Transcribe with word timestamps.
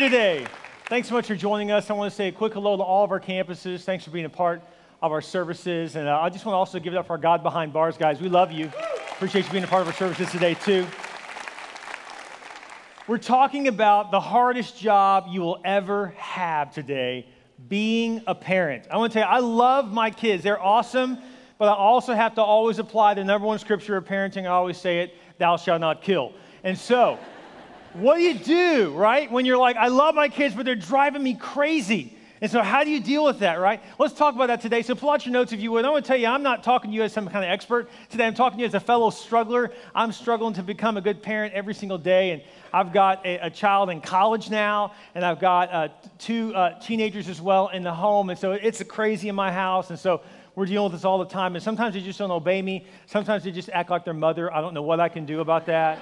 today. 0.00 0.46
Thanks 0.86 1.08
so 1.08 1.14
much 1.14 1.26
for 1.26 1.34
joining 1.34 1.70
us. 1.70 1.90
I 1.90 1.92
want 1.92 2.10
to 2.10 2.16
say 2.16 2.28
a 2.28 2.32
quick 2.32 2.54
hello 2.54 2.74
to 2.74 2.82
all 2.82 3.04
of 3.04 3.10
our 3.10 3.20
campuses. 3.20 3.82
Thanks 3.82 4.02
for 4.02 4.10
being 4.10 4.24
a 4.24 4.30
part 4.30 4.62
of 5.02 5.12
our 5.12 5.20
services. 5.20 5.94
And 5.94 6.08
uh, 6.08 6.18
I 6.18 6.30
just 6.30 6.46
want 6.46 6.54
to 6.54 6.58
also 6.58 6.78
give 6.78 6.94
it 6.94 6.96
up 6.96 7.06
for 7.06 7.12
our 7.12 7.18
God 7.18 7.42
Behind 7.42 7.70
Bars 7.70 7.98
guys. 7.98 8.18
We 8.18 8.30
love 8.30 8.50
you. 8.50 8.72
Appreciate 9.10 9.44
you 9.44 9.52
being 9.52 9.64
a 9.64 9.66
part 9.66 9.82
of 9.82 9.88
our 9.88 9.92
services 9.92 10.30
today, 10.30 10.54
too. 10.54 10.86
We're 13.06 13.18
talking 13.18 13.68
about 13.68 14.10
the 14.10 14.20
hardest 14.20 14.78
job 14.78 15.26
you 15.28 15.42
will 15.42 15.60
ever 15.66 16.14
have 16.16 16.72
today 16.72 17.26
being 17.68 18.22
a 18.26 18.34
parent. 18.34 18.86
I 18.90 18.96
want 18.96 19.12
to 19.12 19.18
tell 19.18 19.28
you, 19.28 19.36
I 19.36 19.40
love 19.40 19.92
my 19.92 20.10
kids. 20.10 20.42
They're 20.42 20.62
awesome, 20.62 21.18
but 21.58 21.68
I 21.68 21.74
also 21.74 22.14
have 22.14 22.36
to 22.36 22.42
always 22.42 22.78
apply 22.78 23.12
the 23.14 23.24
number 23.24 23.46
one 23.46 23.58
scripture 23.58 23.98
of 23.98 24.06
parenting. 24.06 24.44
I 24.44 24.48
always 24.48 24.78
say 24.78 25.00
it 25.00 25.14
thou 25.36 25.58
shalt 25.58 25.82
not 25.82 26.00
kill. 26.00 26.32
And 26.64 26.78
so, 26.78 27.18
what 27.94 28.16
do 28.16 28.22
you 28.22 28.34
do, 28.34 28.92
right? 28.92 29.30
When 29.30 29.44
you're 29.44 29.58
like, 29.58 29.76
I 29.76 29.88
love 29.88 30.14
my 30.14 30.28
kids, 30.28 30.54
but 30.54 30.64
they're 30.64 30.74
driving 30.74 31.22
me 31.22 31.34
crazy. 31.34 32.16
And 32.42 32.50
so, 32.50 32.62
how 32.62 32.84
do 32.84 32.90
you 32.90 33.00
deal 33.00 33.24
with 33.24 33.40
that, 33.40 33.60
right? 33.60 33.82
Let's 33.98 34.14
talk 34.14 34.34
about 34.34 34.46
that 34.46 34.62
today. 34.62 34.80
So, 34.80 34.94
pull 34.94 35.10
out 35.10 35.26
your 35.26 35.32
notes 35.34 35.52
if 35.52 35.60
you 35.60 35.72
would. 35.72 35.84
I 35.84 35.90
want 35.90 36.06
to 36.06 36.08
tell 36.08 36.16
you, 36.16 36.26
I'm 36.26 36.42
not 36.42 36.64
talking 36.64 36.90
to 36.90 36.94
you 36.94 37.02
as 37.02 37.12
some 37.12 37.28
kind 37.28 37.44
of 37.44 37.50
expert 37.50 37.90
today. 38.08 38.26
I'm 38.26 38.34
talking 38.34 38.56
to 38.58 38.62
you 38.62 38.66
as 38.66 38.72
a 38.72 38.80
fellow 38.80 39.10
struggler. 39.10 39.72
I'm 39.94 40.10
struggling 40.10 40.54
to 40.54 40.62
become 40.62 40.96
a 40.96 41.02
good 41.02 41.22
parent 41.22 41.52
every 41.52 41.74
single 41.74 41.98
day. 41.98 42.30
And 42.30 42.42
I've 42.72 42.94
got 42.94 43.26
a, 43.26 43.46
a 43.46 43.50
child 43.50 43.90
in 43.90 44.00
college 44.00 44.48
now, 44.48 44.94
and 45.14 45.22
I've 45.22 45.38
got 45.38 45.70
uh, 45.70 45.88
two 46.18 46.54
uh, 46.54 46.78
teenagers 46.78 47.28
as 47.28 47.42
well 47.42 47.68
in 47.68 47.82
the 47.82 47.92
home. 47.92 48.30
And 48.30 48.38
so, 48.38 48.52
it's 48.52 48.82
crazy 48.84 49.28
in 49.28 49.34
my 49.34 49.52
house. 49.52 49.90
And 49.90 49.98
so, 49.98 50.22
we're 50.54 50.66
dealing 50.66 50.84
with 50.84 50.92
this 50.92 51.04
all 51.04 51.18
the 51.18 51.26
time. 51.26 51.56
And 51.56 51.62
sometimes 51.62 51.94
they 51.94 52.00
just 52.00 52.18
don't 52.18 52.30
obey 52.30 52.62
me. 52.62 52.86
Sometimes 53.04 53.44
they 53.44 53.52
just 53.52 53.68
act 53.68 53.90
like 53.90 54.06
their 54.06 54.14
mother. 54.14 54.52
I 54.52 54.62
don't 54.62 54.72
know 54.72 54.82
what 54.82 54.98
I 54.98 55.10
can 55.10 55.26
do 55.26 55.40
about 55.40 55.66
that. 55.66 55.98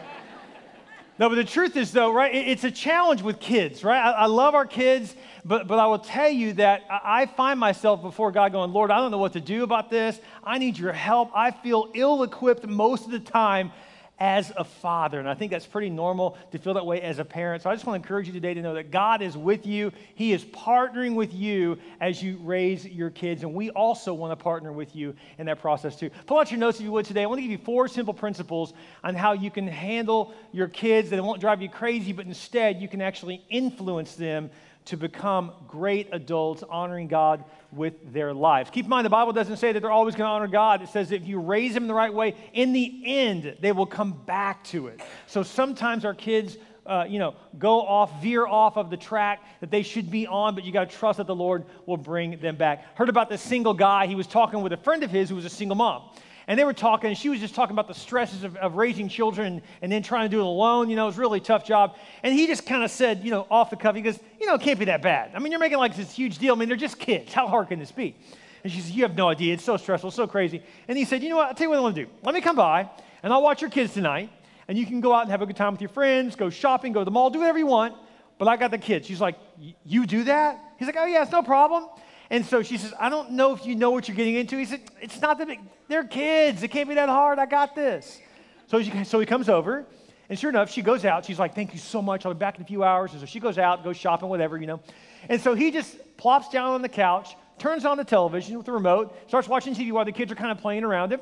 No, 1.19 1.29
but 1.29 1.35
the 1.35 1.45
truth 1.45 1.77
is, 1.77 1.91
though, 1.91 2.13
right, 2.13 2.33
it's 2.33 2.63
a 2.63 2.71
challenge 2.71 3.23
with 3.23 3.41
kids, 3.41 3.83
right? 3.83 3.99
I, 3.99 4.27
love 4.27 4.55
our 4.55 4.67
kids, 4.67 5.17
but, 5.45 5.67
but 5.67 5.81
I 5.81 5.87
will 5.87 5.99
tell 5.99 6.29
you 6.29 6.53
that 6.55 6.83
I 6.89 7.27
find 7.27 7.59
myself 7.59 8.03
before 8.03 8.31
God 8.31 8.53
going, 8.53 8.73
Lord, 8.73 8.93
I 8.93 8.99
don't 8.99 9.11
know 9.11 9.19
what 9.19 9.33
to 9.33 9.41
do 9.41 9.65
about 9.65 9.91
this. 9.91 10.21
I 10.45 10.59
need 10.59 10.79
your 10.79 10.93
help. 10.93 11.33
I 11.35 11.51
feel 11.51 11.91
ill 11.93 12.23
equipped 12.23 12.65
most 12.69 13.05
of 13.07 13.11
the 13.11 13.19
time 13.19 13.73
as 14.21 14.53
a 14.57 14.65
father. 14.65 15.21
And 15.21 15.29
I 15.29 15.35
think 15.35 15.53
that's 15.53 15.67
pretty 15.67 15.91
normal 15.91 16.37
to 16.51 16.59
feel 16.59 16.75
that 16.75 16.87
way 16.87 17.01
as 17.01 17.19
a 17.19 17.25
parent. 17.25 17.63
So 17.63 17.71
I 17.71 17.75
just 17.75 17.87
want 17.87 18.03
to 18.03 18.07
encourage 18.07 18.27
you 18.27 18.33
today 18.33 18.55
to 18.55 18.63
know 18.63 18.75
that 18.75 18.91
God 18.91 19.23
is 19.23 19.37
with 19.37 19.67
you. 19.67 19.93
He 20.15 20.33
is 20.33 20.45
partnering 20.45 21.15
with 21.15 21.33
you 21.33 21.79
as 22.01 22.23
you 22.23 22.39
raise 22.43 22.87
your 22.87 23.11
kids. 23.11 23.43
And 23.43 23.55
we 23.55 23.71
also 23.71 24.13
want 24.13 24.37
to 24.37 24.43
partner 24.43 24.73
with 24.73 24.97
you 24.97 25.15
in 25.39 25.47
that 25.47 25.61
process 25.61 25.97
too. 25.97 26.11
Pull 26.27 26.39
out 26.39 26.51
your 26.51 26.59
notes 26.59 26.79
if 26.79 26.85
you 26.85 26.93
would 26.93 27.07
today. 27.07 27.23
I 27.23 27.27
want 27.27 27.39
to 27.39 27.43
give 27.43 27.53
you 27.53 27.59
four 27.59 27.87
simple 27.87 28.15
principles 28.15 28.73
on 29.05 29.15
how 29.15 29.33
you 29.33 29.51
can 29.51 29.69
handle 29.69 30.35
your 30.53 30.69
kids 30.69 31.11
that 31.11 31.17
it 31.17 31.23
won't 31.23 31.41
drive 31.41 31.63
you 31.63 31.69
crazy, 31.69 32.13
but 32.13 32.27
instead 32.27 32.81
you 32.81 32.89
can 32.89 33.01
actually 33.01 33.45
influence 33.49 34.15
them 34.15 34.51
to 34.89 34.97
become 34.97 35.53
great 35.67 36.09
adults, 36.13 36.63
honoring 36.69 37.09
God 37.09 37.45
with 37.73 38.13
their 38.13 38.33
lives. 38.33 38.71
Keep 38.71 38.87
in 38.87 38.89
mind, 38.89 39.05
the 39.05 39.11
Bible 39.11 39.35
doesn't 39.35 39.59
say 39.59 39.73
that 39.73 39.81
they're 39.81 39.91
always 39.91 40.15
going 40.15 40.27
to 40.27 40.33
honor 40.33 40.49
God. 40.49 40.81
It 40.81 40.89
says 40.89 41.13
if 41.13 41.27
you 41.27 41.39
raise 41.39 41.75
them 41.75 41.87
the 41.87 41.95
right 41.95 42.13
way, 42.13 42.35
in 42.55 42.73
the 42.73 43.03
end, 43.05 43.57
they 43.61 43.73
will 43.73 43.87
come 43.87 44.13
back 44.25 44.65
to 44.65 44.87
it. 44.87 45.03
So 45.27 45.43
sometimes 45.43 46.07
our 46.07 46.15
kids, 46.15 46.57
uh, 46.87 47.05
you 47.07 47.19
know, 47.19 47.35
go 47.59 47.83
off, 47.83 48.23
veer 48.23 48.47
off 48.47 48.79
of 48.79 48.89
the 48.89 48.97
track 48.97 49.43
that 49.61 49.71
they 49.71 49.83
should 49.83 50.11
be 50.11 50.27
on, 50.27 50.55
but 50.55 50.65
you 50.65 50.73
got 50.73 50.89
to 50.89 50.97
trust 50.97 51.19
that 51.19 51.27
the 51.27 51.37
Lord 51.37 51.67
will 51.85 51.99
bring 51.99 52.39
them 52.41 52.57
back. 52.57 52.97
Heard 52.97 53.11
about 53.11 53.29
this 53.29 53.43
single 53.43 53.75
guy. 53.75 54.07
He 54.07 54.15
was 54.15 54.27
talking 54.27 54.63
with 54.63 54.73
a 54.73 54.79
friend 54.79 55.03
of 55.03 55.11
his 55.11 55.29
who 55.29 55.35
was 55.35 55.45
a 55.45 55.51
single 55.51 55.77
mom 55.77 56.05
and 56.49 56.59
they 56.59 56.65
were 56.65 56.73
talking, 56.73 57.09
and 57.09 57.17
she 57.17 57.29
was 57.29 57.39
just 57.39 57.55
talking 57.55 57.75
about 57.75 57.87
the 57.87 57.95
stresses 57.95 58.43
of, 58.43 58.57
of 58.57 58.75
raising 58.75 59.09
children 59.09 59.63
and 59.83 59.93
then 59.93 60.03
trying 60.03 60.29
to 60.29 60.35
do 60.35 60.41
it 60.41 60.47
alone. 60.47 60.89
You 60.89 60.97
know, 60.97 61.05
it 61.05 61.09
was 61.09 61.19
a 61.19 61.21
really 61.21 61.41
tough 61.41 61.65
job. 61.65 61.97
And 62.23 62.35
he 62.35 62.47
just 62.47 62.65
kind 62.67 62.83
of 62.83 62.91
said, 62.91 63.23
you 63.23 63.31
know, 63.31 63.47
off 63.51 63.69
the 63.69 63.77
cuff, 63.77 63.95
he 63.95 64.01
goes, 64.01 64.19
you 64.41 64.47
know, 64.47 64.55
it 64.55 64.63
can't 64.63 64.79
be 64.79 64.87
that 64.87 65.03
bad. 65.03 65.33
I 65.35 65.39
mean, 65.39 65.53
you're 65.53 65.61
making 65.61 65.79
like 65.79 65.95
this 65.95 66.13
huge 66.13 66.39
deal. 66.39 66.55
I 66.55 66.59
mean, 66.59 66.69
they're 66.69 66.77
just 66.77 66.99
kids. 66.99 67.35
How 67.35 67.47
hard 67.47 67.69
can 67.69 67.79
this 67.79 67.93
be? 67.93 68.17
And 68.65 68.73
she 68.73 68.81
said, 68.81 68.95
you 68.95 69.03
have 69.03 69.15
no 69.15 69.29
idea. 69.29 69.55
It's 69.55 69.63
so 69.63 69.77
stressful, 69.77 70.09
it's 70.09 70.17
so 70.17 70.27
crazy. 70.27 70.63
And 70.89 70.97
he 70.99 71.05
said, 71.05 71.23
you 71.23 71.29
know 71.29 71.37
what? 71.37 71.49
I'll 71.49 71.55
tell 71.55 71.67
you 71.67 71.71
what 71.71 71.79
I 71.79 71.83
want 71.83 71.95
to 71.95 72.05
do. 72.07 72.11
Let 72.23 72.35
me 72.35 72.41
come 72.41 72.57
by, 72.57 72.89
and 73.23 73.33
I'll 73.33 73.43
watch 73.43 73.61
your 73.61 73.71
kids 73.71 73.93
tonight, 73.93 74.31
and 74.67 74.77
you 74.77 74.87
can 74.87 75.01
go 75.01 75.13
out 75.13 75.23
and 75.23 75.31
have 75.31 75.43
a 75.43 75.47
good 75.47 75.57
time 75.57 75.73
with 75.73 75.81
your 75.81 75.91
friends, 75.91 76.35
go 76.35 76.51
shopping, 76.51 76.93
go 76.93 77.01
to 77.01 77.05
the 77.05 77.11
mall, 77.11 77.31
do 77.31 77.39
whatever 77.39 77.59
you 77.59 77.67
want. 77.67 77.95
But 78.39 78.49
I 78.49 78.57
got 78.57 78.71
the 78.71 78.79
kids. 78.79 79.07
She's 79.07 79.21
like, 79.21 79.37
you 79.85 80.07
do 80.07 80.25
that? 80.25 80.61
He's 80.79 80.87
like, 80.87 80.97
oh, 80.99 81.07
yeah, 81.07 81.23
it's 81.23 81.33
no 81.33 81.43
problem. 81.43 81.89
And 82.31 82.45
so 82.45 82.63
she 82.63 82.77
says, 82.77 82.93
I 82.99 83.09
don't 83.09 83.33
know 83.33 83.55
if 83.55 83.65
you 83.65 83.75
know 83.75 83.91
what 83.91 84.07
you're 84.07 84.17
getting 84.17 84.35
into. 84.35 84.57
He 84.59 84.67
said, 84.67 84.81
It's 85.01 85.21
not 85.21 85.39
that 85.39 85.47
big. 85.47 85.61
They're 85.89 86.05
kids. 86.05 86.63
It 86.63 86.69
can't 86.69 86.89
be 86.89 86.95
that 86.97 87.09
hard. 87.09 87.39
I 87.39 87.47
got 87.47 87.75
this. 87.75 88.21
So, 88.67 88.83
she, 88.83 89.05
so 89.05 89.19
he 89.19 89.25
comes 89.25 89.49
over, 89.49 89.87
and 90.29 90.39
sure 90.39 90.51
enough, 90.51 90.71
she 90.71 90.83
goes 90.83 91.07
out. 91.07 91.25
She's 91.25 91.39
like, 91.39 91.55
Thank 91.55 91.73
you 91.73 91.79
so 91.79 92.03
much. 92.03 92.27
I'll 92.27 92.35
be 92.35 92.39
back 92.39 92.57
in 92.57 92.63
a 92.63 92.67
few 92.67 92.85
hours. 92.85 93.13
And 93.13 93.21
so 93.21 93.27
she 93.27 93.41
goes 93.41 93.57
out, 93.57 93.83
goes 93.83 93.97
shopping, 93.97 94.29
whatever, 94.29 94.59
you 94.59 94.67
know. 94.67 94.81
And 95.29 95.41
so 95.41 95.55
he 95.55 95.71
just 95.71 95.97
plops 96.19 96.51
down 96.51 96.75
on 96.75 96.83
the 96.83 96.89
couch, 96.89 97.35
turns 97.59 97.87
on 97.87 97.97
the 97.97 98.05
television 98.05 98.57
with 98.57 98.67
the 98.67 98.73
remote, 98.73 99.17
starts 99.29 99.49
watching 99.49 99.75
TV 99.75 99.91
while 99.91 100.05
the 100.05 100.13
kids 100.13 100.31
are 100.31 100.37
kind 100.37 100.53
of 100.53 100.59
playing 100.59 100.85
around 100.85 101.13
him. 101.13 101.21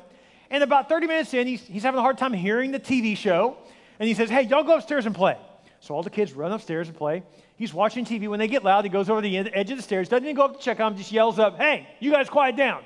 And 0.49 0.63
about 0.63 0.89
30 0.89 1.07
minutes 1.07 1.33
in, 1.33 1.47
he's, 1.47 1.61
he's 1.61 1.83
having 1.83 1.99
a 1.99 2.01
hard 2.01 2.17
time 2.17 2.33
hearing 2.33 2.71
the 2.71 2.79
TV 2.79 3.15
show. 3.15 3.57
And 3.99 4.07
he 4.07 4.13
says, 4.13 4.29
Hey, 4.29 4.43
y'all 4.43 4.63
go 4.63 4.75
upstairs 4.75 5.05
and 5.05 5.15
play. 5.15 5.37
So 5.79 5.95
all 5.95 6.03
the 6.03 6.09
kids 6.09 6.33
run 6.33 6.51
upstairs 6.51 6.89
and 6.89 6.97
play. 6.97 7.23
He's 7.57 7.73
watching 7.73 8.05
TV. 8.05 8.27
When 8.29 8.39
they 8.39 8.47
get 8.47 8.63
loud, 8.63 8.85
he 8.85 8.89
goes 8.89 9.09
over 9.09 9.19
the 9.19 9.35
edge 9.37 9.71
of 9.71 9.77
the 9.77 9.83
stairs, 9.83 10.07
doesn't 10.07 10.23
even 10.23 10.35
go 10.35 10.43
up 10.43 10.57
to 10.57 10.63
check 10.63 10.79
on 10.79 10.91
them, 10.91 10.97
just 10.97 11.11
yells 11.11 11.39
up, 11.39 11.57
Hey, 11.57 11.87
you 11.99 12.11
guys 12.11 12.29
quiet 12.29 12.55
down. 12.55 12.83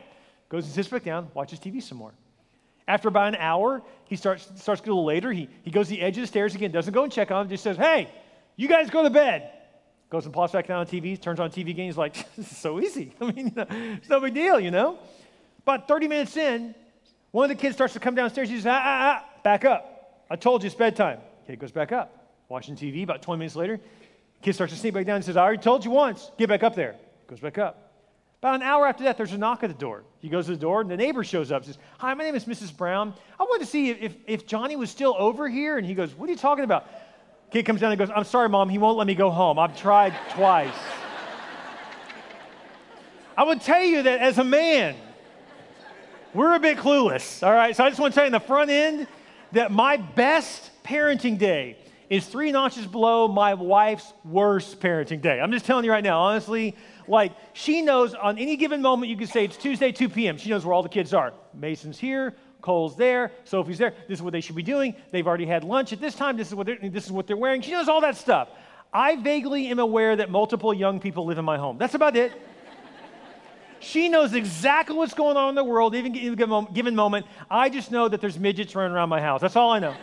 Goes 0.50 0.66
and 0.66 0.74
sits 0.74 0.88
back 0.88 1.04
down, 1.04 1.30
watches 1.34 1.60
TV 1.60 1.84
some 1.84 1.98
more. 1.98 2.14
After 2.88 3.10
about 3.10 3.28
an 3.28 3.36
hour, 3.36 3.82
he 4.06 4.16
starts, 4.16 4.50
starts 4.56 4.82
a 4.82 4.86
little 4.86 5.06
later. 5.06 5.32
He, 5.32 5.50
he 5.64 5.72
goes 5.72 5.88
to 5.88 5.92
the 5.92 6.02
edge 6.02 6.18
of 6.18 6.22
the 6.22 6.28
stairs 6.28 6.56
again, 6.56 6.72
doesn't 6.72 6.94
go 6.94 7.04
and 7.04 7.12
check 7.12 7.32
on 7.32 7.44
them, 7.46 7.50
just 7.50 7.64
says, 7.64 7.78
Hey, 7.78 8.10
you 8.56 8.68
guys 8.68 8.90
go 8.90 9.04
to 9.04 9.10
bed. 9.10 9.52
Goes 10.10 10.26
and 10.26 10.34
plops 10.34 10.52
back 10.52 10.68
down 10.68 10.80
on 10.80 10.88
TV, 10.88 11.20
turns 11.20 11.40
on 11.40 11.52
TV 11.52 11.70
again. 11.70 11.86
He's 11.86 11.98
like, 11.98 12.14
This 12.36 12.52
is 12.52 12.58
so 12.58 12.80
easy. 12.80 13.14
I 13.22 13.32
mean, 13.32 13.48
you 13.48 13.54
know, 13.56 13.66
it's 13.70 14.10
no 14.10 14.20
big 14.20 14.34
deal, 14.34 14.60
you 14.60 14.72
know? 14.72 15.00
About 15.60 15.88
30 15.88 16.08
minutes 16.08 16.36
in, 16.38 16.76
one 17.32 17.50
of 17.50 17.58
the 17.58 17.62
kids 17.62 17.76
starts 17.76 17.94
to 17.94 18.00
come 18.00 18.16
downstairs. 18.16 18.50
He 18.50 18.56
says, 18.56 18.68
Ah, 18.68 18.82
ah, 18.84 19.22
ah, 19.22 19.30
back 19.44 19.66
up. 19.66 20.26
I 20.30 20.38
told 20.38 20.64
you 20.64 20.68
it's 20.68 20.76
bedtime. 20.76 21.20
Kid 21.46 21.60
goes 21.60 21.72
back 21.72 21.92
up, 21.92 22.34
watching 22.50 22.76
TV. 22.76 23.04
About 23.04 23.22
20 23.22 23.40
minutes 23.40 23.56
later, 23.56 23.80
Kid 24.42 24.54
starts 24.54 24.74
to 24.74 24.80
sneak 24.80 24.94
back 24.94 25.06
down 25.06 25.18
and 25.18 25.26
says, 25.26 25.38
I 25.38 25.44
already 25.44 25.62
told 25.62 25.86
you 25.86 25.92
once, 25.92 26.32
get 26.38 26.50
back 26.50 26.64
up 26.64 26.76
there. 26.76 26.96
Goes 27.28 27.40
back 27.40 27.58
up. 27.58 27.92
About 28.42 28.56
an 28.56 28.64
hour 28.64 28.88
after 28.88 29.04
that, 29.04 29.18
there's 29.18 29.34
a 29.34 29.38
knock 29.38 29.64
at 29.64 29.68
the 29.68 29.76
door. 29.76 30.04
He 30.18 30.28
goes 30.28 30.46
to 30.46 30.52
the 30.54 30.58
door, 30.58 30.82
and 30.82 30.90
the 30.90 30.98
neighbor 30.98 31.24
shows 31.24 31.52
up 31.52 31.64
says, 31.64 31.78
Hi, 32.00 32.12
my 32.16 32.24
name 32.24 32.34
is 32.34 32.46
Mrs. 32.46 32.76
Brown. 32.76 33.14
I 33.40 33.44
wanted 33.44 33.66
to 33.66 33.70
see 33.70 33.92
if, 33.92 34.16
if 34.26 34.48
Johnny 34.48 34.76
was 34.76 34.90
still 34.90 35.16
over 35.20 35.48
here. 35.48 35.78
And 35.78 35.86
he 35.86 35.94
goes, 35.94 36.16
What 36.16 36.28
are 36.28 36.32
you 36.32 36.38
talking 36.40 36.64
about? 36.64 36.88
Kid 37.52 37.66
comes 37.66 37.82
down 37.82 37.92
and 37.92 38.00
goes, 38.00 38.10
I'm 38.10 38.24
sorry, 38.24 38.50
mom, 38.50 38.70
he 38.70 38.80
won't 38.80 38.98
let 38.98 39.06
me 39.06 39.14
go 39.14 39.30
home. 39.30 39.60
I've 39.60 39.78
tried 39.78 40.16
twice. 40.32 40.74
I 43.38 43.44
would 43.44 43.62
tell 43.62 43.84
you 43.84 44.04
that 44.04 44.22
as 44.22 44.40
a 44.40 44.44
man, 44.44 44.96
we're 46.34 46.56
a 46.56 46.60
bit 46.60 46.78
clueless, 46.78 47.46
all 47.46 47.54
right? 47.54 47.76
So 47.76 47.84
I 47.84 47.90
just 47.90 48.00
want 48.00 48.14
to 48.14 48.16
tell 48.16 48.24
you 48.24 48.28
in 48.28 48.34
the 48.34 48.40
front 48.40 48.72
end 48.72 49.08
that 49.52 49.72
my 49.72 49.98
best 49.98 50.72
parenting 50.84 51.38
day 51.38 51.78
is 52.12 52.28
three 52.28 52.52
notches 52.52 52.86
below 52.86 53.30
my 53.30 53.54
wife's 53.54 54.14
worst 54.26 54.82
parenting 54.82 55.22
day. 55.22 55.40
I'm 55.40 55.50
just 55.50 55.64
telling 55.64 55.86
you 55.86 55.92
right 55.92 56.04
now, 56.04 56.20
honestly, 56.20 56.76
like 57.08 57.32
she 57.54 57.82
knows 57.82 58.14
on 58.14 58.38
any 58.38 58.58
given 58.58 58.82
moment, 58.82 59.10
you 59.10 59.16
can 59.16 59.28
say 59.28 59.46
it's 59.46 59.56
Tuesday, 59.56 59.94
2 59.94 60.10
p.m. 60.10 60.38
She 60.38 60.50
knows 60.50 60.66
where 60.66 60.74
all 60.74 60.84
the 60.84 60.90
kids 60.90 61.14
are. 61.14 61.32
Mason's 61.54 61.98
here, 61.98 62.36
Cole's 62.60 62.98
there, 62.98 63.32
Sophie's 63.46 63.78
there. 63.78 63.94
This 64.10 64.20
is 64.20 64.22
what 64.22 64.34
they 64.34 64.42
should 64.42 64.58
be 64.58 64.62
doing. 64.62 64.94
They've 65.12 65.26
already 65.26 65.46
had 65.46 65.64
lunch 65.64 65.94
at 65.94 66.02
this 66.02 66.14
time. 66.14 66.36
This 66.36 66.50
is 66.50 66.56
what 66.56 66.68
they're, 66.68 66.80
this 66.82 67.06
is 67.06 67.14
what 67.14 67.28
they're 67.28 67.38
wearing. 67.38 67.62
She 67.62 67.72
knows 67.72 67.88
all 67.88 68.02
that 68.02 68.18
stuff. 68.18 68.50
I 68.92 69.16
vaguely 69.16 69.68
am 69.68 69.80
aware 69.80 70.18
that 70.18 70.30
multiple 70.30 70.74
young 70.74 71.00
people 71.00 71.26
live 71.26 71.38
in 71.38 71.46
my 71.46 71.58
home. 71.58 71.78
That's 71.78 71.94
about 71.94 72.18
it. 72.18 72.34
She 73.80 74.10
knows 74.10 74.34
exactly 74.34 74.98
what's 74.98 75.14
going 75.14 75.38
on 75.38 75.48
in 75.48 75.56
the 75.56 75.64
world, 75.64 75.96
even 75.96 76.12
given 76.12 76.94
moment. 76.94 77.26
I 77.50 77.70
just 77.70 77.90
know 77.90 78.10
that 78.10 78.20
there's 78.20 78.38
midgets 78.38 78.76
running 78.76 78.92
around 78.92 79.08
my 79.08 79.22
house. 79.22 79.40
That's 79.40 79.56
all 79.56 79.72
I 79.72 79.80
know. 79.80 79.96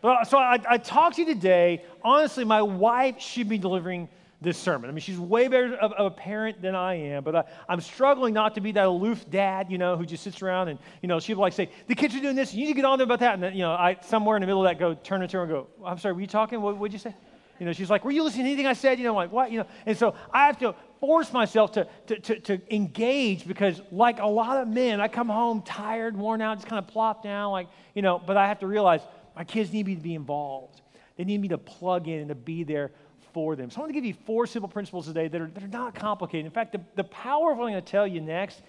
But, 0.00 0.24
so 0.24 0.38
I, 0.38 0.58
I 0.68 0.78
talk 0.78 1.14
to 1.14 1.22
you 1.22 1.26
today. 1.26 1.84
Honestly, 2.02 2.44
my 2.44 2.62
wife 2.62 3.20
should 3.20 3.48
be 3.48 3.58
delivering 3.58 4.08
this 4.40 4.56
sermon. 4.56 4.88
I 4.88 4.92
mean, 4.92 5.00
she's 5.00 5.18
way 5.18 5.48
better 5.48 5.74
of, 5.74 5.92
of 5.92 6.06
a 6.06 6.10
parent 6.10 6.62
than 6.62 6.76
I 6.76 6.94
am, 6.94 7.24
but 7.24 7.34
I, 7.34 7.44
am 7.68 7.80
struggling 7.80 8.32
not 8.32 8.54
to 8.54 8.60
be 8.60 8.70
that 8.72 8.86
aloof 8.86 9.28
dad, 9.28 9.70
you 9.70 9.78
know, 9.78 9.96
who 9.96 10.06
just 10.06 10.22
sits 10.22 10.42
around 10.42 10.68
and, 10.68 10.78
you 11.02 11.08
know, 11.08 11.18
she'd 11.18 11.34
like 11.34 11.52
say, 11.52 11.70
the 11.88 11.96
kids 11.96 12.14
are 12.14 12.20
doing 12.20 12.36
this, 12.36 12.54
you 12.54 12.60
need 12.60 12.68
to 12.68 12.74
get 12.74 12.84
on 12.84 12.98
there 12.98 13.04
about 13.04 13.18
that. 13.20 13.34
And 13.34 13.42
then, 13.42 13.54
you 13.54 13.62
know, 13.62 13.72
I 13.72 13.96
somewhere 14.02 14.36
in 14.36 14.40
the 14.40 14.46
middle 14.46 14.64
of 14.64 14.70
that 14.70 14.78
go, 14.78 14.94
turn 14.94 15.26
to 15.26 15.36
her 15.36 15.42
and 15.42 15.50
go, 15.50 15.66
I'm 15.84 15.98
sorry, 15.98 16.14
were 16.14 16.20
you 16.20 16.28
talking? 16.28 16.60
What 16.60 16.78
would 16.78 16.92
you 16.92 17.00
say? 17.00 17.14
You 17.58 17.66
know, 17.66 17.72
she's 17.72 17.90
like, 17.90 18.04
were 18.04 18.12
you 18.12 18.22
listening 18.22 18.44
to 18.44 18.50
anything 18.50 18.68
I 18.68 18.74
said? 18.74 18.98
You 18.98 19.06
know, 19.06 19.14
like, 19.14 19.32
what? 19.32 19.50
You 19.50 19.58
know, 19.58 19.66
and 19.84 19.98
so 19.98 20.14
I 20.32 20.46
have 20.46 20.58
to 20.60 20.76
force 21.00 21.32
myself 21.32 21.72
to, 21.72 21.88
to, 22.06 22.20
to, 22.20 22.40
to 22.40 22.74
engage 22.74 23.48
because 23.48 23.82
like 23.90 24.20
a 24.20 24.26
lot 24.26 24.58
of 24.58 24.68
men, 24.68 25.00
I 25.00 25.08
come 25.08 25.28
home 25.28 25.62
tired, 25.62 26.16
worn 26.16 26.40
out, 26.40 26.58
just 26.58 26.68
kind 26.68 26.78
of 26.78 26.86
plop 26.86 27.24
down, 27.24 27.50
like, 27.50 27.66
you 27.94 28.02
know, 28.02 28.22
but 28.24 28.36
I 28.36 28.46
have 28.46 28.60
to 28.60 28.68
realize– 28.68 29.00
my 29.38 29.44
kids 29.44 29.72
need 29.72 29.86
me 29.86 29.94
to 29.94 30.02
be 30.02 30.16
involved. 30.16 30.80
They 31.16 31.22
need 31.22 31.40
me 31.40 31.46
to 31.48 31.58
plug 31.58 32.08
in 32.08 32.18
and 32.18 32.28
to 32.28 32.34
be 32.34 32.64
there 32.64 32.90
for 33.32 33.54
them. 33.54 33.70
So 33.70 33.76
I 33.76 33.80
want 33.82 33.90
to 33.90 33.94
give 33.94 34.04
you 34.04 34.14
four 34.26 34.48
simple 34.48 34.68
principles 34.68 35.06
today 35.06 35.28
that 35.28 35.40
are, 35.40 35.46
that 35.46 35.62
are 35.62 35.68
not 35.68 35.94
complicated. 35.94 36.44
In 36.44 36.50
fact, 36.50 36.72
the, 36.72 36.80
the 36.96 37.04
power 37.04 37.52
of 37.52 37.58
what 37.58 37.66
I'm 37.66 37.72
going 37.72 37.84
to 37.84 37.90
tell 37.90 38.06
you 38.06 38.20
next 38.20 38.60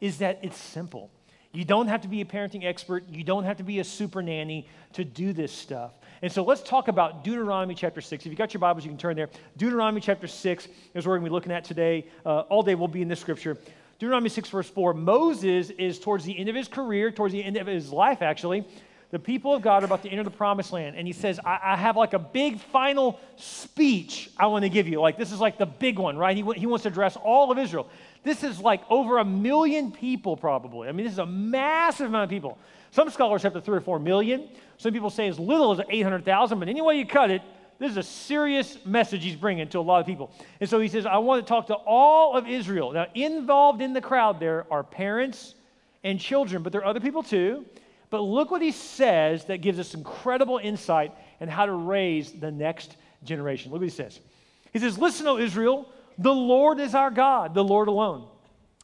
is 0.00 0.18
that 0.18 0.40
it's 0.42 0.56
simple. 0.58 1.12
You 1.52 1.64
don't 1.64 1.86
have 1.86 2.02
to 2.02 2.08
be 2.08 2.22
a 2.22 2.24
parenting 2.24 2.64
expert. 2.64 3.08
You 3.08 3.22
don't 3.22 3.44
have 3.44 3.58
to 3.58 3.62
be 3.62 3.78
a 3.78 3.84
super 3.84 4.20
nanny 4.20 4.68
to 4.94 5.04
do 5.04 5.32
this 5.32 5.52
stuff. 5.52 5.92
And 6.22 6.32
so 6.32 6.42
let's 6.42 6.62
talk 6.62 6.88
about 6.88 7.22
Deuteronomy 7.22 7.76
chapter 7.76 8.00
6. 8.00 8.26
If 8.26 8.30
you've 8.30 8.36
got 8.36 8.52
your 8.52 8.60
Bibles, 8.60 8.84
you 8.84 8.90
can 8.90 8.98
turn 8.98 9.14
there. 9.14 9.30
Deuteronomy 9.56 10.00
chapter 10.00 10.26
6 10.26 10.64
is 10.66 10.72
what 10.94 11.06
we're 11.06 11.18
going 11.18 11.24
to 11.24 11.30
be 11.30 11.34
looking 11.34 11.52
at 11.52 11.62
today. 11.62 12.08
Uh, 12.24 12.40
all 12.40 12.64
day 12.64 12.74
we'll 12.74 12.88
be 12.88 13.00
in 13.00 13.06
this 13.06 13.20
scripture. 13.20 13.56
Deuteronomy 14.00 14.28
6, 14.28 14.50
verse 14.50 14.68
4. 14.68 14.92
Moses 14.92 15.70
is 15.70 16.00
towards 16.00 16.24
the 16.24 16.36
end 16.36 16.48
of 16.48 16.56
his 16.56 16.66
career, 16.66 17.12
towards 17.12 17.32
the 17.32 17.42
end 17.42 17.56
of 17.56 17.68
his 17.68 17.92
life, 17.92 18.22
actually. 18.22 18.66
The 19.10 19.18
people 19.18 19.54
of 19.54 19.62
God 19.62 19.82
are 19.82 19.86
about 19.86 20.02
to 20.02 20.08
enter 20.08 20.24
the 20.24 20.30
promised 20.30 20.72
land. 20.72 20.96
And 20.96 21.06
he 21.06 21.12
says, 21.12 21.38
I, 21.44 21.60
I 21.62 21.76
have 21.76 21.96
like 21.96 22.12
a 22.12 22.18
big 22.18 22.58
final 22.58 23.20
speech 23.36 24.30
I 24.36 24.46
want 24.46 24.64
to 24.64 24.68
give 24.68 24.88
you. 24.88 25.00
Like, 25.00 25.16
this 25.16 25.30
is 25.30 25.40
like 25.40 25.58
the 25.58 25.66
big 25.66 25.98
one, 25.98 26.16
right? 26.16 26.36
He, 26.36 26.42
he 26.56 26.66
wants 26.66 26.82
to 26.82 26.88
address 26.88 27.16
all 27.16 27.52
of 27.52 27.58
Israel. 27.58 27.88
This 28.24 28.42
is 28.42 28.58
like 28.58 28.82
over 28.90 29.18
a 29.18 29.24
million 29.24 29.92
people, 29.92 30.36
probably. 30.36 30.88
I 30.88 30.92
mean, 30.92 31.04
this 31.04 31.12
is 31.12 31.20
a 31.20 31.26
massive 31.26 32.08
amount 32.08 32.24
of 32.24 32.30
people. 32.30 32.58
Some 32.90 33.08
scholars 33.10 33.42
have 33.44 33.52
to 33.52 33.60
three 33.60 33.76
or 33.76 33.80
four 33.80 34.00
million. 34.00 34.48
Some 34.78 34.92
people 34.92 35.10
say 35.10 35.28
as 35.28 35.38
little 35.38 35.72
as 35.72 35.80
800,000, 35.88 36.58
but 36.58 36.68
any 36.68 36.82
way 36.82 36.98
you 36.98 37.06
cut 37.06 37.30
it, 37.30 37.42
this 37.78 37.90
is 37.90 37.96
a 37.98 38.02
serious 38.02 38.78
message 38.84 39.22
he's 39.22 39.36
bringing 39.36 39.68
to 39.68 39.78
a 39.78 39.80
lot 39.80 40.00
of 40.00 40.06
people. 40.06 40.32
And 40.60 40.68
so 40.68 40.80
he 40.80 40.88
says, 40.88 41.06
I 41.06 41.18
want 41.18 41.44
to 41.44 41.48
talk 41.48 41.66
to 41.66 41.74
all 41.74 42.36
of 42.36 42.48
Israel. 42.48 42.92
Now, 42.92 43.06
involved 43.14 43.82
in 43.82 43.92
the 43.92 44.00
crowd 44.00 44.40
there 44.40 44.66
are 44.70 44.82
parents 44.82 45.54
and 46.02 46.18
children, 46.18 46.62
but 46.62 46.72
there 46.72 46.80
are 46.80 46.86
other 46.86 47.00
people 47.00 47.22
too. 47.22 47.66
But 48.10 48.22
look 48.22 48.50
what 48.50 48.62
he 48.62 48.72
says 48.72 49.46
that 49.46 49.58
gives 49.58 49.78
us 49.78 49.94
incredible 49.94 50.58
insight 50.62 51.12
in 51.40 51.48
how 51.48 51.66
to 51.66 51.72
raise 51.72 52.32
the 52.32 52.50
next 52.50 52.96
generation. 53.24 53.72
Look 53.72 53.80
what 53.80 53.90
he 53.90 53.90
says. 53.90 54.20
He 54.72 54.78
says, 54.78 54.98
Listen, 54.98 55.26
O 55.26 55.38
Israel, 55.38 55.88
the 56.18 56.32
Lord 56.32 56.80
is 56.80 56.94
our 56.94 57.10
God, 57.10 57.54
the 57.54 57.64
Lord 57.64 57.88
alone. 57.88 58.28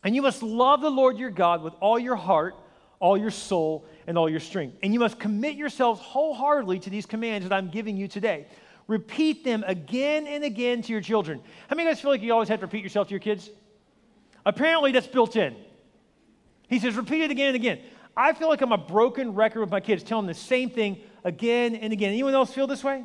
And 0.04 0.14
you 0.14 0.22
must 0.22 0.42
love 0.42 0.80
the 0.80 0.90
Lord 0.90 1.18
your 1.18 1.30
God 1.30 1.62
with 1.62 1.74
all 1.80 1.98
your 1.98 2.16
heart, 2.16 2.56
all 2.98 3.16
your 3.16 3.30
soul, 3.30 3.86
and 4.06 4.18
all 4.18 4.28
your 4.28 4.40
strength. 4.40 4.76
And 4.82 4.92
you 4.92 4.98
must 4.98 5.18
commit 5.18 5.54
yourselves 5.54 6.00
wholeheartedly 6.00 6.80
to 6.80 6.90
these 6.90 7.06
commands 7.06 7.48
that 7.48 7.54
I'm 7.54 7.70
giving 7.70 7.96
you 7.96 8.08
today. 8.08 8.46
Repeat 8.88 9.44
them 9.44 9.64
again 9.66 10.26
and 10.26 10.42
again 10.42 10.82
to 10.82 10.92
your 10.92 11.00
children. 11.00 11.40
How 11.68 11.76
many 11.76 11.88
of 11.88 11.90
you 11.90 11.94
guys 11.94 12.00
feel 12.02 12.10
like 12.10 12.22
you 12.22 12.32
always 12.32 12.48
have 12.48 12.60
to 12.60 12.66
repeat 12.66 12.82
yourself 12.82 13.08
to 13.08 13.12
your 13.12 13.20
kids? 13.20 13.48
Apparently, 14.44 14.90
that's 14.90 15.06
built 15.06 15.36
in. 15.36 15.54
He 16.68 16.80
says, 16.80 16.96
repeat 16.96 17.22
it 17.22 17.30
again 17.30 17.48
and 17.48 17.56
again. 17.56 17.80
I 18.16 18.32
feel 18.32 18.48
like 18.48 18.60
I'm 18.60 18.72
a 18.72 18.78
broken 18.78 19.34
record 19.34 19.60
with 19.60 19.70
my 19.70 19.80
kids, 19.80 20.02
telling 20.02 20.26
them 20.26 20.34
the 20.34 20.40
same 20.40 20.70
thing 20.70 20.98
again 21.24 21.74
and 21.74 21.92
again. 21.92 22.12
Anyone 22.12 22.34
else 22.34 22.52
feel 22.52 22.66
this 22.66 22.84
way? 22.84 23.04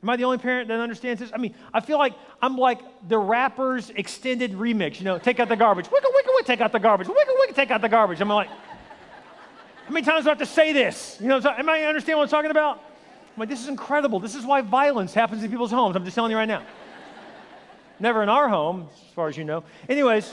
Am 0.00 0.08
I 0.08 0.16
the 0.16 0.22
only 0.22 0.38
parent 0.38 0.68
that 0.68 0.78
understands 0.78 1.20
this? 1.20 1.32
I 1.34 1.38
mean, 1.38 1.54
I 1.74 1.80
feel 1.80 1.98
like 1.98 2.14
I'm 2.40 2.56
like 2.56 2.80
the 3.08 3.18
rapper's 3.18 3.90
extended 3.90 4.52
remix. 4.52 5.00
You 5.00 5.06
know, 5.06 5.18
take 5.18 5.40
out 5.40 5.48
the 5.48 5.56
garbage. 5.56 5.86
Wicka, 5.86 6.04
wicka, 6.04 6.40
wicka, 6.40 6.46
take 6.46 6.60
out 6.60 6.70
the 6.70 6.78
garbage. 6.78 7.08
Wicka, 7.08 7.14
wicka, 7.14 7.54
take 7.54 7.72
out 7.72 7.80
the 7.80 7.88
garbage. 7.88 8.20
I'm 8.20 8.28
like, 8.28 8.48
how 8.48 9.92
many 9.92 10.06
times 10.06 10.24
do 10.24 10.30
I 10.30 10.32
have 10.32 10.38
to 10.38 10.46
say 10.46 10.72
this? 10.72 11.18
You 11.20 11.26
know, 11.26 11.40
am 11.40 11.68
I 11.68 11.82
understand 11.82 12.18
what 12.18 12.24
I'm 12.24 12.30
talking 12.30 12.52
about? 12.52 12.76
I'm 12.76 13.40
like, 13.40 13.48
this 13.48 13.60
is 13.60 13.68
incredible. 13.68 14.20
This 14.20 14.36
is 14.36 14.44
why 14.44 14.60
violence 14.60 15.14
happens 15.14 15.42
in 15.42 15.50
people's 15.50 15.72
homes. 15.72 15.96
I'm 15.96 16.04
just 16.04 16.14
telling 16.14 16.30
you 16.30 16.36
right 16.36 16.48
now. 16.48 16.62
Never 17.98 18.22
in 18.22 18.28
our 18.28 18.48
home, 18.48 18.88
as 18.92 19.12
far 19.14 19.26
as 19.26 19.36
you 19.36 19.42
know. 19.42 19.64
Anyways. 19.88 20.32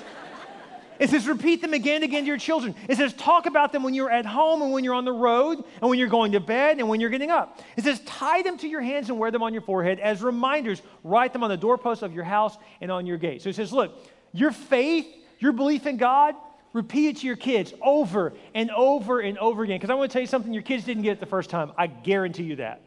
It 0.99 1.09
says, 1.09 1.27
repeat 1.27 1.61
them 1.61 1.73
again 1.73 1.95
and 1.95 2.03
again 2.05 2.23
to 2.23 2.27
your 2.27 2.37
children. 2.37 2.75
It 2.87 2.97
says, 2.97 3.13
talk 3.13 3.45
about 3.45 3.71
them 3.71 3.83
when 3.83 3.93
you're 3.93 4.09
at 4.09 4.25
home 4.25 4.61
and 4.61 4.71
when 4.71 4.83
you're 4.83 4.93
on 4.93 5.05
the 5.05 5.11
road 5.11 5.63
and 5.81 5.89
when 5.89 5.99
you're 5.99 6.07
going 6.07 6.31
to 6.33 6.39
bed 6.39 6.79
and 6.79 6.87
when 6.87 6.99
you're 6.99 7.09
getting 7.09 7.31
up. 7.31 7.59
It 7.75 7.83
says, 7.83 7.99
tie 8.01 8.41
them 8.41 8.57
to 8.59 8.67
your 8.67 8.81
hands 8.81 9.09
and 9.09 9.19
wear 9.19 9.31
them 9.31 9.43
on 9.43 9.53
your 9.53 9.61
forehead 9.61 9.99
as 9.99 10.21
reminders. 10.21 10.81
Write 11.03 11.33
them 11.33 11.43
on 11.43 11.49
the 11.49 11.57
doorposts 11.57 12.03
of 12.03 12.13
your 12.13 12.23
house 12.23 12.57
and 12.81 12.91
on 12.91 13.05
your 13.05 13.17
gate. 13.17 13.41
So 13.41 13.49
it 13.49 13.55
says, 13.55 13.73
look, 13.73 13.97
your 14.31 14.51
faith, 14.51 15.07
your 15.39 15.51
belief 15.51 15.85
in 15.85 15.97
God, 15.97 16.35
repeat 16.73 17.09
it 17.09 17.17
to 17.17 17.27
your 17.27 17.35
kids 17.35 17.73
over 17.81 18.33
and 18.53 18.69
over 18.71 19.19
and 19.19 19.37
over 19.37 19.63
again. 19.63 19.77
Because 19.77 19.89
I 19.89 19.93
want 19.93 20.11
to 20.11 20.13
tell 20.13 20.21
you 20.21 20.27
something 20.27 20.53
your 20.53 20.63
kids 20.63 20.83
didn't 20.83 21.03
get 21.03 21.13
it 21.13 21.19
the 21.19 21.25
first 21.25 21.49
time. 21.49 21.71
I 21.77 21.87
guarantee 21.87 22.43
you 22.43 22.57
that. 22.57 22.81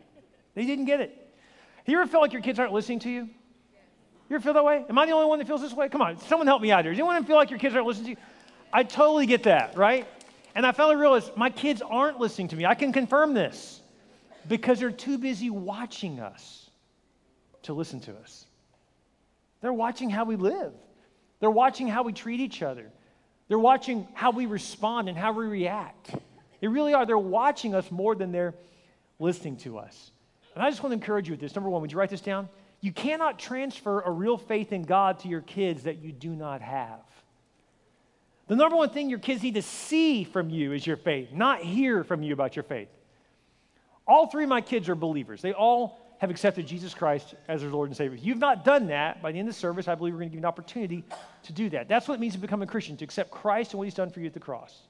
They 0.54 0.64
didn't 0.64 0.84
get 0.84 1.00
it. 1.00 1.10
Have 1.78 1.88
you 1.92 1.98
ever 2.00 2.10
felt 2.10 2.22
like 2.22 2.32
your 2.32 2.42
kids 2.42 2.58
aren't 2.58 2.72
listening 2.72 2.98
to 3.00 3.10
you? 3.10 3.30
You 4.28 4.38
feel 4.40 4.52
that 4.52 4.64
way? 4.64 4.84
Am 4.88 4.98
I 4.98 5.06
the 5.06 5.12
only 5.12 5.26
one 5.26 5.38
that 5.38 5.48
feels 5.48 5.62
this 5.62 5.72
way? 5.72 5.88
Come 5.88 6.02
on, 6.02 6.18
someone 6.20 6.46
help 6.46 6.60
me 6.60 6.70
out 6.70 6.84
here. 6.84 6.92
Does 6.92 6.98
anyone 6.98 7.24
feel 7.24 7.36
like 7.36 7.50
your 7.50 7.58
kids 7.58 7.74
aren't 7.74 7.86
listening 7.86 8.16
to 8.16 8.20
you? 8.20 8.26
I 8.72 8.82
totally 8.82 9.26
get 9.26 9.44
that, 9.44 9.76
right? 9.76 10.06
And 10.54 10.66
I 10.66 10.72
finally 10.72 10.96
realized 10.96 11.36
my 11.36 11.50
kids 11.50 11.80
aren't 11.82 12.18
listening 12.18 12.48
to 12.48 12.56
me. 12.56 12.66
I 12.66 12.74
can 12.74 12.92
confirm 12.92 13.32
this 13.32 13.80
because 14.46 14.80
they're 14.80 14.90
too 14.90 15.16
busy 15.16 15.50
watching 15.50 16.20
us 16.20 16.70
to 17.62 17.72
listen 17.72 18.00
to 18.00 18.14
us. 18.16 18.46
They're 19.60 19.72
watching 19.72 20.10
how 20.10 20.24
we 20.24 20.36
live, 20.36 20.72
they're 21.40 21.50
watching 21.50 21.88
how 21.88 22.02
we 22.02 22.12
treat 22.12 22.40
each 22.40 22.62
other, 22.62 22.90
they're 23.48 23.58
watching 23.58 24.06
how 24.12 24.30
we 24.30 24.46
respond 24.46 25.08
and 25.08 25.16
how 25.16 25.32
we 25.32 25.46
react. 25.46 26.14
They 26.60 26.66
really 26.66 26.92
are. 26.92 27.06
They're 27.06 27.16
watching 27.16 27.74
us 27.74 27.90
more 27.90 28.14
than 28.14 28.32
they're 28.32 28.54
listening 29.18 29.56
to 29.58 29.78
us. 29.78 30.10
And 30.54 30.62
I 30.62 30.70
just 30.70 30.82
want 30.82 30.90
to 30.90 30.94
encourage 30.94 31.28
you 31.28 31.32
with 31.32 31.40
this. 31.40 31.54
Number 31.54 31.70
one, 31.70 31.80
would 31.82 31.92
you 31.92 31.98
write 31.98 32.10
this 32.10 32.20
down? 32.20 32.48
You 32.80 32.92
cannot 32.92 33.38
transfer 33.38 34.00
a 34.00 34.10
real 34.10 34.36
faith 34.36 34.72
in 34.72 34.82
God 34.82 35.20
to 35.20 35.28
your 35.28 35.40
kids 35.40 35.84
that 35.84 35.98
you 35.98 36.12
do 36.12 36.30
not 36.30 36.62
have. 36.62 37.00
The 38.46 38.56
number 38.56 38.76
one 38.76 38.90
thing 38.90 39.10
your 39.10 39.18
kids 39.18 39.42
need 39.42 39.54
to 39.54 39.62
see 39.62 40.24
from 40.24 40.48
you 40.48 40.72
is 40.72 40.86
your 40.86 40.96
faith, 40.96 41.32
not 41.32 41.60
hear 41.60 42.02
from 42.02 42.22
you 42.22 42.32
about 42.32 42.56
your 42.56 42.62
faith. 42.62 42.88
All 44.06 44.26
three 44.26 44.44
of 44.44 44.48
my 44.48 44.62
kids 44.62 44.88
are 44.88 44.94
believers. 44.94 45.42
They 45.42 45.52
all 45.52 46.00
have 46.18 46.30
accepted 46.30 46.66
Jesus 46.66 46.94
Christ 46.94 47.34
as 47.46 47.60
their 47.60 47.70
Lord 47.70 47.90
and 47.90 47.96
Savior. 47.96 48.16
If 48.16 48.24
you've 48.24 48.38
not 48.38 48.64
done 48.64 48.86
that, 48.88 49.22
by 49.22 49.32
the 49.32 49.38
end 49.38 49.48
of 49.48 49.54
the 49.54 49.60
service, 49.60 49.86
I 49.86 49.94
believe 49.94 50.14
we're 50.14 50.20
going 50.20 50.30
to 50.30 50.32
give 50.32 50.40
you 50.40 50.46
an 50.46 50.46
opportunity 50.46 51.04
to 51.44 51.52
do 51.52 51.68
that. 51.70 51.88
That's 51.88 52.08
what 52.08 52.14
it 52.14 52.20
means 52.20 52.32
to 52.34 52.40
become 52.40 52.62
a 52.62 52.66
Christian, 52.66 52.96
to 52.96 53.04
accept 53.04 53.30
Christ 53.30 53.72
and 53.72 53.78
what 53.78 53.84
He's 53.84 53.94
done 53.94 54.10
for 54.10 54.20
you 54.20 54.26
at 54.26 54.34
the 54.34 54.40
cross. 54.40 54.80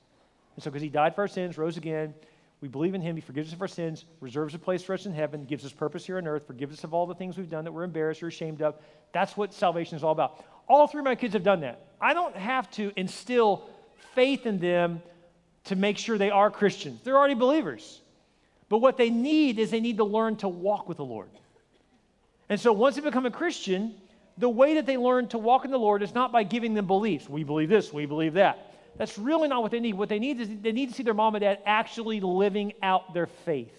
And 0.56 0.62
so, 0.62 0.70
because 0.70 0.82
He 0.82 0.88
died 0.88 1.14
for 1.14 1.22
our 1.22 1.28
sins, 1.28 1.58
rose 1.58 1.76
again, 1.76 2.14
we 2.60 2.68
believe 2.68 2.94
in 2.94 3.00
him. 3.00 3.14
He 3.14 3.20
forgives 3.20 3.48
us 3.48 3.54
of 3.54 3.62
our 3.62 3.68
sins, 3.68 4.04
reserves 4.20 4.54
a 4.54 4.58
place 4.58 4.82
for 4.82 4.92
us 4.92 5.06
in 5.06 5.14
heaven, 5.14 5.44
gives 5.44 5.64
us 5.64 5.72
purpose 5.72 6.04
here 6.04 6.18
on 6.18 6.26
earth, 6.26 6.46
forgives 6.46 6.78
us 6.78 6.84
of 6.84 6.92
all 6.92 7.06
the 7.06 7.14
things 7.14 7.36
we've 7.36 7.48
done 7.48 7.64
that 7.64 7.72
we're 7.72 7.84
embarrassed 7.84 8.22
or 8.22 8.28
ashamed 8.28 8.62
of. 8.62 8.74
That's 9.12 9.36
what 9.36 9.54
salvation 9.54 9.96
is 9.96 10.02
all 10.02 10.12
about. 10.12 10.44
All 10.68 10.86
three 10.86 10.98
of 11.00 11.04
my 11.04 11.14
kids 11.14 11.34
have 11.34 11.44
done 11.44 11.60
that. 11.60 11.86
I 12.00 12.14
don't 12.14 12.36
have 12.36 12.70
to 12.72 12.92
instill 12.96 13.68
faith 14.14 14.44
in 14.44 14.58
them 14.58 15.02
to 15.64 15.76
make 15.76 15.98
sure 15.98 16.18
they 16.18 16.30
are 16.30 16.50
Christians. 16.50 17.00
They're 17.04 17.16
already 17.16 17.34
believers. 17.34 18.00
But 18.68 18.78
what 18.78 18.96
they 18.96 19.10
need 19.10 19.58
is 19.58 19.70
they 19.70 19.80
need 19.80 19.98
to 19.98 20.04
learn 20.04 20.36
to 20.36 20.48
walk 20.48 20.88
with 20.88 20.96
the 20.96 21.04
Lord. 21.04 21.30
And 22.48 22.60
so 22.60 22.72
once 22.72 22.96
they 22.96 23.02
become 23.02 23.26
a 23.26 23.30
Christian, 23.30 23.94
the 24.36 24.48
way 24.48 24.74
that 24.74 24.86
they 24.86 24.96
learn 24.96 25.28
to 25.28 25.38
walk 25.38 25.64
in 25.64 25.70
the 25.70 25.78
Lord 25.78 26.02
is 26.02 26.14
not 26.14 26.32
by 26.32 26.42
giving 26.42 26.74
them 26.74 26.86
beliefs. 26.86 27.28
We 27.28 27.44
believe 27.44 27.68
this, 27.68 27.92
we 27.92 28.06
believe 28.06 28.34
that. 28.34 28.67
That's 28.98 29.16
really 29.16 29.48
not 29.48 29.62
what 29.62 29.70
they 29.70 29.80
need. 29.80 29.94
What 29.94 30.08
they 30.08 30.18
need 30.18 30.40
is 30.40 30.48
they 30.60 30.72
need 30.72 30.88
to 30.88 30.94
see 30.94 31.04
their 31.04 31.14
mom 31.14 31.36
and 31.36 31.42
dad 31.42 31.60
actually 31.64 32.20
living 32.20 32.72
out 32.82 33.14
their 33.14 33.26
faith. 33.26 33.72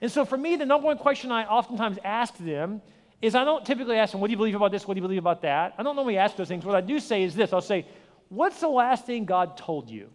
And 0.00 0.10
so 0.10 0.24
for 0.24 0.36
me, 0.36 0.56
the 0.56 0.66
number 0.66 0.86
one 0.86 0.98
question 0.98 1.30
I 1.30 1.44
oftentimes 1.44 1.98
ask 2.04 2.36
them 2.36 2.82
is 3.22 3.34
I 3.34 3.44
don't 3.44 3.64
typically 3.64 3.96
ask 3.96 4.12
them, 4.12 4.20
what 4.20 4.26
do 4.26 4.32
you 4.32 4.36
believe 4.36 4.56
about 4.56 4.72
this? 4.72 4.86
What 4.86 4.94
do 4.94 4.98
you 4.98 5.02
believe 5.02 5.20
about 5.20 5.42
that? 5.42 5.74
I 5.78 5.82
don't 5.82 5.96
normally 5.96 6.18
ask 6.18 6.36
those 6.36 6.48
things. 6.48 6.64
What 6.64 6.74
I 6.74 6.80
do 6.80 6.98
say 6.98 7.22
is 7.22 7.34
this 7.34 7.52
I'll 7.52 7.62
say, 7.62 7.86
what's 8.28 8.60
the 8.60 8.68
last 8.68 9.06
thing 9.06 9.24
God 9.24 9.56
told 9.56 9.88
you? 9.88 10.10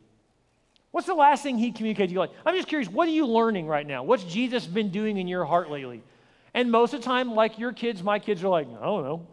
What's 0.91 1.07
the 1.07 1.15
last 1.15 1.41
thing 1.43 1.57
he 1.57 1.71
communicated 1.71 2.09
to 2.09 2.13
you? 2.13 2.19
Like, 2.19 2.31
I'm 2.45 2.55
just 2.55 2.67
curious, 2.67 2.89
what 2.89 3.07
are 3.07 3.11
you 3.11 3.25
learning 3.25 3.67
right 3.67 3.87
now? 3.87 4.03
What's 4.03 4.23
Jesus 4.23 4.65
been 4.65 4.89
doing 4.89 5.17
in 5.17 5.27
your 5.27 5.45
heart 5.45 5.69
lately? 5.69 6.03
And 6.53 6.71
most 6.71 6.93
of 6.93 7.01
the 7.01 7.05
time, 7.05 7.33
like 7.33 7.57
your 7.57 7.71
kids, 7.71 8.03
my 8.03 8.19
kids 8.19 8.43
are 8.43 8.49
like, 8.49 8.67
I 8.67 8.85
don't 8.85 9.03
know. 9.03 9.27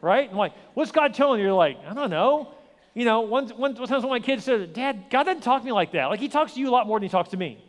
Right? 0.00 0.28
I'm 0.30 0.36
like, 0.36 0.52
what's 0.74 0.92
God 0.92 1.14
telling 1.14 1.40
you? 1.40 1.46
You're 1.46 1.54
like, 1.54 1.78
I 1.88 1.94
don't 1.94 2.10
know. 2.10 2.52
You 2.98 3.04
know, 3.04 3.20
one, 3.20 3.46
one, 3.50 3.76
one 3.76 3.86
time 3.86 4.02
one 4.02 4.04
of 4.06 4.10
my 4.10 4.18
kids 4.18 4.42
said, 4.42 4.72
Dad, 4.72 5.04
God 5.08 5.22
doesn't 5.22 5.42
talk 5.42 5.60
to 5.60 5.64
me 5.64 5.70
like 5.70 5.92
that. 5.92 6.06
Like 6.06 6.18
he 6.18 6.28
talks 6.28 6.54
to 6.54 6.60
you 6.60 6.68
a 6.68 6.72
lot 6.72 6.88
more 6.88 6.98
than 6.98 7.04
he 7.04 7.08
talks 7.08 7.28
to 7.28 7.36
me. 7.36 7.64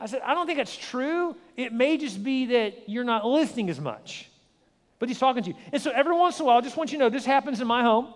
I 0.00 0.06
said, 0.06 0.22
I 0.24 0.32
don't 0.32 0.46
think 0.46 0.56
that's 0.56 0.74
true. 0.74 1.36
It 1.54 1.74
may 1.74 1.98
just 1.98 2.24
be 2.24 2.46
that 2.46 2.88
you're 2.88 3.04
not 3.04 3.26
listening 3.26 3.68
as 3.68 3.78
much, 3.78 4.30
but 4.98 5.10
he's 5.10 5.18
talking 5.18 5.42
to 5.42 5.50
you. 5.50 5.56
And 5.70 5.82
so 5.82 5.90
every 5.90 6.14
once 6.14 6.38
in 6.38 6.44
a 6.44 6.46
while, 6.46 6.56
I 6.56 6.62
just 6.62 6.78
want 6.78 6.92
you 6.92 6.98
to 6.98 7.04
know 7.04 7.10
this 7.10 7.26
happens 7.26 7.60
in 7.60 7.66
my 7.66 7.82
home. 7.82 8.08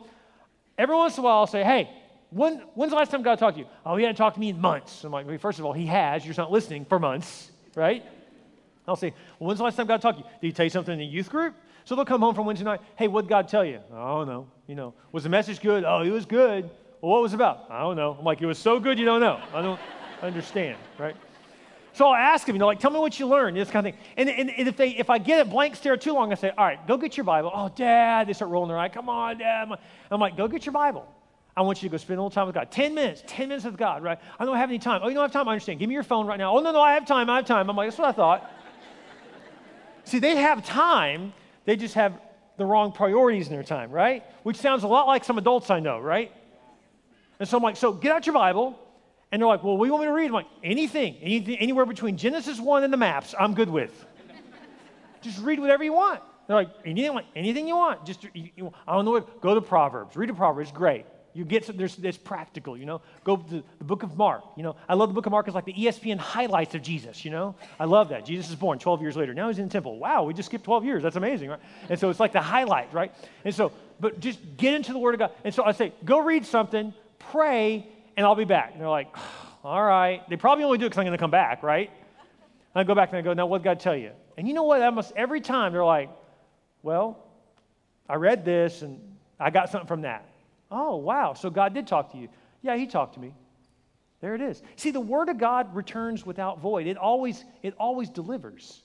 Every 0.78 0.96
once 0.96 1.18
in 1.18 1.20
a 1.20 1.24
while, 1.24 1.40
I'll 1.40 1.46
say, 1.46 1.62
Hey, 1.62 1.90
when, 2.30 2.62
when's 2.72 2.92
the 2.92 2.96
last 2.96 3.10
time 3.10 3.22
God 3.22 3.38
talked 3.38 3.58
to 3.58 3.64
you? 3.64 3.68
Oh, 3.84 3.94
he 3.96 4.04
hadn't 4.04 4.16
talked 4.16 4.36
to 4.36 4.40
me 4.40 4.48
in 4.48 4.58
months. 4.58 5.04
I'm 5.04 5.12
like, 5.12 5.38
first 5.38 5.58
of 5.58 5.66
all, 5.66 5.74
he 5.74 5.84
has. 5.84 6.24
You're 6.24 6.30
just 6.30 6.38
not 6.38 6.50
listening 6.50 6.86
for 6.86 6.98
months, 6.98 7.50
right? 7.74 8.02
I'll 8.88 8.96
say, 8.96 9.12
well, 9.38 9.48
when's 9.48 9.58
the 9.58 9.64
last 9.64 9.76
time 9.76 9.86
God 9.86 10.00
talked 10.00 10.16
to 10.16 10.24
you? 10.24 10.30
Did 10.40 10.46
he 10.46 10.52
tell 10.54 10.64
you 10.64 10.70
something 10.70 10.94
in 10.94 10.98
the 10.98 11.04
youth 11.04 11.28
group? 11.28 11.54
So 11.90 11.96
they'll 11.96 12.04
come 12.04 12.20
home 12.20 12.36
from 12.36 12.46
Wednesday 12.46 12.64
night. 12.64 12.82
Hey, 12.94 13.08
what 13.08 13.22
did 13.22 13.30
God 13.30 13.48
tell 13.48 13.64
you? 13.64 13.80
I 13.92 13.96
don't 13.96 14.28
know. 14.28 14.46
You 14.68 14.76
know, 14.76 14.94
was 15.10 15.24
the 15.24 15.28
message 15.28 15.60
good? 15.60 15.82
Oh, 15.82 16.02
it 16.02 16.10
was 16.10 16.24
good. 16.24 16.70
Well, 17.00 17.10
what 17.10 17.20
was 17.20 17.32
it 17.32 17.34
about? 17.34 17.66
I 17.68 17.80
don't 17.80 17.96
know. 17.96 18.14
I'm 18.16 18.24
like, 18.24 18.40
it 18.40 18.46
was 18.46 18.60
so 18.60 18.78
good 18.78 18.96
you 18.96 19.04
don't 19.04 19.20
know. 19.20 19.40
I 19.52 19.60
don't 19.60 19.80
understand, 20.22 20.78
right? 20.98 21.16
So 21.92 22.06
I'll 22.06 22.14
ask 22.14 22.46
them, 22.46 22.54
you 22.54 22.60
know, 22.60 22.68
like, 22.68 22.78
tell 22.78 22.92
me 22.92 23.00
what 23.00 23.18
you 23.18 23.26
learned, 23.26 23.56
this 23.56 23.72
kind 23.72 23.88
of 23.88 23.92
thing. 23.92 24.02
And, 24.16 24.30
and, 24.30 24.50
and, 24.50 24.68
if, 24.68 24.76
they, 24.76 24.90
if 24.90 25.10
I 25.10 25.18
get 25.18 25.40
a 25.40 25.44
blank 25.44 25.74
stare 25.74 25.96
too 25.96 26.12
long, 26.12 26.30
I 26.30 26.36
say, 26.36 26.52
all 26.56 26.64
right, 26.64 26.78
go 26.86 26.96
get 26.96 27.16
your 27.16 27.24
Bible. 27.24 27.50
Oh, 27.52 27.68
Dad, 27.74 28.28
they 28.28 28.34
start 28.34 28.52
rolling 28.52 28.68
their 28.68 28.78
eye. 28.78 28.88
Come 28.88 29.08
on, 29.08 29.38
Dad. 29.38 29.68
I'm 30.12 30.20
like, 30.20 30.36
go 30.36 30.46
get 30.46 30.64
your 30.64 30.72
Bible. 30.72 31.12
I 31.56 31.62
want 31.62 31.82
you 31.82 31.88
to 31.88 31.92
go 31.92 31.96
spend 31.96 32.18
a 32.18 32.22
little 32.22 32.30
time 32.30 32.46
with 32.46 32.54
God. 32.54 32.70
10 32.70 32.94
minutes, 32.94 33.24
10 33.26 33.48
minutes 33.48 33.64
with 33.64 33.76
God, 33.76 34.04
right? 34.04 34.20
I 34.38 34.44
don't 34.44 34.56
have 34.58 34.70
any 34.70 34.78
time. 34.78 35.00
Oh, 35.02 35.08
you 35.08 35.14
don't 35.14 35.24
have 35.24 35.32
time? 35.32 35.48
I 35.48 35.50
understand. 35.54 35.80
Give 35.80 35.88
me 35.88 35.94
your 35.94 36.04
phone 36.04 36.28
right 36.28 36.38
now. 36.38 36.56
Oh, 36.56 36.60
no, 36.60 36.70
no, 36.70 36.80
I 36.80 36.92
have 36.92 37.04
time. 37.04 37.28
I 37.28 37.34
have 37.38 37.46
time. 37.46 37.68
I'm 37.68 37.74
like, 37.74 37.88
that's 37.88 37.98
what 37.98 38.10
I 38.10 38.12
thought. 38.12 38.48
See, 40.04 40.20
they 40.20 40.36
have 40.36 40.64
time. 40.64 41.32
They 41.70 41.76
just 41.76 41.94
have 41.94 42.20
the 42.56 42.66
wrong 42.66 42.90
priorities 42.90 43.46
in 43.46 43.52
their 43.52 43.62
time, 43.62 43.92
right? 43.92 44.24
Which 44.42 44.56
sounds 44.56 44.82
a 44.82 44.88
lot 44.88 45.06
like 45.06 45.22
some 45.22 45.38
adults 45.38 45.70
I 45.70 45.78
know, 45.78 46.00
right? 46.00 46.32
And 47.38 47.48
so 47.48 47.56
I'm 47.56 47.62
like, 47.62 47.76
so 47.76 47.92
get 47.92 48.10
out 48.10 48.26
your 48.26 48.34
Bible. 48.34 48.76
And 49.30 49.40
they're 49.40 49.46
like, 49.46 49.62
well, 49.62 49.76
what 49.76 49.84
do 49.84 49.86
you 49.86 49.92
want 49.92 50.02
me 50.02 50.08
to 50.08 50.12
read? 50.12 50.26
I'm 50.26 50.32
like, 50.32 50.48
anything, 50.64 51.14
anything 51.22 51.58
anywhere 51.58 51.86
between 51.86 52.16
Genesis 52.16 52.58
1 52.58 52.82
and 52.82 52.92
the 52.92 52.96
maps, 52.96 53.36
I'm 53.38 53.54
good 53.54 53.70
with. 53.70 54.04
Just 55.22 55.38
read 55.42 55.60
whatever 55.60 55.84
you 55.84 55.92
want. 55.92 56.20
They're 56.48 56.56
like, 56.56 56.70
anything, 56.84 57.20
anything 57.36 57.68
you 57.68 57.76
want. 57.76 58.04
Just, 58.04 58.24
you, 58.34 58.50
you, 58.56 58.72
I 58.88 58.96
don't 58.96 59.04
know 59.04 59.12
what, 59.12 59.40
go 59.40 59.54
to 59.54 59.60
Proverbs. 59.60 60.16
Read 60.16 60.30
a 60.30 60.34
Proverbs, 60.34 60.72
great. 60.72 61.06
You 61.32 61.44
get 61.44 61.64
some, 61.64 61.76
there's, 61.76 61.96
there's 61.96 62.16
practical, 62.16 62.76
you 62.76 62.86
know. 62.86 63.02
Go 63.22 63.36
to 63.36 63.62
the 63.78 63.84
book 63.84 64.02
of 64.02 64.16
Mark, 64.16 64.42
you 64.56 64.62
know. 64.62 64.76
I 64.88 64.94
love 64.94 65.10
the 65.10 65.14
book 65.14 65.26
of 65.26 65.32
Mark. 65.32 65.46
It's 65.46 65.54
like 65.54 65.64
the 65.64 65.72
ESPN 65.72 66.18
highlights 66.18 66.74
of 66.74 66.82
Jesus, 66.82 67.24
you 67.24 67.30
know. 67.30 67.54
I 67.78 67.84
love 67.84 68.08
that. 68.08 68.24
Jesus 68.24 68.50
is 68.50 68.56
born 68.56 68.78
12 68.78 69.00
years 69.00 69.16
later. 69.16 69.32
Now 69.32 69.48
he's 69.48 69.58
in 69.58 69.66
the 69.66 69.70
temple. 69.70 69.98
Wow, 69.98 70.24
we 70.24 70.34
just 70.34 70.48
skipped 70.48 70.64
12 70.64 70.84
years. 70.84 71.02
That's 71.02 71.16
amazing, 71.16 71.50
right? 71.50 71.60
And 71.88 71.98
so 71.98 72.10
it's 72.10 72.18
like 72.18 72.32
the 72.32 72.40
highlight, 72.40 72.92
right? 72.92 73.12
And 73.44 73.54
so, 73.54 73.72
but 74.00 74.18
just 74.18 74.38
get 74.56 74.74
into 74.74 74.92
the 74.92 74.98
Word 74.98 75.14
of 75.14 75.20
God. 75.20 75.32
And 75.44 75.54
so 75.54 75.64
I 75.64 75.72
say, 75.72 75.92
go 76.04 76.20
read 76.20 76.44
something, 76.44 76.92
pray, 77.18 77.86
and 78.16 78.26
I'll 78.26 78.34
be 78.34 78.44
back. 78.44 78.72
And 78.72 78.80
they're 78.80 78.88
like, 78.88 79.14
all 79.64 79.82
right. 79.82 80.28
They 80.28 80.36
probably 80.36 80.64
only 80.64 80.78
do 80.78 80.86
it 80.86 80.88
because 80.88 80.98
I'm 80.98 81.06
going 81.06 81.16
to 81.16 81.22
come 81.22 81.30
back, 81.30 81.62
right? 81.62 81.90
And 82.74 82.80
I 82.80 82.84
go 82.84 82.94
back 82.94 83.10
and 83.10 83.18
I 83.18 83.22
go, 83.22 83.32
now 83.34 83.46
what 83.46 83.58
did 83.58 83.64
God 83.64 83.80
tell 83.80 83.96
you? 83.96 84.10
And 84.36 84.48
you 84.48 84.54
know 84.54 84.62
what? 84.62 84.82
Almost 84.82 85.12
every 85.16 85.40
time 85.40 85.72
they're 85.72 85.84
like, 85.84 86.10
well, 86.82 87.24
I 88.08 88.14
read 88.14 88.44
this 88.44 88.82
and 88.82 89.00
I 89.38 89.50
got 89.50 89.70
something 89.70 89.86
from 89.86 90.02
that. 90.02 90.29
Oh, 90.70 90.96
wow. 90.96 91.34
So 91.34 91.50
God 91.50 91.74
did 91.74 91.86
talk 91.86 92.12
to 92.12 92.18
you. 92.18 92.28
Yeah, 92.62 92.76
he 92.76 92.86
talked 92.86 93.14
to 93.14 93.20
me. 93.20 93.34
There 94.20 94.34
it 94.34 94.40
is. 94.40 94.62
See, 94.76 94.90
the 94.90 95.00
word 95.00 95.28
of 95.28 95.38
God 95.38 95.74
returns 95.74 96.24
without 96.26 96.60
void. 96.60 96.86
It 96.86 96.96
always, 96.96 97.44
it 97.62 97.74
always 97.78 98.10
delivers. 98.10 98.82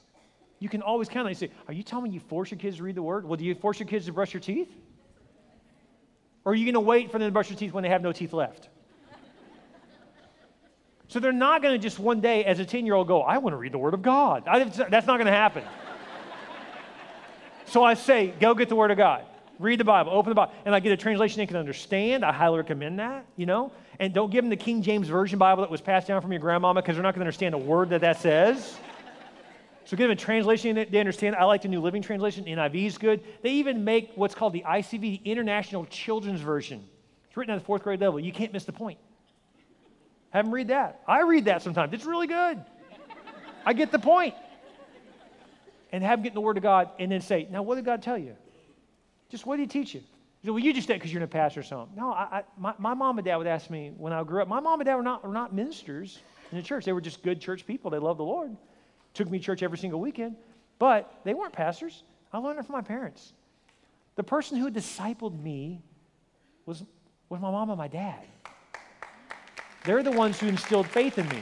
You 0.60 0.70
can 0.70 0.82
always 0.82 1.10
count 1.10 1.26
on 1.26 1.32
it. 1.32 1.42
You 1.42 1.48
say, 1.48 1.54
Are 1.68 1.74
you 1.74 1.84
telling 1.84 2.06
me 2.06 2.10
you 2.12 2.22
force 2.22 2.52
your 2.52 2.58
kids 2.58 2.78
to 2.78 2.84
read 2.84 2.96
the 2.96 3.04
word? 3.04 3.26
Well, 3.26 3.36
do 3.36 3.44
you 3.44 3.54
force 3.54 3.80
your 3.80 3.88
kids 3.88 4.06
to 4.06 4.14
brush 4.14 4.34
your 4.34 4.42
teeth? 4.42 4.72
Or 6.46 6.54
are 6.54 6.56
you 6.56 6.64
going 6.64 6.76
to 6.76 6.80
wait 6.80 7.12
for 7.12 7.20
them 7.20 7.28
to 7.28 7.32
brush 7.32 7.50
their 7.50 7.58
teeth 7.58 7.74
when 7.74 7.84
they 7.84 7.90
have 7.90 8.02
no 8.02 8.14
teeth 8.14 8.32
left? 8.32 8.70
So 11.08 11.20
they're 11.20 11.32
not 11.32 11.62
going 11.62 11.74
to 11.74 11.80
just 11.80 12.00
one 12.00 12.20
day, 12.20 12.46
as 12.46 12.60
a 12.60 12.66
10 12.66 12.86
year 12.86 12.96
old, 12.96 13.08
go, 13.08 13.22
I 13.22 13.38
want 13.38 13.54
to 13.54 13.58
read 13.58 13.72
the 13.72 13.78
Word 13.78 13.94
of 13.94 14.02
God. 14.02 14.44
I, 14.48 14.64
that's 14.64 15.08
not 15.08 15.18
going 15.18 15.28
to 15.28 15.32
happen. 15.32 15.64
so 17.66 17.84
I 17.84 17.94
say, 17.94 18.34
go 18.40 18.54
get 18.56 18.70
the 18.70 18.76
Word 18.76 18.92
of 18.92 18.98
God. 18.98 19.24
Read 19.58 19.80
the 19.80 19.86
Bible, 19.86 20.12
open 20.12 20.32
the 20.32 20.36
Bible, 20.36 20.54
and 20.66 20.76
I 20.76 20.80
get 20.80 20.92
a 20.92 20.98
translation 20.98 21.38
they 21.38 21.46
can 21.46 21.56
understand. 21.56 22.26
I 22.26 22.34
highly 22.34 22.58
recommend 22.58 23.00
that, 23.00 23.26
you 23.38 23.46
know. 23.46 23.72
And 24.00 24.14
don't 24.14 24.30
give 24.30 24.44
them 24.44 24.50
the 24.50 24.58
King 24.58 24.82
James 24.82 25.08
Version 25.08 25.40
Bible 25.40 25.62
that 25.64 25.72
was 25.72 25.82
passed 25.82 26.08
down 26.08 26.22
from 26.22 26.32
your 26.32 26.42
grandmama 26.42 26.82
because 26.82 26.96
they're 26.96 27.04
not 27.04 27.14
going 27.14 27.22
to 27.22 27.26
understand 27.26 27.56
a 27.56 27.58
word 27.58 27.90
that 27.92 28.02
that 28.02 28.20
says. 28.20 28.78
So 29.86 29.96
give 29.96 30.06
them 30.06 30.12
a 30.12 30.16
translation 30.16 30.76
that 30.76 30.92
they 30.92 31.00
understand. 31.00 31.36
I 31.36 31.46
like 31.46 31.62
the 31.62 31.68
New 31.68 31.80
Living 31.80 32.02
Translation. 32.02 32.46
NIV 32.46 32.86
is 32.86 32.98
good. 32.98 33.24
They 33.44 33.52
even 33.52 33.84
make 33.84 34.12
what's 34.16 34.36
called 34.36 34.54
the 34.54 34.64
ICV, 34.68 35.00
the 35.00 35.22
International 35.24 35.86
Children's 35.86 36.42
Version. 36.42 36.84
It's 37.28 37.38
written 37.38 37.54
at 37.54 37.60
the 37.60 37.66
fourth 37.66 37.84
grade 37.84 38.02
level. 38.02 38.20
You 38.20 38.32
can't 38.32 38.52
miss 38.52 38.66
the 38.66 38.74
point. 38.74 38.98
Have 40.32 40.46
them 40.46 40.54
read 40.54 40.70
that. 40.70 41.02
I 41.08 41.22
read 41.22 41.46
that 41.46 41.62
sometimes. 41.62 41.94
It's 41.94 42.06
really 42.06 42.28
good. 42.28 42.62
I 43.66 43.74
get 43.74 43.92
the 43.92 44.00
point. 44.00 44.34
And 45.92 46.04
have 46.04 46.20
them 46.20 46.24
get 46.24 46.30
in 46.32 46.36
the 46.36 46.42
Word 46.42 46.58
of 46.58 46.64
God 46.64 46.90
and 47.00 47.12
then 47.12 47.22
say, 47.22 47.48
now 47.50 47.62
what 47.62 47.76
did 47.76 47.86
God 47.86 48.02
tell 48.02 48.18
you? 48.18 48.36
Just 49.30 49.46
what 49.46 49.58
did 49.58 49.64
he 49.64 49.80
teach 49.80 49.94
you? 49.94 50.02
You 50.02 50.48
say, 50.48 50.52
well, 50.52 50.60
you 50.60 50.74
just 50.74 50.88
did 50.88 50.96
because 50.96 51.12
you're 51.12 51.22
in 51.22 51.26
a 51.26 51.28
pastor 51.28 51.62
or 51.62 51.64
something. 51.64 51.96
No, 51.96 52.12
I, 52.12 52.24
I, 52.40 52.44
my, 52.58 52.74
my 52.78 52.94
mom 52.94 53.18
and 53.18 53.26
dad 53.26 53.38
would 53.38 53.48
ask 53.48 53.70
me 53.70 53.92
when 53.98 54.14
I 54.14 54.24
grew 54.24 54.42
up. 54.42 54.48
My 54.48 54.60
mom 54.60 54.80
and 54.80 54.86
dad 54.86 54.96
were 54.96 55.04
not, 55.04 55.26
were 55.26 55.34
not 55.34 55.54
ministers 55.54 56.20
in 56.52 56.58
the 56.58 56.64
church. 56.64 56.86
They 56.86 56.94
were 56.94 57.02
just 57.02 57.24
good 57.24 57.42
church 57.42 57.66
people. 57.66 57.90
They 57.90 57.98
loved 57.98 58.20
the 58.20 58.24
Lord. 58.24 58.56
Took 59.14 59.30
me 59.30 59.40
to 59.40 59.44
church 59.44 59.64
every 59.64 59.78
single 59.78 60.00
weekend. 60.00 60.36
But 60.78 61.22
they 61.24 61.34
weren't 61.34 61.54
pastors. 61.54 62.04
I 62.32 62.38
learned 62.38 62.60
it 62.60 62.66
from 62.66 62.74
my 62.74 62.82
parents. 62.82 63.34
The 64.16 64.24
person 64.24 64.58
who 64.58 64.70
discipled 64.70 65.42
me 65.42 65.82
was, 66.66 66.84
was 67.30 67.42
my 67.42 67.50
mom 67.50 67.70
and 67.70 67.78
my 67.78 67.88
dad. 67.88 68.26
They're 69.84 70.04
the 70.04 70.12
ones 70.12 70.40
who 70.40 70.48
instilled 70.48 70.88
faith 70.88 71.18
in 71.18 71.28
me. 71.30 71.40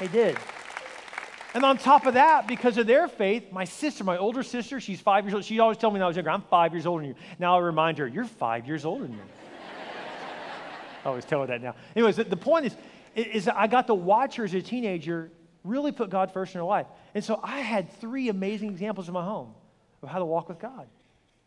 They 0.00 0.08
did. 0.08 0.36
And 1.54 1.64
on 1.64 1.78
top 1.78 2.04
of 2.06 2.14
that, 2.14 2.48
because 2.48 2.78
of 2.78 2.88
their 2.88 3.06
faith, 3.06 3.52
my 3.52 3.64
sister, 3.64 4.02
my 4.02 4.16
older 4.16 4.42
sister, 4.42 4.80
she's 4.80 5.00
five 5.00 5.24
years 5.24 5.34
old. 5.34 5.44
She 5.44 5.60
always 5.60 5.78
told 5.78 5.94
me 5.94 5.98
when 5.98 6.04
I 6.04 6.08
was 6.08 6.16
younger, 6.16 6.30
I'm 6.30 6.42
five 6.42 6.72
years 6.72 6.84
older 6.84 7.02
than 7.02 7.14
you. 7.14 7.20
Now 7.38 7.56
I 7.56 7.60
remind 7.60 7.98
her, 7.98 8.08
you're 8.08 8.24
five 8.24 8.66
years 8.66 8.84
older 8.84 9.04
than 9.04 9.12
me. 9.12 9.22
I 11.04 11.08
always 11.08 11.24
tell 11.24 11.42
her 11.42 11.46
that 11.46 11.62
now. 11.62 11.76
Anyways, 11.94 12.16
the, 12.16 12.36
point 12.36 12.66
is, 12.66 12.76
is 13.14 13.46
I 13.46 13.68
got 13.68 13.86
to 13.86 13.94
watch 13.94 14.34
her 14.34 14.44
as 14.44 14.52
a 14.52 14.60
teenager 14.60 15.30
really 15.62 15.92
put 15.92 16.10
God 16.10 16.32
first 16.32 16.56
in 16.56 16.58
her 16.58 16.64
life. 16.64 16.86
And 17.14 17.22
so 17.22 17.38
I 17.40 17.60
had 17.60 17.90
three 18.00 18.30
amazing 18.30 18.70
examples 18.70 19.06
in 19.06 19.14
my 19.14 19.24
home 19.24 19.54
of 20.02 20.08
how 20.08 20.18
to 20.18 20.24
walk 20.24 20.48
with 20.48 20.58
God. 20.58 20.88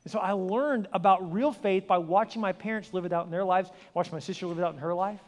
And 0.06 0.12
so 0.12 0.20
I 0.20 0.32
learned 0.32 0.88
about 0.94 1.34
real 1.34 1.52
faith 1.52 1.86
by 1.86 1.98
watching 1.98 2.42
my 2.42 2.54
parents 2.54 2.94
live 2.94 3.04
it 3.04 3.12
out 3.12 3.26
in 3.26 3.32
their 3.32 3.44
lives, 3.44 3.70
watching 3.94 4.14
my 4.14 4.20
sister 4.20 4.48
live 4.48 4.58
it 4.58 4.64
out 4.64 4.74
in 4.74 4.80
her 4.80 4.94
life. 4.94 5.20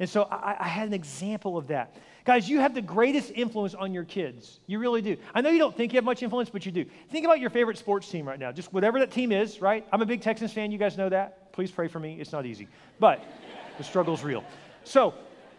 And 0.00 0.08
so 0.08 0.22
I, 0.30 0.56
I, 0.60 0.68
had 0.68 0.86
an 0.86 0.94
example 0.94 1.56
of 1.56 1.68
that. 1.68 1.96
Guys, 2.24 2.48
you 2.48 2.60
have 2.60 2.72
the 2.72 2.82
greatest 2.82 3.32
influence 3.34 3.74
on 3.74 3.92
your 3.92 4.04
kids. 4.04 4.60
You 4.66 4.78
really 4.78 5.02
do. 5.02 5.16
I 5.34 5.40
know 5.40 5.50
you 5.50 5.58
don't 5.58 5.76
think 5.76 5.92
you 5.92 5.96
have 5.96 6.04
much 6.04 6.22
influence, 6.22 6.50
but 6.50 6.64
you 6.64 6.70
do. 6.70 6.84
Think 7.10 7.24
about 7.24 7.40
your 7.40 7.50
favorite 7.50 7.78
sports 7.78 8.08
team 8.08 8.26
right 8.28 8.38
now. 8.38 8.52
Just 8.52 8.72
whatever 8.72 9.00
that 9.00 9.10
team 9.10 9.32
is, 9.32 9.60
right? 9.60 9.84
I'm 9.92 10.00
a 10.00 10.06
big 10.06 10.20
Texans 10.20 10.52
fan. 10.52 10.70
You 10.70 10.78
guys 10.78 10.96
know 10.96 11.08
that. 11.08 11.52
Please 11.52 11.72
pray 11.72 11.88
for 11.88 11.98
me. 11.98 12.20
It's 12.20 12.30
not 12.30 12.46
easy, 12.46 12.68
but 13.00 13.24
the 13.76 13.82
struggle's 13.82 14.22
real. 14.22 14.44
So, 14.84 15.14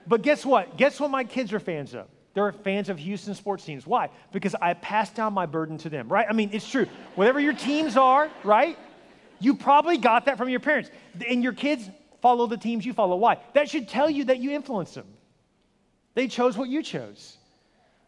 but 0.08 0.22
guess 0.22 0.46
what? 0.46 0.78
Guess 0.78 1.00
what 1.00 1.12
my 1.12 1.26
kids 1.26 1.52
are 1.52 1.60
fans 1.60 1.94
of? 1.94 2.08
They're 2.34 2.52
fans 2.52 2.88
of 2.88 2.98
Houston 3.00 3.36
sports 3.36 3.66
teams. 3.66 3.86
Why? 3.86 4.10
Because 4.32 4.56
I 4.56 4.74
passed 4.76 5.16
down 5.16 5.34
my 5.34 5.46
burden 5.46 5.78
to 5.80 5.90
them, 5.90 6.08
right? 6.08 6.26
I 6.30 6.34
mean, 6.34 6.52
it's 6.54 6.70
true. 6.70 6.86
Whatever 7.16 7.40
your 7.40 7.54
teams 7.54 7.98
are, 7.98 8.30
right? 8.44 8.78
You 9.40 9.56
probably 9.56 9.98
got 9.98 10.26
that 10.26 10.38
from 10.38 10.50
your 10.50 10.60
parents. 10.60 10.90
And 11.28 11.44
your 11.44 11.54
kids 11.54 11.90
follow 12.22 12.48
the 12.48 12.58
teams 12.58 12.86
you 12.86 12.94
follow. 12.94 13.16
Why? 13.16 13.38
That 13.54 13.70
should 13.70 13.88
tell 13.88 14.10
you 14.10 14.26
that 14.26 14.40
you 14.40 14.52
influence 14.52 14.94
them. 14.94 15.08
They 16.16 16.28
chose 16.28 16.58
what 16.58 16.70
you 16.70 16.84
chose. 16.84 17.38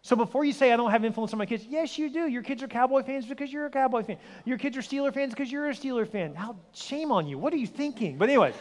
So 0.03 0.15
before 0.15 0.43
you 0.43 0.51
say, 0.51 0.71
I 0.71 0.77
don't 0.77 0.89
have 0.89 1.05
influence 1.05 1.31
on 1.31 1.39
my 1.39 1.45
kids, 1.45 1.65
yes, 1.69 1.97
you 1.97 2.09
do. 2.09 2.27
Your 2.27 2.41
kids 2.41 2.63
are 2.63 2.67
Cowboy 2.67 3.03
fans 3.03 3.25
because 3.27 3.53
you're 3.53 3.67
a 3.67 3.69
Cowboy 3.69 4.03
fan. 4.03 4.17
Your 4.45 4.57
kids 4.57 4.75
are 4.75 4.81
Steeler 4.81 5.13
fans 5.13 5.33
because 5.33 5.51
you're 5.51 5.69
a 5.69 5.73
Steeler 5.73 6.07
fan. 6.07 6.33
How 6.33 6.55
shame 6.73 7.11
on 7.11 7.27
you. 7.27 7.37
What 7.37 7.53
are 7.53 7.57
you 7.57 7.67
thinking? 7.67 8.17
But, 8.17 8.29
anyways, 8.29 8.55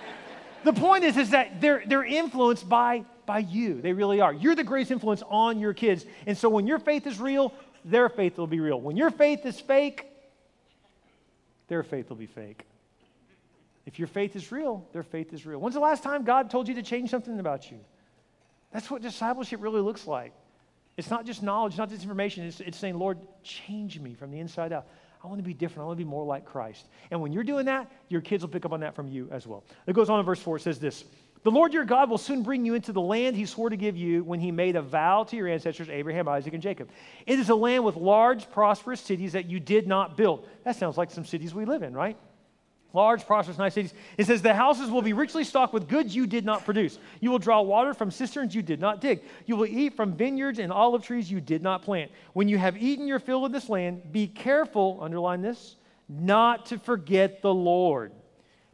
the 0.64 0.72
point 0.72 1.04
is, 1.04 1.16
is 1.16 1.30
that 1.30 1.60
they're, 1.60 1.84
they're 1.86 2.04
influenced 2.04 2.68
by, 2.68 3.04
by 3.26 3.38
you. 3.38 3.80
They 3.80 3.92
really 3.92 4.20
are. 4.20 4.32
You're 4.32 4.56
the 4.56 4.64
greatest 4.64 4.90
influence 4.90 5.22
on 5.28 5.60
your 5.60 5.72
kids. 5.72 6.04
And 6.26 6.36
so 6.36 6.48
when 6.48 6.66
your 6.66 6.80
faith 6.80 7.06
is 7.06 7.20
real, 7.20 7.54
their 7.84 8.08
faith 8.08 8.36
will 8.36 8.48
be 8.48 8.58
real. 8.58 8.80
When 8.80 8.96
your 8.96 9.10
faith 9.10 9.46
is 9.46 9.60
fake, 9.60 10.06
their 11.68 11.84
faith 11.84 12.08
will 12.08 12.16
be 12.16 12.26
fake. 12.26 12.64
If 13.86 13.98
your 13.98 14.08
faith 14.08 14.36
is 14.36 14.52
real, 14.52 14.86
their 14.92 15.02
faith 15.02 15.32
is 15.32 15.44
real. 15.44 15.58
When's 15.58 15.74
the 15.74 15.80
last 15.80 16.02
time 16.02 16.24
God 16.24 16.50
told 16.50 16.68
you 16.68 16.74
to 16.74 16.82
change 16.82 17.10
something 17.10 17.38
about 17.40 17.70
you? 17.70 17.78
That's 18.72 18.90
what 18.90 19.02
discipleship 19.02 19.60
really 19.60 19.80
looks 19.80 20.06
like. 20.06 20.32
It's 20.96 21.10
not 21.10 21.24
just 21.24 21.42
knowledge, 21.42 21.76
not 21.78 21.88
just 21.88 22.02
information. 22.02 22.44
It's, 22.46 22.60
it's 22.60 22.78
saying, 22.78 22.98
Lord, 22.98 23.18
change 23.42 23.98
me 23.98 24.14
from 24.14 24.30
the 24.30 24.38
inside 24.38 24.72
out. 24.72 24.86
I 25.24 25.26
want 25.26 25.38
to 25.38 25.44
be 25.44 25.54
different. 25.54 25.84
I 25.84 25.86
want 25.86 25.98
to 25.98 26.04
be 26.04 26.08
more 26.08 26.24
like 26.24 26.44
Christ. 26.44 26.86
And 27.10 27.20
when 27.20 27.32
you're 27.32 27.44
doing 27.44 27.66
that, 27.66 27.90
your 28.08 28.20
kids 28.20 28.42
will 28.42 28.50
pick 28.50 28.64
up 28.64 28.72
on 28.72 28.80
that 28.80 28.94
from 28.94 29.08
you 29.08 29.28
as 29.30 29.46
well. 29.46 29.64
It 29.86 29.94
goes 29.94 30.10
on 30.10 30.18
in 30.18 30.26
verse 30.26 30.40
4. 30.40 30.56
It 30.56 30.60
says 30.60 30.78
this 30.78 31.04
The 31.44 31.50
Lord 31.50 31.72
your 31.72 31.84
God 31.84 32.10
will 32.10 32.18
soon 32.18 32.42
bring 32.42 32.66
you 32.66 32.74
into 32.74 32.92
the 32.92 33.00
land 33.00 33.36
he 33.36 33.46
swore 33.46 33.70
to 33.70 33.76
give 33.76 33.96
you 33.96 34.24
when 34.24 34.40
he 34.40 34.50
made 34.50 34.76
a 34.76 34.82
vow 34.82 35.24
to 35.24 35.36
your 35.36 35.48
ancestors, 35.48 35.88
Abraham, 35.88 36.28
Isaac, 36.28 36.52
and 36.54 36.62
Jacob. 36.62 36.90
It 37.24 37.38
is 37.38 37.48
a 37.50 37.54
land 37.54 37.84
with 37.84 37.96
large, 37.96 38.50
prosperous 38.50 39.00
cities 39.00 39.32
that 39.32 39.46
you 39.46 39.60
did 39.60 39.86
not 39.86 40.16
build. 40.16 40.46
That 40.64 40.76
sounds 40.76 40.98
like 40.98 41.10
some 41.10 41.24
cities 41.24 41.54
we 41.54 41.64
live 41.64 41.82
in, 41.82 41.94
right? 41.94 42.16
Large, 42.92 43.26
prosperous, 43.26 43.58
nice 43.58 43.74
cities. 43.74 43.94
It 44.18 44.26
says, 44.26 44.42
The 44.42 44.54
houses 44.54 44.90
will 44.90 45.02
be 45.02 45.12
richly 45.12 45.44
stocked 45.44 45.72
with 45.72 45.88
goods 45.88 46.14
you 46.14 46.26
did 46.26 46.44
not 46.44 46.64
produce. 46.64 46.98
You 47.20 47.30
will 47.30 47.38
draw 47.38 47.62
water 47.62 47.94
from 47.94 48.10
cisterns 48.10 48.54
you 48.54 48.62
did 48.62 48.80
not 48.80 49.00
dig. 49.00 49.22
You 49.46 49.56
will 49.56 49.66
eat 49.66 49.94
from 49.94 50.14
vineyards 50.14 50.58
and 50.58 50.72
olive 50.72 51.04
trees 51.04 51.30
you 51.30 51.40
did 51.40 51.62
not 51.62 51.82
plant. 51.82 52.10
When 52.32 52.48
you 52.48 52.58
have 52.58 52.76
eaten 52.76 53.06
your 53.06 53.18
fill 53.18 53.44
of 53.44 53.52
this 53.52 53.68
land, 53.68 54.12
be 54.12 54.26
careful, 54.26 54.98
underline 55.00 55.42
this, 55.42 55.76
not 56.08 56.66
to 56.66 56.78
forget 56.78 57.42
the 57.42 57.54
Lord. 57.54 58.12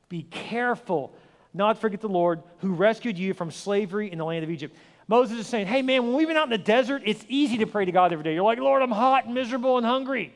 Be 0.09 0.23
careful 0.23 1.15
not 1.55 1.79
forget 1.79 2.01
the 2.01 2.09
Lord 2.09 2.43
who 2.59 2.73
rescued 2.73 3.19
you 3.19 3.35
from 3.35 3.51
slavery 3.51 4.11
in 4.11 4.19
the 4.19 4.25
land 4.25 4.45
of 4.45 4.51
Egypt. 4.51 4.77
Moses 5.07 5.39
is 5.39 5.47
saying, 5.47 5.67
Hey, 5.67 5.83
man, 5.83 6.05
when 6.05 6.15
we've 6.15 6.29
been 6.29 6.37
out 6.37 6.45
in 6.45 6.51
the 6.51 6.59
desert, 6.59 7.03
it's 7.05 7.25
easy 7.29 7.59
to 7.59 7.67
pray 7.67 7.85
to 7.85 7.93
God 7.93 8.13
every 8.13 8.23
day. 8.23 8.35
You're 8.35 8.45
like, 8.45 8.59
Lord, 8.59 8.83
I'm 8.83 8.91
hot 8.91 9.25
and 9.25 9.35
miserable 9.35 9.79
and 9.79 9.87
hungry. 9.87 10.35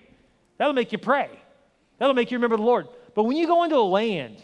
That'll 0.59 0.73
make 0.73 0.93
you 0.93 0.99
pray. 0.99 1.31
That'll 1.99 2.15
make 2.15 2.31
you 2.31 2.39
remember 2.39 2.57
the 2.57 2.62
Lord. 2.62 2.89
But 3.14 3.25
when 3.25 3.37
you 3.37 3.47
go 3.47 3.64
into 3.64 3.76
a 3.76 3.81
land, 3.81 4.37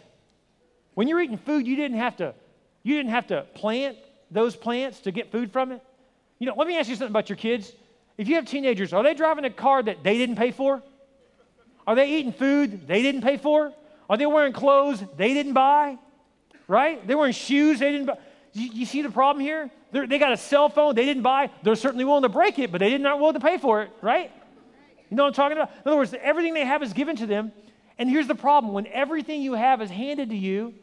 when 0.94 1.08
you're 1.08 1.20
eating 1.20 1.38
food, 1.38 1.66
you 1.66 1.76
didn't 1.76 1.98
have 1.98 2.16
to, 2.16 2.34
you 2.82 2.96
didn't 2.96 3.12
have 3.12 3.28
to 3.28 3.42
plant 3.54 3.96
those 4.30 4.56
plants 4.56 5.00
to 5.00 5.10
get 5.10 5.32
food 5.32 5.52
from 5.52 5.72
it. 5.72 5.80
You 6.38 6.46
know, 6.46 6.54
let 6.56 6.68
me 6.68 6.78
ask 6.78 6.88
you 6.88 6.94
something 6.96 7.12
about 7.12 7.28
your 7.28 7.37
kids. 7.37 7.72
If 8.16 8.28
you 8.28 8.34
have 8.34 8.46
teenagers, 8.46 8.92
are 8.92 9.02
they 9.02 9.14
driving 9.14 9.44
a 9.44 9.50
car 9.50 9.82
that 9.82 10.02
they 10.02 10.18
didn't 10.18 10.37
pay 10.37 10.50
for? 10.50 10.82
Are 11.87 11.94
they 11.94 12.10
eating 12.10 12.32
food 12.32 12.87
they 12.87 13.02
didn't 13.02 13.22
pay 13.22 13.38
for? 13.38 13.72
Are 14.10 14.16
they 14.16 14.26
wearing 14.26 14.52
clothes 14.52 15.02
they 15.16 15.34
didn't 15.34 15.54
buy? 15.54 15.98
Right? 16.66 17.06
They're 17.06 17.16
wearing 17.16 17.32
shoes 17.32 17.78
they 17.78 17.92
didn't 17.92 18.06
buy. 18.06 18.18
You, 18.52 18.70
you 18.72 18.87
see 18.87 19.02
the 19.02 19.10
problem 19.10 19.44
here? 19.44 19.70
They're, 19.92 20.06
they 20.06 20.18
got 20.18 20.32
a 20.32 20.37
cell 20.37 20.68
phone 20.68 20.94
they 20.94 21.04
didn't 21.04 21.22
buy. 21.22 21.50
They're 21.62 21.76
certainly 21.76 22.04
willing 22.04 22.22
to 22.22 22.28
break 22.28 22.58
it, 22.58 22.70
but 22.70 22.78
they 22.78 22.90
did 22.90 23.00
not 23.00 23.18
willing 23.20 23.34
to 23.34 23.40
pay 23.40 23.56
for 23.56 23.82
it, 23.82 23.90
right? 24.02 24.30
You 25.10 25.16
know 25.16 25.25
what 25.25 25.28
I'm 25.28 25.34
talking 25.34 25.56
about? 25.56 25.70
In 25.70 25.82
other 25.87 25.96
words, 25.96 26.14
everything 26.20 26.54
they 26.54 26.64
have 26.64 26.82
is 26.82 26.92
given 26.92 27.16
to 27.16 27.26
them, 27.26 27.52
and 27.99 28.09
here's 28.09 28.28
the 28.28 28.35
problem 28.35 28.73
when 28.73 28.87
everything 28.87 29.43
you 29.43 29.55
have 29.55 29.83
is 29.83 29.90
handed 29.90 30.31
to 30.31 30.37
you, 30.37 30.75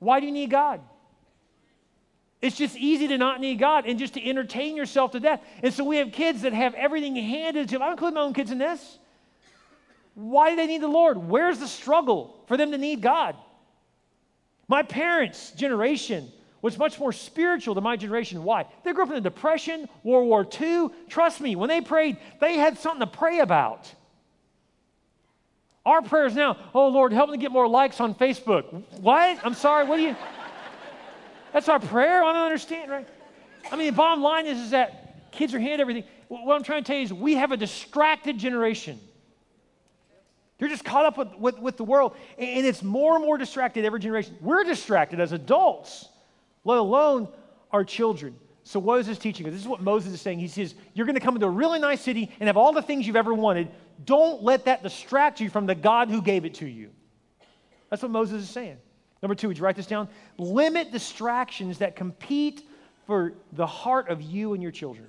Why 0.00 0.20
do 0.20 0.26
you 0.26 0.32
need 0.32 0.50
God? 0.50 0.80
It's 2.40 2.56
just 2.56 2.76
easy 2.76 3.06
to 3.08 3.18
not 3.18 3.40
need 3.40 3.60
God 3.60 3.86
and 3.86 4.00
just 4.00 4.14
to 4.14 4.28
entertain 4.28 4.76
yourself 4.76 5.12
to 5.12 5.20
death. 5.20 5.40
And 5.62 5.72
so 5.72 5.84
we 5.84 5.98
have 5.98 6.10
kids 6.10 6.42
that 6.42 6.52
have 6.52 6.74
everything 6.74 7.14
handed 7.14 7.68
to 7.68 7.76
them. 7.76 7.82
I 7.82 7.92
include 7.92 8.14
my 8.14 8.20
own 8.22 8.34
kids 8.34 8.50
in 8.50 8.58
this. 8.58 8.98
Why 10.14 10.50
do 10.50 10.56
they 10.56 10.66
need 10.66 10.82
the 10.82 10.88
Lord? 10.88 11.16
Where's 11.16 11.60
the 11.60 11.68
struggle 11.68 12.36
for 12.48 12.56
them 12.56 12.72
to 12.72 12.78
need 12.78 13.00
God? 13.00 13.36
My 14.66 14.82
parents' 14.82 15.52
generation 15.52 16.32
was 16.62 16.76
much 16.78 16.98
more 16.98 17.12
spiritual 17.12 17.74
than 17.74 17.84
my 17.84 17.96
generation. 17.96 18.42
Why? 18.42 18.66
They 18.84 18.92
grew 18.92 19.04
up 19.04 19.08
in 19.10 19.14
the 19.14 19.20
Depression, 19.20 19.88
World 20.02 20.28
War 20.28 20.46
II. 20.60 20.88
Trust 21.08 21.40
me, 21.40 21.54
when 21.54 21.68
they 21.68 21.80
prayed, 21.80 22.16
they 22.40 22.54
had 22.54 22.76
something 22.76 23.00
to 23.00 23.06
pray 23.06 23.38
about. 23.38 23.92
Our 25.84 26.00
prayers 26.02 26.34
now, 26.34 26.56
oh 26.74 26.88
Lord, 26.88 27.12
help 27.12 27.30
me 27.30 27.38
get 27.38 27.50
more 27.50 27.66
likes 27.66 28.00
on 28.00 28.14
Facebook. 28.14 28.84
What? 29.00 29.38
I'm 29.44 29.54
sorry, 29.54 29.84
what 29.86 29.96
do 29.96 30.02
you? 30.02 30.16
That's 31.52 31.68
our 31.68 31.80
prayer? 31.80 32.22
I 32.22 32.32
don't 32.32 32.42
understand, 32.42 32.90
right? 32.90 33.06
I 33.70 33.76
mean, 33.76 33.88
the 33.88 33.96
bottom 33.96 34.22
line 34.22 34.46
is, 34.46 34.58
is 34.58 34.70
that 34.70 35.30
kids 35.32 35.54
are 35.54 35.58
handed 35.58 35.80
everything. 35.80 36.04
What 36.28 36.54
I'm 36.54 36.62
trying 36.62 36.82
to 36.82 36.86
tell 36.86 36.96
you 36.96 37.02
is 37.02 37.12
we 37.12 37.34
have 37.34 37.52
a 37.52 37.56
distracted 37.56 38.38
generation. 38.38 38.98
They're 40.58 40.68
just 40.68 40.84
caught 40.84 41.04
up 41.04 41.18
with, 41.18 41.34
with, 41.38 41.58
with 41.58 41.76
the 41.76 41.84
world, 41.84 42.14
and 42.38 42.64
it's 42.64 42.82
more 42.82 43.16
and 43.16 43.24
more 43.24 43.36
distracted 43.36 43.84
every 43.84 43.98
generation. 43.98 44.36
We're 44.40 44.62
distracted 44.62 45.18
as 45.18 45.32
adults, 45.32 46.08
let 46.64 46.78
alone 46.78 47.28
our 47.72 47.84
children. 47.84 48.36
So, 48.64 48.78
what 48.78 49.00
is 49.00 49.08
this 49.08 49.18
teaching? 49.18 49.44
This 49.46 49.60
is 49.60 49.66
what 49.66 49.80
Moses 49.80 50.12
is 50.12 50.20
saying. 50.20 50.38
He 50.38 50.46
says, 50.46 50.76
You're 50.94 51.06
going 51.06 51.16
to 51.16 51.20
come 51.20 51.34
into 51.34 51.46
a 51.46 51.50
really 51.50 51.80
nice 51.80 52.00
city 52.00 52.30
and 52.38 52.46
have 52.46 52.56
all 52.56 52.72
the 52.72 52.82
things 52.82 53.06
you've 53.06 53.16
ever 53.16 53.34
wanted. 53.34 53.68
Don't 54.04 54.42
let 54.42 54.64
that 54.66 54.82
distract 54.82 55.40
you 55.40 55.50
from 55.50 55.66
the 55.66 55.74
God 55.74 56.08
who 56.08 56.22
gave 56.22 56.44
it 56.44 56.54
to 56.54 56.66
you. 56.66 56.90
That's 57.90 58.02
what 58.02 58.10
Moses 58.10 58.42
is 58.42 58.50
saying. 58.50 58.78
Number 59.22 59.34
two, 59.34 59.48
would 59.48 59.58
you 59.58 59.64
write 59.64 59.76
this 59.76 59.86
down? 59.86 60.08
Limit 60.38 60.90
distractions 60.90 61.78
that 61.78 61.94
compete 61.94 62.62
for 63.06 63.34
the 63.52 63.66
heart 63.66 64.08
of 64.08 64.22
you 64.22 64.54
and 64.54 64.62
your 64.62 64.72
children. 64.72 65.08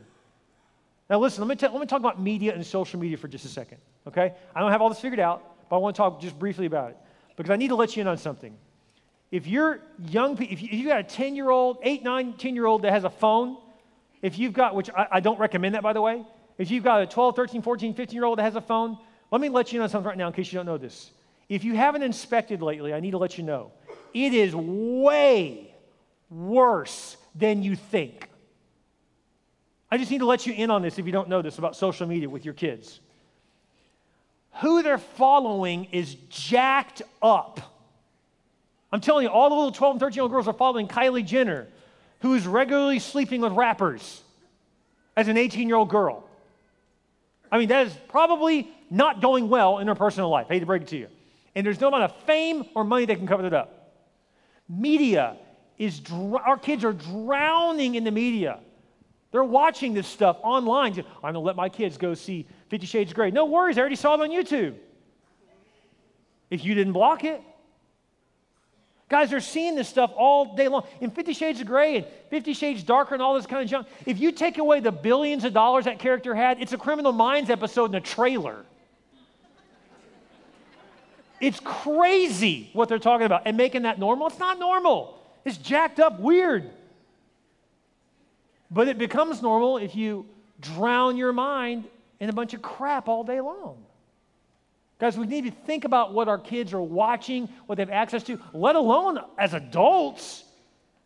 Now, 1.10 1.20
listen, 1.20 1.48
let 1.48 1.50
me, 1.50 1.56
t- 1.56 1.72
let 1.72 1.80
me 1.80 1.88
talk 1.88 2.00
about 2.00 2.22
media 2.22 2.54
and 2.54 2.66
social 2.66 3.00
media 3.00 3.18
for 3.18 3.28
just 3.28 3.46
a 3.46 3.50
second, 3.50 3.78
okay? 4.08 4.34
I 4.56 4.60
don't 4.60 4.72
have 4.72 4.82
all 4.82 4.90
this 4.90 5.00
figured 5.00 5.20
out, 5.20 5.70
but 5.70 5.76
I 5.76 5.80
want 5.80 5.96
to 5.96 5.98
talk 5.98 6.22
just 6.22 6.38
briefly 6.38 6.66
about 6.66 6.92
it 6.92 6.98
because 7.36 7.50
I 7.50 7.56
need 7.56 7.70
to 7.70 7.76
let 7.76 7.96
you 7.96 8.02
in 8.02 8.08
on 8.08 8.18
something. 8.18 8.56
If 9.32 9.48
you're 9.48 9.80
young, 10.10 10.34
if 10.42 10.62
you, 10.62 10.70
if 10.72 10.74
you 10.74 10.88
got 10.88 11.00
a 11.00 11.04
10 11.04 11.36
year 11.36 11.50
old, 11.50 11.78
8, 11.82 12.04
9, 12.04 12.34
10 12.34 12.56
year 12.56 12.66
old 12.66 12.84
that 12.84 12.92
has 12.92 13.04
a 13.04 13.10
phone, 13.10 13.58
if 14.22 14.38
you've 14.38 14.54
got, 14.54 14.76
which 14.76 14.90
I, 14.92 15.08
I 15.14 15.20
don't 15.20 15.40
recommend 15.40 15.76
that 15.76 15.82
by 15.82 15.94
the 15.94 16.02
way, 16.02 16.24
if 16.58 16.72
you've 16.72 16.84
got 16.84 17.02
a 17.02 17.08
12, 17.08 17.36
13, 17.36 17.62
14, 17.62 17.94
15 17.94 18.16
year 18.16 18.26
old 18.26 18.40
that 18.40 18.44
has 18.44 18.56
a 18.56 18.62
phone, 18.62 18.98
let 19.32 19.42
me 19.42 19.50
let 19.50 19.74
you 19.74 19.80
know 19.80 19.88
something 19.88 20.08
right 20.08 20.18
now 20.18 20.28
in 20.28 20.34
case 20.34 20.52
you 20.52 20.58
don't 20.60 20.66
know 20.66 20.78
this. 20.78 21.12
If 21.50 21.64
you 21.64 21.76
haven't 21.76 22.04
inspected 22.04 22.62
lately, 22.62 22.94
I 22.94 23.00
need 23.00 23.12
to 23.12 23.18
let 23.18 23.38
you 23.38 23.44
know 23.44 23.72
it 24.14 24.34
is 24.34 24.56
way 24.56 25.74
worse 26.30 27.18
than 27.36 27.64
you 27.64 27.76
think. 27.76 28.30
I 29.92 29.98
just 29.98 30.10
need 30.10 30.20
to 30.20 30.26
let 30.26 30.48
you 30.48 30.54
in 30.54 30.72
on 30.72 30.82
this 30.82 30.98
if 30.98 31.06
you 31.06 31.12
don't 31.12 31.30
know 31.30 31.42
this 31.42 31.58
about 31.58 31.76
social 31.76 32.08
media 32.08 32.30
with 32.30 32.46
your 32.46 32.54
kids. 32.54 33.00
Who 34.62 34.84
they're 34.84 34.98
following 34.98 35.86
is 35.86 36.16
jacked 36.30 37.02
up. 37.22 37.60
I'm 38.92 39.02
telling 39.02 39.24
you, 39.24 39.30
all 39.30 39.50
the 39.50 39.56
little 39.56 39.72
12 39.72 39.94
and 39.94 40.00
13 40.00 40.16
year 40.16 40.24
old 40.24 40.32
girls 40.32 40.48
are 40.48 40.54
following 40.54 40.88
Kylie 40.88 41.26
Jenner, 41.26 41.68
who 42.22 42.36
is 42.36 42.46
regularly 42.46 43.00
sleeping 43.00 43.42
with 43.42 43.52
rappers 43.54 44.22
as 45.16 45.28
an 45.28 45.38
18 45.38 45.68
year 45.68 45.78
old 45.78 45.90
girl. 45.90 46.23
I 47.54 47.60
mean, 47.60 47.68
that 47.70 47.86
is 47.86 47.94
probably 48.08 48.68
not 48.90 49.22
going 49.22 49.48
well 49.48 49.78
in 49.78 49.86
their 49.86 49.94
personal 49.94 50.30
life. 50.30 50.48
I 50.50 50.54
hate 50.54 50.62
to 50.62 50.66
break 50.66 50.82
it 50.82 50.88
to 50.88 50.98
you. 50.98 51.08
And 51.54 51.64
there's 51.64 51.80
no 51.80 51.90
amount 51.90 52.06
of 52.06 52.16
fame 52.24 52.66
or 52.74 52.84
money 52.84 53.06
that 53.06 53.16
can 53.16 53.28
cover 53.28 53.44
that 53.44 53.54
up. 53.54 53.94
Media 54.68 55.38
is, 55.78 56.00
dr- 56.00 56.42
our 56.44 56.58
kids 56.58 56.84
are 56.84 56.94
drowning 56.94 57.94
in 57.94 58.04
the 58.06 58.10
media. 58.10 58.60
They're 59.32 59.44
watching 59.44 59.94
this 59.94 60.08
stuff 60.08 60.38
online. 60.42 60.94
I'm 60.94 61.22
going 61.22 61.34
to 61.36 61.40
let 61.42 61.56
my 61.56 61.70
kids 61.70 61.96
go 61.96 62.16
see 62.16 62.48
Fifty 62.70 62.88
Shades 62.88 63.12
of 63.12 63.16
Grey. 63.16 63.30
No 63.30 63.46
worries, 63.46 63.78
I 63.78 63.82
already 63.82 63.98
saw 63.98 64.16
it 64.16 64.22
on 64.22 64.32
YouTube. 64.32 64.74
If 66.50 66.66
you 66.66 66.74
didn't 66.74 66.94
block 66.94 67.24
it. 67.24 67.40
Guys, 69.14 69.30
they're 69.30 69.42
seeing 69.42 69.76
this 69.76 69.88
stuff 69.88 70.12
all 70.16 70.56
day 70.56 70.68
long. 70.68 70.88
In 71.00 71.12
Fifty 71.12 71.34
Shades 71.34 71.62
of 71.62 71.68
Grey 71.68 71.98
and 71.98 72.06
Fifty 72.32 72.56
Shades 72.56 72.82
Darker 72.82 73.14
and 73.14 73.22
all 73.22 73.36
this 73.36 73.46
kind 73.46 73.64
of 73.64 73.70
junk, 73.70 73.86
if 74.08 74.20
you 74.20 74.32
take 74.32 74.58
away 74.58 74.80
the 74.80 74.92
billions 74.92 75.44
of 75.44 75.54
dollars 75.54 75.86
that 75.86 76.00
character 76.00 76.34
had, 76.34 76.60
it's 76.60 76.74
a 76.74 76.80
Criminal 76.80 77.12
Minds 77.12 77.52
episode 77.52 77.92
in 77.92 77.96
a 77.96 78.02
trailer. 78.02 78.66
It's 81.40 81.60
crazy 81.60 82.72
what 82.74 82.90
they're 82.90 82.98
talking 82.98 83.28
about 83.28 83.44
and 83.46 83.56
making 83.56 83.84
that 83.84 84.00
normal. 84.00 84.26
It's 84.26 84.40
not 84.40 84.58
normal, 84.58 85.22
it's 85.46 85.58
jacked 85.58 86.00
up 86.00 86.20
weird. 86.20 86.72
But 88.72 88.88
it 88.88 88.98
becomes 88.98 89.44
normal 89.44 89.78
if 89.78 89.96
you 89.96 90.26
drown 90.60 91.18
your 91.18 91.34
mind 91.34 91.88
in 92.20 92.30
a 92.30 92.34
bunch 92.34 92.56
of 92.56 92.64
crap 92.64 93.08
all 93.08 93.24
day 93.24 93.42
long. 93.42 93.78
Guys, 95.00 95.18
we 95.18 95.26
need 95.26 95.46
to 95.46 95.52
think 95.52 95.86
about 95.86 96.14
what 96.14 96.28
our 96.28 96.38
kids 96.38 96.74
are 96.74 96.82
watching, 96.82 97.50
what 97.66 97.76
they 97.76 97.82
have 97.82 97.90
access 97.90 98.24
to, 98.24 98.40
let 98.54 98.76
alone 98.76 99.20
as 99.38 99.54
adults. 99.54 100.44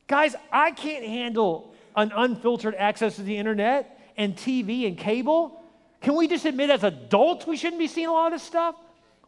Guys, 0.07 0.35
I 0.51 0.71
can't 0.71 1.05
handle 1.05 1.73
an 1.95 2.11
unfiltered 2.15 2.75
access 2.75 3.15
to 3.15 3.23
the 3.23 3.35
internet 3.35 3.99
and 4.17 4.35
TV 4.35 4.87
and 4.87 4.97
cable. 4.97 5.63
Can 6.01 6.15
we 6.15 6.27
just 6.27 6.45
admit 6.45 6.69
as 6.69 6.83
adults 6.83 7.47
we 7.47 7.57
shouldn't 7.57 7.79
be 7.79 7.87
seeing 7.87 8.07
a 8.07 8.11
lot 8.11 8.27
of 8.27 8.33
this 8.33 8.43
stuff? 8.43 8.75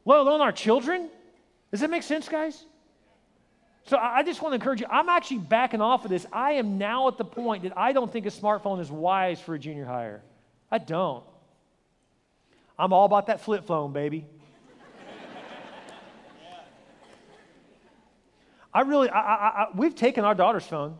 let 0.09 0.19
alone 0.19 0.41
our 0.41 0.51
children. 0.51 1.07
Does 1.69 1.81
that 1.81 1.89
make 1.89 2.03
sense, 2.03 2.27
guys? 2.27 2.65
So 3.85 3.97
I 3.97 4.23
just 4.23 4.41
want 4.41 4.53
to 4.53 4.55
encourage 4.55 4.81
you. 4.81 4.87
I'm 4.89 5.07
actually 5.07 5.39
backing 5.39 5.81
off 5.81 6.03
of 6.03 6.09
this. 6.09 6.25
I 6.31 6.53
am 6.53 6.77
now 6.77 7.07
at 7.07 7.17
the 7.17 7.25
point 7.25 7.63
that 7.63 7.77
I 7.77 7.91
don't 7.91 8.11
think 8.11 8.25
a 8.25 8.31
smartphone 8.31 8.79
is 8.79 8.89
wise 8.89 9.39
for 9.39 9.55
a 9.55 9.59
junior 9.59 9.85
higher. 9.85 10.21
I 10.71 10.79
don't. 10.79 11.23
I'm 12.77 12.91
all 12.91 13.05
about 13.05 13.27
that 13.27 13.41
flip 13.41 13.65
phone, 13.65 13.93
baby. 13.93 14.25
I 18.73 18.81
really, 18.81 19.09
I, 19.09 19.19
I, 19.19 19.47
I, 19.47 19.67
we've 19.75 19.95
taken 19.95 20.23
our 20.23 20.35
daughter's 20.35 20.65
phone, 20.65 20.97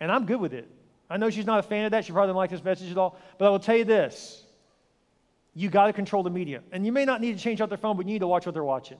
and 0.00 0.10
I'm 0.10 0.26
good 0.26 0.40
with 0.40 0.52
it. 0.52 0.68
I 1.10 1.16
know 1.16 1.30
she's 1.30 1.46
not 1.46 1.58
a 1.58 1.62
fan 1.62 1.84
of 1.84 1.90
that. 1.90 2.04
She 2.04 2.12
probably 2.12 2.28
doesn't 2.28 2.36
like 2.36 2.50
this 2.50 2.64
message 2.64 2.90
at 2.90 2.96
all. 2.96 3.18
But 3.38 3.46
I 3.46 3.50
will 3.50 3.58
tell 3.58 3.76
you 3.76 3.84
this 3.84 4.44
you 5.54 5.68
got 5.68 5.86
to 5.86 5.92
control 5.92 6.22
the 6.22 6.30
media. 6.30 6.62
And 6.72 6.86
you 6.86 6.92
may 6.92 7.04
not 7.04 7.20
need 7.20 7.36
to 7.36 7.42
change 7.42 7.60
out 7.60 7.68
their 7.68 7.78
phone, 7.78 7.96
but 7.96 8.06
you 8.06 8.12
need 8.12 8.20
to 8.20 8.26
watch 8.26 8.46
what 8.46 8.54
they're 8.54 8.64
watching. 8.64 8.96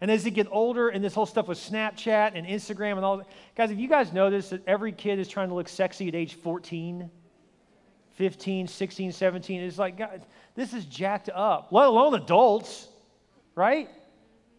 And 0.00 0.10
as 0.10 0.24
they 0.24 0.30
get 0.30 0.46
older, 0.50 0.88
and 0.88 1.02
this 1.02 1.14
whole 1.14 1.26
stuff 1.26 1.48
with 1.48 1.58
Snapchat 1.58 2.32
and 2.34 2.46
Instagram 2.46 2.92
and 2.92 3.04
all 3.04 3.18
that, 3.18 3.26
guys, 3.56 3.70
if 3.70 3.78
you 3.78 3.88
guys 3.88 4.12
notice 4.12 4.50
that 4.50 4.62
every 4.66 4.92
kid 4.92 5.18
is 5.18 5.28
trying 5.28 5.48
to 5.48 5.54
look 5.54 5.68
sexy 5.68 6.08
at 6.08 6.14
age 6.14 6.34
14, 6.34 7.10
15, 8.14 8.68
16, 8.68 9.12
17, 9.12 9.60
it's 9.60 9.78
like, 9.78 9.96
guys, 9.96 10.20
this 10.54 10.72
is 10.72 10.84
jacked 10.84 11.30
up, 11.30 11.68
let 11.70 11.86
alone 11.86 12.14
adults, 12.14 12.88
right? 13.54 13.88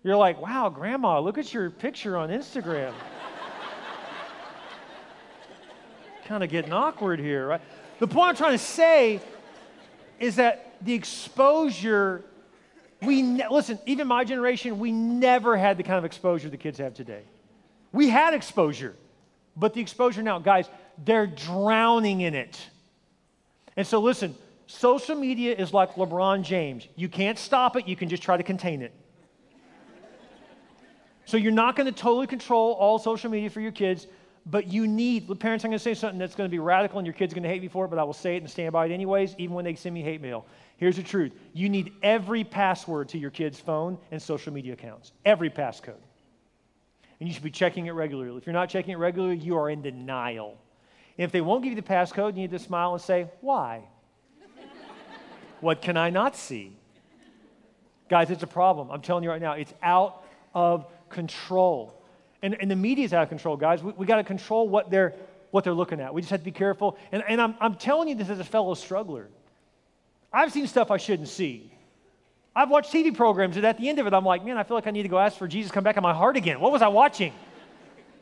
You're 0.04 0.18
like, 0.18 0.42
wow, 0.42 0.70
grandma, 0.70 1.20
look 1.20 1.38
at 1.38 1.54
your 1.54 1.70
picture 1.70 2.18
on 2.18 2.30
Instagram. 2.30 2.94
kind 6.26 6.44
of 6.44 6.50
getting 6.50 6.74
awkward 6.74 7.20
here, 7.20 7.48
right? 7.48 7.62
The 8.00 8.08
point 8.08 8.30
I'm 8.30 8.36
trying 8.36 8.52
to 8.52 8.64
say 8.64 9.22
is 10.20 10.36
that 10.36 10.76
the 10.82 10.94
exposure, 10.94 12.26
we, 13.02 13.22
ne- 13.22 13.48
listen, 13.50 13.80
even 13.86 14.08
my 14.08 14.26
generation, 14.26 14.78
we 14.78 14.92
never 14.92 15.56
had 15.56 15.78
the 15.78 15.84
kind 15.84 15.98
of 15.98 16.04
exposure 16.04 16.50
the 16.50 16.58
kids 16.58 16.80
have 16.80 16.94
today. 16.94 17.22
We 17.94 18.10
had 18.10 18.34
exposure, 18.34 18.96
but 19.56 19.74
the 19.74 19.80
exposure 19.80 20.22
now, 20.22 20.40
guys, 20.40 20.70
they're 21.06 21.28
drowning 21.28 22.22
in 22.22 22.34
it. 22.34 22.60
And 23.78 23.88
so, 23.88 24.00
listen, 24.00 24.36
social 24.68 25.16
media 25.16 25.56
is 25.56 25.74
like 25.74 25.96
LeBron 25.96 26.44
James. 26.44 26.88
You 26.98 27.08
can't 27.08 27.40
stop 27.40 27.78
it, 27.78 27.88
you 27.88 27.96
can 27.96 28.10
just 28.10 28.22
try 28.22 28.36
to 28.36 28.44
contain 28.44 28.82
it. 28.82 28.94
So, 31.26 31.38
you're 31.38 31.52
not 31.52 31.76
going 31.76 31.86
to 31.86 31.98
totally 31.98 32.28
control 32.28 32.74
all 32.74 33.00
social 33.00 33.30
media 33.30 33.50
for 33.50 33.62
your 33.62 33.72
kids, 33.72 34.08
but 34.46 34.68
you 34.68 34.88
need, 34.88 35.28
parents, 35.40 35.64
I'm 35.64 35.72
going 35.72 35.78
to 35.78 35.84
say 35.84 35.94
something 35.94 36.20
that's 36.20 36.36
going 36.36 36.50
to 36.50 36.52
be 36.52 36.60
radical 36.60 37.00
and 37.00 37.06
your 37.06 37.14
kid's 37.14 37.34
are 37.34 37.36
going 37.36 37.44
to 37.44 37.50
hate 37.50 37.62
me 37.62 37.70
for 37.70 37.86
it, 37.86 37.88
but 37.88 37.98
I 37.98 38.04
will 38.04 38.14
say 38.14 38.36
it 38.36 38.42
and 38.42 38.50
stand 38.50 38.74
by 38.74 38.86
it 38.86 38.92
anyways, 38.92 39.36
even 39.38 39.56
when 39.56 39.64
they 39.64 39.76
send 39.76 39.96
me 39.96 40.02
hate 40.02 40.22
mail. 40.22 40.46
Here's 40.78 40.98
the 40.98 41.04
truth 41.04 41.34
you 41.54 41.70
need 41.70 41.94
every 42.04 42.44
password 42.44 43.10
to 43.10 43.18
your 43.18 43.32
kid's 43.32 43.60
phone 43.60 43.98
and 44.12 44.22
social 44.22 44.52
media 44.52 44.74
accounts, 44.74 45.14
every 45.26 45.50
passcode. 45.50 46.02
And 47.20 47.30
you 47.30 47.34
should 47.34 47.44
be 47.44 47.52
checking 47.52 47.86
it 47.86 47.92
regularly. 47.92 48.38
If 48.38 48.46
you're 48.46 48.54
not 48.54 48.70
checking 48.70 48.92
it 48.92 48.98
regularly, 48.98 49.38
you 49.38 49.58
are 49.58 49.70
in 49.70 49.82
denial. 49.82 50.58
And 51.18 51.24
if 51.24 51.32
they 51.32 51.40
won't 51.40 51.64
give 51.64 51.72
you 51.72 51.82
the 51.82 51.88
passcode, 51.88 52.30
you 52.30 52.42
need 52.42 52.52
to 52.52 52.60
smile 52.60 52.94
and 52.94 53.02
say, 53.02 53.30
Why? 53.40 53.84
what 55.62 55.82
can 55.82 55.96
I 55.96 56.10
not 56.10 56.36
see? 56.36 56.76
Guys, 58.10 58.30
it's 58.30 58.44
a 58.44 58.48
problem. 58.48 58.92
I'm 58.92 59.02
telling 59.02 59.24
you 59.24 59.30
right 59.30 59.42
now, 59.42 59.54
it's 59.54 59.74
out 59.82 60.26
of 60.54 60.86
control. 61.14 61.94
And, 62.42 62.58
and 62.60 62.70
the 62.70 62.76
media's 62.76 63.14
out 63.14 63.24
of 63.24 63.30
control, 63.30 63.56
guys. 63.56 63.82
We, 63.82 63.94
we 63.94 64.06
got 64.06 64.18
to 64.18 64.24
control 64.24 64.68
what 64.68 64.92
they're, 64.92 65.14
what 65.52 65.64
they're 65.64 65.74
looking 65.74 66.02
at. 66.02 66.14
We 66.14 66.22
just 66.22 66.32
have 66.32 66.42
to 66.42 66.46
be 66.46 66.52
careful. 66.52 66.98
And, 67.12 67.24
and 67.28 67.42
I'm, 67.42 67.56
I'm 67.62 67.76
telling 67.76 68.10
you 68.10 68.16
this 68.16 68.30
as 68.30 68.40
a 68.40 68.44
fellow 68.44 68.74
struggler. 68.74 69.30
I've 70.32 70.52
seen 70.52 70.68
stuff 70.68 70.92
I 70.92 70.98
shouldn't 70.98 71.30
see. 71.30 71.72
I've 72.56 72.70
watched 72.70 72.92
TV 72.92 73.16
programs, 73.16 73.56
and 73.56 73.66
at 73.66 73.80
the 73.80 73.90
end 73.90 74.00
of 74.00 74.06
it, 74.06 74.14
I'm 74.14 74.26
like, 74.26 74.46
man, 74.46 74.58
I 74.58 74.64
feel 74.64 74.76
like 74.76 74.86
I 74.86 74.92
need 74.92 75.04
to 75.04 75.10
go 75.10 75.18
ask 75.18 75.38
for 75.38 75.48
Jesus 75.48 75.72
to 75.72 75.74
come 75.74 75.84
back 75.84 75.98
in 75.98 76.04
my 76.04 76.14
heart 76.14 76.38
again. 76.38 76.60
What 76.60 76.72
was 76.72 76.82
I 76.82 76.88
watching? 76.88 77.34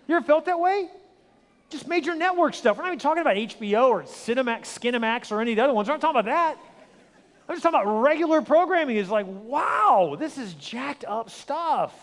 You 0.07 0.15
ever 0.15 0.25
felt 0.25 0.45
that 0.45 0.59
way? 0.59 0.89
Just 1.69 1.87
major 1.87 2.15
network 2.15 2.53
stuff. 2.53 2.77
We're 2.77 2.83
not 2.83 2.89
even 2.89 2.99
talking 2.99 3.21
about 3.21 3.35
HBO 3.35 3.89
or 3.89 4.03
Cinemax, 4.03 4.63
Skinemax, 4.63 5.31
or 5.31 5.41
any 5.41 5.51
of 5.51 5.55
the 5.57 5.63
other 5.63 5.73
ones. 5.73 5.87
We're 5.87 5.95
not 5.95 6.01
talking 6.01 6.19
about 6.19 6.29
that. 6.29 6.57
I'm 7.47 7.55
just 7.55 7.63
talking 7.63 7.81
about 7.81 8.01
regular 8.01 8.41
programming. 8.41 8.97
It's 8.97 9.09
like, 9.09 9.25
wow, 9.27 10.15
this 10.17 10.37
is 10.37 10.53
jacked 10.53 11.05
up 11.05 11.29
stuff. 11.29 11.93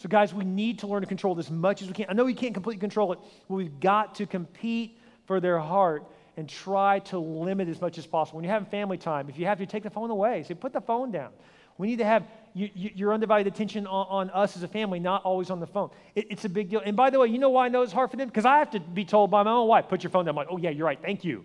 So, 0.00 0.08
guys, 0.08 0.32
we 0.32 0.46
need 0.46 0.78
to 0.78 0.86
learn 0.86 1.02
to 1.02 1.06
control 1.06 1.34
this 1.34 1.48
as 1.48 1.52
much 1.52 1.82
as 1.82 1.88
we 1.88 1.92
can. 1.92 2.06
I 2.08 2.14
know 2.14 2.24
we 2.24 2.32
can't 2.32 2.54
completely 2.54 2.80
control 2.80 3.12
it, 3.12 3.18
but 3.46 3.54
we've 3.54 3.80
got 3.80 4.14
to 4.14 4.24
compete 4.24 4.98
for 5.26 5.40
their 5.40 5.58
heart 5.58 6.06
and 6.38 6.48
try 6.48 7.00
to 7.00 7.18
limit 7.18 7.68
as 7.68 7.82
much 7.82 7.98
as 7.98 8.06
possible. 8.06 8.38
When 8.38 8.44
you're 8.44 8.52
having 8.54 8.70
family 8.70 8.96
time, 8.96 9.28
if 9.28 9.38
you 9.38 9.44
have 9.44 9.58
to 9.58 9.66
take 9.66 9.82
the 9.82 9.90
phone 9.90 10.08
away, 10.08 10.42
say, 10.42 10.54
put 10.54 10.72
the 10.72 10.80
phone 10.80 11.10
down. 11.10 11.32
We 11.76 11.86
need 11.86 11.98
to 11.98 12.06
have 12.06 12.26
you, 12.54 12.70
you, 12.72 12.90
your 12.94 13.12
undivided 13.12 13.52
attention 13.52 13.86
on, 13.86 14.06
on, 14.08 14.30
us 14.30 14.56
as 14.56 14.62
a 14.62 14.68
family, 14.68 15.00
not 15.00 15.22
always 15.22 15.50
on 15.50 15.60
the 15.60 15.66
phone. 15.66 15.90
It, 16.14 16.28
it's 16.30 16.46
a 16.46 16.48
big 16.48 16.70
deal. 16.70 16.80
And 16.82 16.96
by 16.96 17.10
the 17.10 17.18
way, 17.18 17.28
you 17.28 17.38
know 17.38 17.50
why 17.50 17.66
I 17.66 17.68
know 17.68 17.82
it's 17.82 17.92
hard 17.92 18.10
for 18.10 18.16
them? 18.16 18.28
Because 18.28 18.46
I 18.46 18.56
have 18.56 18.70
to 18.70 18.80
be 18.80 19.04
told 19.04 19.30
by 19.30 19.42
my 19.42 19.50
own 19.50 19.68
wife, 19.68 19.86
put 19.86 20.02
your 20.02 20.10
phone 20.10 20.24
down. 20.24 20.32
I'm 20.32 20.36
like, 20.36 20.48
oh, 20.50 20.56
yeah, 20.56 20.70
you're 20.70 20.86
right. 20.86 20.98
Thank 21.02 21.24
you. 21.24 21.44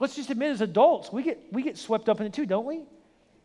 Let's 0.00 0.16
just 0.16 0.28
admit 0.30 0.50
as 0.50 0.60
adults, 0.60 1.12
we 1.12 1.22
get, 1.22 1.40
we 1.52 1.62
get 1.62 1.78
swept 1.78 2.08
up 2.08 2.20
in 2.20 2.26
it 2.26 2.32
too, 2.32 2.46
don't 2.46 2.66
we? 2.66 2.82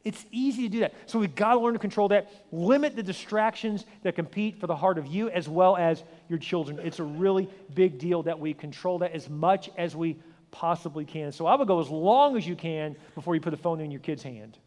It's 0.05 0.23
easy 0.31 0.63
to 0.63 0.69
do 0.69 0.79
that. 0.81 0.93
So 1.07 1.17
we've 1.17 1.33
got 1.33 1.55
to 1.55 1.59
learn 1.59 1.73
to 1.73 1.79
control 1.79 2.07
that. 2.09 2.31
Limit 2.51 2.95
the 2.95 3.01
distractions 3.01 3.85
that 4.03 4.15
compete 4.15 4.59
for 4.59 4.67
the 4.67 4.75
heart 4.75 4.99
of 4.99 5.07
you 5.07 5.29
as 5.31 5.49
well 5.49 5.75
as 5.75 6.03
your 6.29 6.37
children. 6.37 6.79
It's 6.83 6.99
a 6.99 7.03
really 7.03 7.49
big 7.73 7.97
deal 7.97 8.21
that 8.23 8.39
we 8.39 8.53
control 8.53 8.99
that 8.99 9.13
as 9.13 9.27
much 9.29 9.71
as 9.77 9.95
we 9.95 10.17
possibly 10.51 11.05
can. 11.05 11.31
So 11.31 11.47
I 11.47 11.55
would 11.55 11.67
go 11.67 11.81
as 11.81 11.89
long 11.89 12.37
as 12.37 12.47
you 12.47 12.55
can 12.55 12.95
before 13.15 13.33
you 13.33 13.41
put 13.41 13.49
the 13.49 13.57
phone 13.57 13.81
in 13.81 13.89
your 13.89 13.99
kid's 13.99 14.21
hand. 14.21 14.59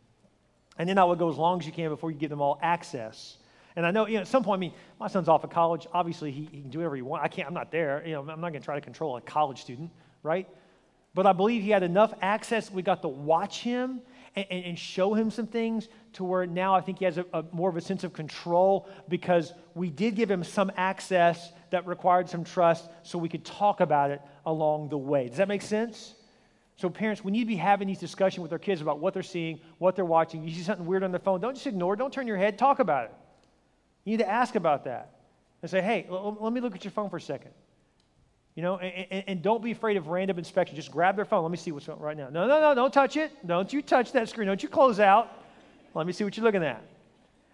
And 0.77 0.89
then 0.89 0.99
I 0.99 1.05
would 1.05 1.21
go 1.21 1.31
as 1.31 1.37
long 1.37 1.61
as 1.61 1.67
you 1.67 1.73
can 1.73 1.89
before 1.89 2.11
you 2.11 2.19
give 2.19 2.31
them 2.31 2.43
all 2.43 2.59
access. 2.61 3.39
And 3.77 3.87
I 3.87 3.93
know, 3.93 4.09
you 4.09 4.15
know, 4.15 4.23
at 4.23 4.27
some 4.27 4.43
point, 4.43 4.59
I 4.59 4.61
mean, 4.61 4.73
my 4.99 5.07
son's 5.07 5.29
off 5.29 5.45
of 5.45 5.51
college. 5.51 5.87
Obviously, 5.93 6.33
he, 6.33 6.49
he 6.51 6.61
can 6.63 6.71
do 6.71 6.79
whatever 6.79 6.97
he 6.97 7.03
wants. 7.03 7.25
I 7.25 7.29
can't, 7.29 7.47
I'm 7.47 7.55
not 7.55 7.71
there. 7.71 8.03
You 8.05 8.15
know, 8.15 8.21
I'm 8.23 8.41
not 8.41 8.51
going 8.51 8.55
to 8.55 8.61
try 8.61 8.75
to 8.75 8.81
control 8.81 9.17
a 9.17 9.21
college 9.21 9.61
student, 9.61 9.91
right? 10.25 10.49
But 11.15 11.27
I 11.27 11.33
believe 11.33 11.63
he 11.63 11.71
had 11.71 11.85
enough 11.85 12.13
access. 12.23 12.73
We 12.73 12.83
got 12.83 13.03
to 13.03 13.09
watch 13.09 13.61
him 13.61 14.01
and, 14.37 14.47
and, 14.65 14.79
show 14.79 15.15
him 15.15 15.31
some 15.31 15.47
things 15.47 15.89
to 16.13 16.25
where 16.25 16.47
now 16.47 16.75
I 16.75 16.81
think 16.81 16.99
he 16.99 17.05
has 17.05 17.19
a, 17.19 17.27
a, 17.33 17.45
more 17.53 17.69
of 17.69 17.77
a 17.77 17.81
sense 17.81 18.05
of 18.05 18.13
control 18.13 18.89
because 19.09 19.53
we 19.75 19.91
did 19.91 20.15
give 20.15 20.31
him 20.31 20.45
some 20.45 20.71
access 20.77 21.53
that 21.71 21.87
required 21.87 22.29
some 22.29 22.45
trust 22.45 22.89
so 23.03 23.19
we 23.19 23.29
could 23.29 23.45
talk 23.45 23.81
about 23.81 24.11
it 24.11 24.21
along 24.47 24.91
the 24.91 24.99
way. 24.99 25.29
Does 25.29 25.39
that 25.39 25.49
make 25.49 25.63
sense? 25.63 26.15
So, 26.77 26.89
parents, 26.89 27.25
we 27.25 27.33
need 27.33 27.41
to 27.41 27.47
be 27.47 27.57
having 27.57 27.89
these 27.89 27.99
discussions 27.99 28.41
with 28.41 28.53
our 28.53 28.59
kids 28.59 28.81
about 28.81 29.01
what 29.01 29.13
they're 29.13 29.23
seeing, 29.23 29.61
what 29.79 29.97
they're 29.97 30.05
watching. 30.05 30.45
You 30.45 30.55
see 30.55 30.63
something 30.63 30.87
weird 30.87 31.03
on 31.03 31.11
their 31.11 31.19
phone, 31.19 31.41
don't 31.41 31.55
just 31.55 31.67
ignore 31.67 31.95
it. 31.95 31.97
Don't 31.97 32.13
turn 32.13 32.29
your 32.29 32.37
head. 32.37 32.57
Talk 32.57 32.79
about 32.79 33.07
it. 33.07 33.15
You 34.05 34.13
need 34.13 34.23
to 34.23 34.31
ask 34.31 34.55
about 34.55 34.85
that 34.85 35.11
and 35.61 35.71
say, 35.71 35.81
hey, 35.81 36.07
l- 36.09 36.39
let 36.41 36.53
me 36.53 36.61
look 36.61 36.77
at 36.77 36.85
your 36.85 36.93
phone 36.93 37.11
for 37.11 37.17
a 37.17 37.21
second. 37.21 37.51
You 38.59 38.63
know, 38.63 38.77
and, 38.79 39.23
and, 39.29 39.41
don't 39.41 39.63
be 39.63 39.71
afraid 39.71 39.97
of 39.97 40.09
random 40.09 40.37
inspection. 40.37 40.75
Just 40.75 40.91
grab 40.91 41.15
their 41.15 41.25
phone. 41.25 41.45
Let 41.45 41.53
me 41.53 41.57
see 41.57 41.71
what's 41.71 41.87
going 41.87 42.01
on 42.01 42.05
right 42.05 42.17
now. 42.17 42.29
No, 42.29 42.49
no, 42.49 42.61
no, 42.61 42.75
don't 42.75 42.93
touch 42.93 43.17
it. 43.17 43.31
Don't 43.47 43.73
you 43.73 43.81
touch 43.81 44.11
that 44.11 44.29
screen. 44.29 44.49
Don't 44.49 44.61
you 44.61 44.69
close 44.69 44.99
out. 44.99 45.31
Let 45.95 46.09
me 46.09 46.13
see 46.13 46.25
what 46.25 46.37
you're 46.37 46.43
looking 46.43 46.65
at. 46.65 46.83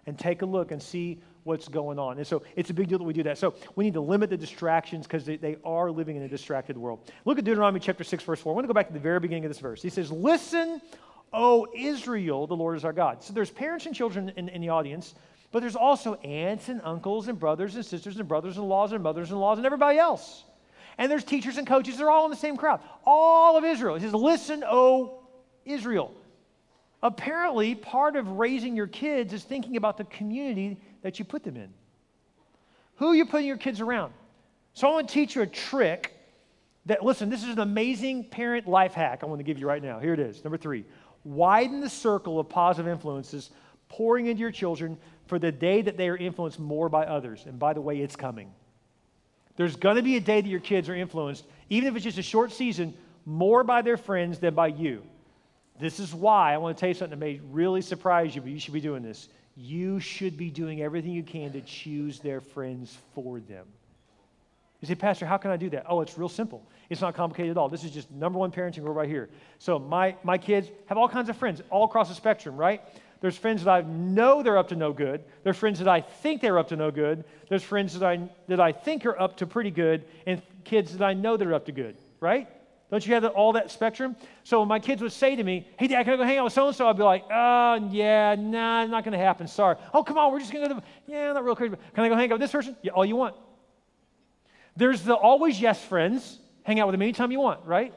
And 0.07 0.17
take 0.17 0.41
a 0.41 0.47
look 0.47 0.71
and 0.71 0.81
see 0.81 1.21
what's 1.43 1.67
going 1.67 1.99
on. 1.99 2.17
And 2.17 2.25
so 2.25 2.41
it's 2.55 2.71
a 2.71 2.73
big 2.73 2.87
deal 2.87 2.97
that 2.97 3.03
we 3.03 3.13
do 3.13 3.21
that. 3.21 3.37
So 3.37 3.53
we 3.75 3.83
need 3.83 3.93
to 3.93 4.01
limit 4.01 4.31
the 4.31 4.37
distractions 4.37 5.05
because 5.05 5.25
they, 5.25 5.37
they 5.37 5.57
are 5.63 5.91
living 5.91 6.15
in 6.15 6.23
a 6.23 6.27
distracted 6.27 6.75
world. 6.75 7.11
Look 7.23 7.37
at 7.37 7.43
Deuteronomy 7.43 7.81
chapter 7.81 8.03
6, 8.03 8.23
verse 8.23 8.39
4. 8.39 8.51
I 8.51 8.55
want 8.55 8.63
to 8.63 8.67
go 8.67 8.73
back 8.73 8.87
to 8.87 8.93
the 8.93 8.99
very 8.99 9.19
beginning 9.19 9.45
of 9.45 9.51
this 9.51 9.59
verse. 9.59 9.83
He 9.83 9.91
says, 9.91 10.11
Listen, 10.11 10.81
O 11.31 11.67
Israel, 11.75 12.47
the 12.47 12.55
Lord 12.55 12.77
is 12.77 12.83
our 12.83 12.93
God. 12.93 13.21
So 13.21 13.31
there's 13.31 13.51
parents 13.51 13.85
and 13.85 13.93
children 13.93 14.33
in, 14.37 14.49
in 14.49 14.59
the 14.59 14.69
audience, 14.69 15.13
but 15.51 15.59
there's 15.59 15.75
also 15.75 16.15
aunts 16.15 16.67
and 16.67 16.81
uncles 16.83 17.27
and 17.27 17.39
brothers 17.39 17.75
and 17.75 17.85
sisters 17.85 18.17
and 18.17 18.27
brothers 18.27 18.57
in 18.57 18.63
laws 18.63 18.91
and 18.91 19.03
mothers 19.03 19.29
in 19.29 19.37
laws 19.37 19.59
and 19.59 19.67
everybody 19.67 19.99
else. 19.99 20.45
And 20.97 21.11
there's 21.11 21.23
teachers 21.23 21.57
and 21.57 21.67
coaches, 21.67 21.97
they're 21.97 22.09
all 22.09 22.25
in 22.25 22.31
the 22.31 22.37
same 22.37 22.57
crowd. 22.57 22.79
All 23.05 23.57
of 23.57 23.63
Israel. 23.63 23.95
He 23.95 24.01
says, 24.01 24.13
Listen, 24.13 24.63
O 24.65 25.19
Israel. 25.65 26.13
Apparently, 27.03 27.75
part 27.75 28.15
of 28.15 28.27
raising 28.27 28.75
your 28.75 28.87
kids 28.87 29.33
is 29.33 29.43
thinking 29.43 29.77
about 29.77 29.97
the 29.97 30.05
community 30.05 30.79
that 31.03 31.19
you 31.19 31.25
put 31.25 31.43
them 31.43 31.55
in. 31.55 31.69
Who 32.95 33.07
are 33.09 33.15
you 33.15 33.25
putting 33.25 33.45
your 33.45 33.57
kids 33.57 33.81
around? 33.81 34.13
So 34.73 34.87
I 34.87 34.91
want 34.91 35.07
to 35.07 35.13
teach 35.13 35.35
you 35.35 35.41
a 35.41 35.47
trick 35.47 36.13
that, 36.85 37.03
listen, 37.03 37.29
this 37.29 37.43
is 37.43 37.49
an 37.49 37.59
amazing 37.59 38.25
parent 38.25 38.67
life 38.67 38.93
hack 38.93 39.19
I 39.23 39.25
want 39.25 39.39
to 39.39 39.43
give 39.43 39.59
you 39.59 39.67
right 39.67 39.83
now. 39.83 39.99
Here 39.99 40.13
it 40.13 40.19
is. 40.19 40.43
Number 40.43 40.57
three 40.57 40.85
widen 41.23 41.81
the 41.81 41.89
circle 41.89 42.39
of 42.39 42.47
positive 42.47 42.91
influences 42.91 43.49
pouring 43.89 44.27
into 44.27 44.41
your 44.41 44.51
children 44.51 44.97
for 45.27 45.39
the 45.39 45.51
day 45.51 45.81
that 45.81 45.97
they 45.97 46.07
are 46.07 46.17
influenced 46.17 46.59
more 46.59 46.87
by 46.87 47.03
others. 47.05 47.45
And 47.47 47.57
by 47.57 47.73
the 47.73 47.81
way, 47.81 47.99
it's 47.99 48.15
coming. 48.15 48.51
There's 49.57 49.75
going 49.75 49.95
to 49.95 50.01
be 50.01 50.17
a 50.17 50.21
day 50.21 50.41
that 50.41 50.49
your 50.49 50.59
kids 50.59 50.89
are 50.89 50.95
influenced, 50.95 51.45
even 51.69 51.87
if 51.89 51.95
it's 51.95 52.03
just 52.03 52.17
a 52.17 52.23
short 52.23 52.51
season, 52.51 52.93
more 53.25 53.63
by 53.63 53.81
their 53.81 53.97
friends 53.97 54.39
than 54.39 54.53
by 54.53 54.67
you. 54.67 55.01
This 55.79 55.99
is 55.99 56.13
why 56.13 56.53
I 56.53 56.57
want 56.57 56.77
to 56.77 56.79
tell 56.79 56.89
you 56.89 56.93
something 56.93 57.19
that 57.19 57.25
may 57.25 57.39
really 57.51 57.81
surprise 57.81 58.35
you, 58.35 58.41
but 58.41 58.51
you 58.51 58.59
should 58.59 58.73
be 58.73 58.81
doing 58.81 59.03
this. 59.03 59.29
You 59.57 59.99
should 59.99 60.37
be 60.37 60.49
doing 60.49 60.81
everything 60.81 61.11
you 61.11 61.23
can 61.23 61.51
to 61.53 61.61
choose 61.61 62.19
their 62.19 62.41
friends 62.41 62.97
for 63.13 63.39
them. 63.39 63.65
You 64.81 64.87
say, 64.87 64.95
Pastor, 64.95 65.25
how 65.25 65.37
can 65.37 65.51
I 65.51 65.57
do 65.57 65.69
that? 65.71 65.85
Oh, 65.87 66.01
it's 66.01 66.17
real 66.17 66.29
simple. 66.29 66.61
It's 66.89 67.01
not 67.01 67.15
complicated 67.15 67.51
at 67.51 67.57
all. 67.57 67.69
This 67.69 67.83
is 67.83 67.91
just 67.91 68.11
number 68.11 68.37
one 68.37 68.51
parenting 68.51 68.83
rule 68.83 68.93
right 68.93 69.09
here. 69.09 69.29
So 69.57 69.79
my, 69.79 70.15
my 70.23 70.37
kids 70.37 70.69
have 70.87 70.97
all 70.97 71.09
kinds 71.09 71.29
of 71.29 71.37
friends 71.37 71.61
all 71.69 71.85
across 71.85 72.09
the 72.09 72.15
spectrum, 72.15 72.57
right? 72.57 72.81
There's 73.21 73.37
friends 73.37 73.63
that 73.63 73.71
I 73.71 73.81
know 73.81 74.43
they're 74.43 74.57
up 74.57 74.69
to 74.69 74.75
no 74.75 74.93
good. 74.93 75.23
There's 75.43 75.57
friends 75.57 75.79
that 75.79 75.87
I 75.87 76.01
think 76.01 76.41
they're 76.41 76.59
up 76.59 76.67
to 76.69 76.75
no 76.75 76.91
good. 76.91 77.23
There's 77.49 77.63
friends 77.63 77.97
that 77.97 78.07
I, 78.07 78.29
that 78.47 78.59
I 78.59 78.71
think 78.71 79.05
are 79.05 79.19
up 79.19 79.37
to 79.37 79.47
pretty 79.47 79.71
good, 79.71 80.05
and 80.25 80.41
kids 80.63 80.97
that 80.97 81.05
I 81.05 81.13
know 81.13 81.37
they're 81.37 81.53
up 81.53 81.65
to 81.65 81.71
good, 81.71 81.95
right? 82.19 82.47
Don't 82.91 83.05
you 83.05 83.13
have 83.15 83.25
all 83.25 83.53
that 83.53 83.71
spectrum? 83.71 84.15
So 84.43 84.59
when 84.59 84.67
my 84.67 84.79
kids 84.79 85.01
would 85.01 85.11
say 85.11 85.35
to 85.35 85.43
me, 85.43 85.67
hey, 85.77 85.87
Dad, 85.87 86.03
can 86.03 86.13
I 86.13 86.17
go 86.17 86.23
hang 86.23 86.37
out 86.37 86.45
with 86.45 86.53
so 86.53 86.67
and 86.67 86.75
so? 86.75 86.87
I'd 86.87 86.97
be 86.97 87.03
like, 87.03 87.23
oh, 87.31 87.89
yeah, 87.91 88.35
nah, 88.35 88.85
not 88.85 89.03
going 89.03 89.13
to 89.13 89.23
happen. 89.23 89.47
Sorry. 89.47 89.75
Oh, 89.93 90.03
come 90.03 90.17
on, 90.17 90.31
we're 90.31 90.39
just 90.39 90.53
going 90.53 90.67
to 90.67 90.75
go 90.75 90.79
to 90.79 90.85
yeah, 91.07 91.33
not 91.33 91.43
real 91.43 91.55
crazy. 91.55 91.75
Can 91.93 92.03
I 92.03 92.09
go 92.09 92.15
hang 92.15 92.31
out 92.31 92.39
with 92.39 92.41
this 92.41 92.51
person? 92.51 92.75
Yeah, 92.83 92.91
all 92.91 93.05
you 93.05 93.15
want. 93.15 93.35
There's 94.77 95.01
the 95.01 95.15
always 95.15 95.59
yes 95.59 95.83
friends. 95.83 96.39
Hang 96.63 96.79
out 96.79 96.87
with 96.87 96.93
them 96.93 97.01
anytime 97.01 97.31
you 97.31 97.39
want, 97.39 97.65
right? 97.65 97.93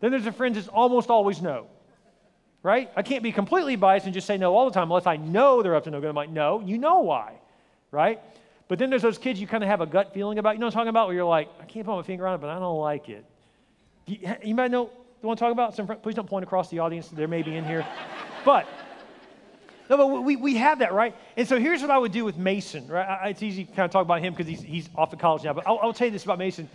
Then 0.00 0.10
there's 0.10 0.24
the 0.24 0.32
friends 0.32 0.56
that's 0.56 0.68
almost 0.68 1.10
always 1.10 1.42
no 1.42 1.66
right? 2.62 2.90
I 2.96 3.02
can't 3.02 3.22
be 3.22 3.32
completely 3.32 3.76
biased 3.76 4.06
and 4.06 4.14
just 4.14 4.26
say 4.26 4.36
no 4.36 4.54
all 4.54 4.66
the 4.66 4.74
time 4.74 4.90
unless 4.90 5.06
I 5.06 5.16
know 5.16 5.62
they're 5.62 5.74
up 5.74 5.84
to 5.84 5.90
no 5.90 6.00
good. 6.00 6.08
I'm 6.08 6.16
like, 6.16 6.30
no, 6.30 6.60
you 6.60 6.78
know 6.78 7.00
why, 7.00 7.34
right? 7.90 8.20
But 8.68 8.78
then 8.78 8.90
there's 8.90 9.02
those 9.02 9.18
kids 9.18 9.40
you 9.40 9.46
kind 9.46 9.62
of 9.62 9.68
have 9.68 9.80
a 9.80 9.86
gut 9.86 10.14
feeling 10.14 10.38
about. 10.38 10.54
You 10.54 10.60
know 10.60 10.66
what 10.66 10.74
I'm 10.74 10.78
talking 10.78 10.88
about? 10.88 11.08
Where 11.08 11.16
you're 11.16 11.24
like, 11.24 11.48
I 11.60 11.64
can't 11.64 11.84
put 11.84 11.96
my 11.96 12.02
finger 12.02 12.26
on 12.26 12.36
it, 12.36 12.40
but 12.40 12.50
I 12.50 12.58
don't 12.58 12.78
like 12.78 13.08
it. 13.08 13.24
You, 14.06 14.18
you 14.42 14.54
might 14.54 14.70
know 14.70 14.90
the 15.20 15.26
one 15.26 15.34
I'm 15.34 15.38
talking 15.38 15.52
about? 15.52 15.74
Some, 15.74 15.86
please 15.86 16.14
don't 16.14 16.28
point 16.28 16.44
across 16.44 16.70
the 16.70 16.78
audience. 16.78 17.08
There 17.08 17.28
may 17.28 17.42
be 17.42 17.56
in 17.56 17.64
here. 17.64 17.86
but, 18.44 18.66
no, 19.90 19.96
but 19.96 20.06
we, 20.22 20.36
we 20.36 20.56
have 20.56 20.78
that, 20.78 20.92
right? 20.92 21.14
And 21.36 21.46
so 21.46 21.58
here's 21.58 21.82
what 21.82 21.90
I 21.90 21.98
would 21.98 22.12
do 22.12 22.24
with 22.24 22.36
Mason, 22.36 22.86
right? 22.86 23.06
I, 23.06 23.28
it's 23.28 23.42
easy 23.42 23.64
to 23.64 23.72
kind 23.72 23.84
of 23.84 23.90
talk 23.90 24.02
about 24.02 24.22
him 24.22 24.32
because 24.32 24.46
he's, 24.46 24.62
he's 24.62 24.88
off 24.96 25.10
to 25.10 25.16
college 25.16 25.44
now. 25.44 25.52
But 25.52 25.66
I'll, 25.66 25.78
I'll 25.82 25.92
tell 25.92 26.06
you 26.06 26.12
this 26.12 26.24
about 26.24 26.38
Mason 26.38 26.68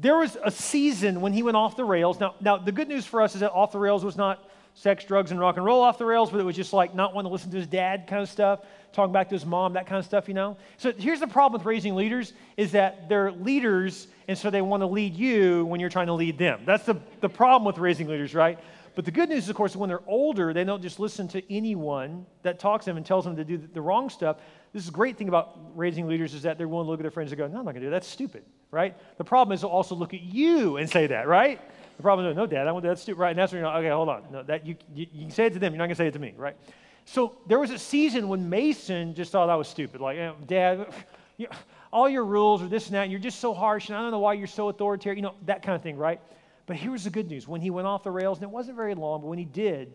there 0.00 0.16
was 0.16 0.38
a 0.42 0.50
season 0.50 1.20
when 1.20 1.34
he 1.34 1.42
went 1.42 1.58
off 1.58 1.76
the 1.76 1.84
rails. 1.84 2.18
Now, 2.18 2.34
now 2.40 2.56
the 2.56 2.72
good 2.72 2.88
news 2.88 3.04
for 3.04 3.20
us 3.20 3.34
is 3.34 3.42
that 3.42 3.52
off 3.52 3.72
the 3.72 3.78
rails 3.78 4.02
was 4.02 4.16
not 4.16 4.42
sex, 4.74 5.04
drugs, 5.04 5.30
and 5.30 5.40
rock 5.40 5.56
and 5.56 5.64
roll 5.64 5.82
off 5.82 5.98
the 5.98 6.04
rails, 6.04 6.30
but 6.30 6.40
it 6.40 6.44
was 6.44 6.56
just 6.56 6.72
like 6.72 6.94
not 6.94 7.14
wanting 7.14 7.28
to 7.28 7.32
listen 7.32 7.50
to 7.50 7.56
his 7.56 7.66
dad 7.66 8.06
kind 8.06 8.22
of 8.22 8.28
stuff, 8.28 8.60
talking 8.92 9.12
back 9.12 9.28
to 9.28 9.34
his 9.34 9.44
mom, 9.44 9.74
that 9.74 9.86
kind 9.86 9.98
of 9.98 10.04
stuff, 10.04 10.28
you 10.28 10.34
know? 10.34 10.56
So 10.78 10.92
here's 10.92 11.20
the 11.20 11.26
problem 11.26 11.58
with 11.58 11.66
raising 11.66 11.94
leaders 11.94 12.32
is 12.56 12.72
that 12.72 13.08
they're 13.08 13.32
leaders, 13.32 14.08
and 14.28 14.38
so 14.38 14.50
they 14.50 14.62
want 14.62 14.82
to 14.82 14.86
lead 14.86 15.14
you 15.14 15.64
when 15.66 15.80
you're 15.80 15.90
trying 15.90 16.06
to 16.06 16.14
lead 16.14 16.38
them. 16.38 16.62
That's 16.64 16.84
the, 16.84 16.96
the 17.20 17.28
problem 17.28 17.66
with 17.66 17.78
raising 17.78 18.08
leaders, 18.08 18.34
right? 18.34 18.58
But 18.94 19.04
the 19.04 19.10
good 19.10 19.28
news, 19.28 19.44
is, 19.44 19.48
of 19.48 19.56
course, 19.56 19.72
is 19.72 19.76
when 19.76 19.88
they're 19.88 20.02
older, 20.06 20.52
they 20.52 20.64
don't 20.64 20.82
just 20.82 20.98
listen 20.98 21.28
to 21.28 21.54
anyone 21.54 22.26
that 22.42 22.58
talks 22.58 22.84
to 22.84 22.90
them 22.90 22.96
and 22.96 23.06
tells 23.06 23.24
them 23.24 23.36
to 23.36 23.44
do 23.44 23.56
the 23.58 23.80
wrong 23.80 24.10
stuff. 24.10 24.38
This 24.72 24.82
is 24.82 24.88
a 24.88 24.92
great 24.92 25.16
thing 25.16 25.28
about 25.28 25.58
raising 25.74 26.08
leaders 26.08 26.34
is 26.34 26.42
that 26.42 26.58
they're 26.58 26.68
willing 26.68 26.86
to 26.86 26.90
look 26.90 27.00
at 27.00 27.02
their 27.02 27.10
friends 27.10 27.30
and 27.32 27.38
go, 27.38 27.46
no, 27.46 27.58
I'm 27.58 27.64
not 27.64 27.72
going 27.72 27.76
to 27.76 27.80
do 27.80 27.86
that. 27.86 28.02
That's 28.02 28.08
stupid, 28.08 28.44
right? 28.70 28.96
The 29.18 29.24
problem 29.24 29.54
is 29.54 29.60
they'll 29.60 29.70
also 29.70 29.94
look 29.94 30.12
at 30.12 30.22
you 30.22 30.76
and 30.76 30.90
say 30.90 31.06
that, 31.06 31.28
right? 31.28 31.60
The 32.00 32.02
problem 32.02 32.26
is, 32.28 32.34
no, 32.34 32.46
Dad, 32.46 32.66
I 32.66 32.72
want 32.72 32.82
that 32.86 32.98
stupid, 32.98 33.20
right? 33.20 33.28
And 33.28 33.38
that's 33.38 33.52
when 33.52 33.60
you're 33.60 33.68
like, 33.68 33.80
okay, 33.80 33.90
hold 33.90 34.08
on. 34.08 34.22
No, 34.32 34.42
that 34.44 34.64
you, 34.64 34.74
you, 34.94 35.06
you 35.12 35.20
can 35.26 35.30
say 35.30 35.44
it 35.44 35.52
to 35.52 35.58
them. 35.58 35.74
You're 35.74 35.78
not 35.80 35.84
going 35.84 35.90
to 35.90 35.96
say 35.96 36.06
it 36.06 36.14
to 36.14 36.18
me, 36.18 36.32
right? 36.34 36.56
So 37.04 37.36
there 37.46 37.58
was 37.58 37.70
a 37.72 37.78
season 37.78 38.26
when 38.28 38.48
Mason 38.48 39.14
just 39.14 39.32
thought 39.32 39.50
I 39.50 39.56
was 39.56 39.68
stupid. 39.68 40.00
Like, 40.00 40.16
eh, 40.16 40.32
Dad, 40.46 40.86
you, 41.36 41.46
all 41.92 42.08
your 42.08 42.24
rules 42.24 42.62
are 42.62 42.68
this 42.68 42.86
and 42.86 42.94
that, 42.94 43.02
and 43.02 43.12
you're 43.12 43.20
just 43.20 43.38
so 43.38 43.52
harsh, 43.52 43.90
and 43.90 43.98
I 43.98 44.00
don't 44.00 44.12
know 44.12 44.18
why 44.18 44.32
you're 44.32 44.46
so 44.46 44.70
authoritarian, 44.70 45.18
you 45.18 45.22
know, 45.28 45.34
that 45.44 45.62
kind 45.62 45.76
of 45.76 45.82
thing, 45.82 45.98
right? 45.98 46.22
But 46.64 46.76
here's 46.76 47.04
the 47.04 47.10
good 47.10 47.28
news. 47.28 47.46
When 47.46 47.60
he 47.60 47.68
went 47.68 47.86
off 47.86 48.02
the 48.02 48.10
rails, 48.10 48.38
and 48.38 48.44
it 48.44 48.50
wasn't 48.50 48.78
very 48.78 48.94
long, 48.94 49.20
but 49.20 49.26
when 49.26 49.38
he 49.38 49.44
did, 49.44 49.92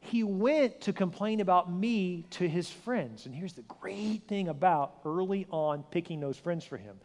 he 0.00 0.24
went 0.24 0.80
to 0.80 0.92
complain 0.92 1.40
about 1.40 1.72
me 1.72 2.24
to 2.30 2.48
his 2.48 2.68
friends. 2.68 3.26
And 3.26 3.32
here's 3.32 3.52
the 3.52 3.62
great 3.62 4.26
thing 4.26 4.48
about 4.48 4.94
early 5.04 5.46
on 5.52 5.84
picking 5.92 6.18
those 6.18 6.38
friends 6.38 6.64
for 6.64 6.76
him. 6.76 6.96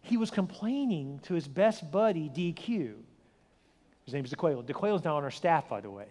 He 0.00 0.16
was 0.16 0.30
complaining 0.30 1.20
to 1.24 1.34
his 1.34 1.46
best 1.46 1.92
buddy, 1.92 2.30
DQ. 2.30 2.94
His 4.04 4.14
name 4.14 4.24
is 4.24 4.32
DeQuayle. 4.32 4.64
DeQuayle's 4.64 5.04
now 5.04 5.16
on 5.16 5.24
our 5.24 5.30
staff, 5.30 5.68
by 5.68 5.80
the 5.80 5.90
way. 5.90 6.06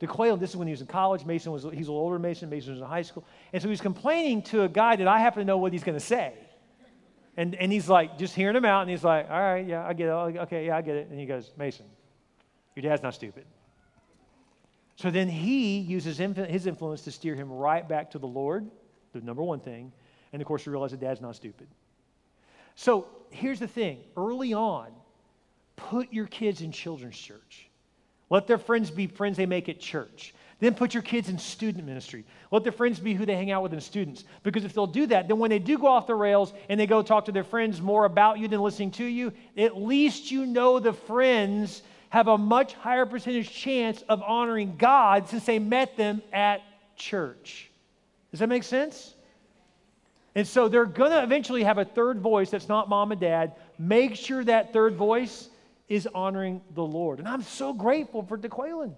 DeQuayle, 0.00 0.38
this 0.38 0.50
is 0.50 0.56
when 0.56 0.68
he 0.68 0.72
was 0.72 0.80
in 0.80 0.86
college. 0.86 1.24
Mason 1.24 1.52
was, 1.52 1.64
he's 1.64 1.88
a 1.88 1.92
little 1.92 1.96
older 1.96 2.18
Mason. 2.18 2.48
Mason 2.48 2.72
was 2.72 2.80
in 2.80 2.86
high 2.86 3.02
school. 3.02 3.24
And 3.52 3.62
so 3.62 3.68
he's 3.68 3.80
complaining 3.80 4.42
to 4.42 4.62
a 4.62 4.68
guy 4.68 4.96
that 4.96 5.08
I 5.08 5.18
happen 5.18 5.40
to 5.40 5.44
know 5.44 5.58
what 5.58 5.72
he's 5.72 5.84
going 5.84 5.98
to 5.98 6.04
say. 6.04 6.34
And, 7.36 7.54
and 7.54 7.70
he's 7.70 7.88
like, 7.88 8.18
just 8.18 8.34
hearing 8.34 8.56
him 8.56 8.64
out, 8.64 8.82
and 8.82 8.90
he's 8.90 9.04
like, 9.04 9.30
all 9.30 9.40
right, 9.40 9.64
yeah, 9.64 9.86
I 9.86 9.92
get 9.92 10.06
it. 10.08 10.10
Okay, 10.10 10.66
yeah, 10.66 10.76
I 10.76 10.82
get 10.82 10.96
it. 10.96 11.08
And 11.08 11.20
he 11.20 11.26
goes, 11.26 11.52
Mason, 11.56 11.86
your 12.74 12.82
dad's 12.82 13.02
not 13.02 13.14
stupid. 13.14 13.44
So 14.96 15.10
then 15.12 15.28
he 15.28 15.78
uses 15.78 16.18
his 16.18 16.66
influence 16.66 17.02
to 17.02 17.12
steer 17.12 17.36
him 17.36 17.52
right 17.52 17.88
back 17.88 18.10
to 18.12 18.18
the 18.18 18.26
Lord, 18.26 18.68
the 19.12 19.20
number 19.20 19.44
one 19.44 19.60
thing. 19.60 19.92
And 20.32 20.42
of 20.42 20.48
course, 20.48 20.66
you 20.66 20.72
realize 20.72 20.90
that 20.90 21.00
dad's 21.00 21.20
not 21.20 21.36
stupid. 21.36 21.68
So 22.74 23.06
here's 23.30 23.60
the 23.60 23.68
thing 23.68 24.00
early 24.16 24.54
on, 24.54 24.88
put 25.78 26.12
your 26.12 26.26
kids 26.26 26.60
in 26.60 26.72
children's 26.72 27.16
church. 27.16 27.68
Let 28.28 28.46
their 28.46 28.58
friends 28.58 28.90
be 28.90 29.06
friends 29.06 29.36
they 29.36 29.46
make 29.46 29.68
at 29.68 29.80
church. 29.80 30.34
Then 30.60 30.74
put 30.74 30.92
your 30.92 31.04
kids 31.04 31.28
in 31.28 31.38
student 31.38 31.86
ministry. 31.86 32.24
Let 32.50 32.64
their 32.64 32.72
friends 32.72 32.98
be 32.98 33.14
who 33.14 33.24
they 33.24 33.36
hang 33.36 33.52
out 33.52 33.62
with 33.62 33.72
in 33.72 33.80
students. 33.80 34.24
Because 34.42 34.64
if 34.64 34.74
they'll 34.74 34.88
do 34.88 35.06
that, 35.06 35.28
then 35.28 35.38
when 35.38 35.50
they 35.50 35.60
do 35.60 35.78
go 35.78 35.86
off 35.86 36.08
the 36.08 36.16
rails 36.16 36.52
and 36.68 36.78
they 36.78 36.86
go 36.86 37.00
talk 37.00 37.26
to 37.26 37.32
their 37.32 37.44
friends 37.44 37.80
more 37.80 38.04
about 38.04 38.38
you 38.38 38.48
than 38.48 38.60
listening 38.60 38.90
to 38.92 39.04
you, 39.04 39.32
at 39.56 39.80
least 39.80 40.32
you 40.32 40.44
know 40.46 40.80
the 40.80 40.92
friends 40.92 41.82
have 42.10 42.26
a 42.26 42.36
much 42.36 42.74
higher 42.74 43.06
percentage 43.06 43.50
chance 43.50 44.02
of 44.08 44.20
honoring 44.22 44.74
God 44.76 45.28
since 45.28 45.44
they 45.46 45.60
met 45.60 45.96
them 45.96 46.22
at 46.32 46.60
church. 46.96 47.70
Does 48.32 48.40
that 48.40 48.48
make 48.48 48.64
sense? 48.64 49.14
And 50.34 50.46
so 50.46 50.68
they're 50.68 50.86
going 50.86 51.10
to 51.10 51.22
eventually 51.22 51.62
have 51.62 51.78
a 51.78 51.84
third 51.84 52.20
voice 52.20 52.50
that's 52.50 52.68
not 52.68 52.88
mom 52.88 53.12
and 53.12 53.20
dad. 53.20 53.52
Make 53.78 54.16
sure 54.16 54.42
that 54.44 54.72
third 54.72 54.96
voice 54.96 55.48
is 55.88 56.08
honoring 56.14 56.60
the 56.74 56.84
Lord. 56.84 57.18
And 57.18 57.28
I'm 57.28 57.42
so 57.42 57.72
grateful 57.72 58.22
for 58.22 58.36
DeQuaylen 58.36 58.94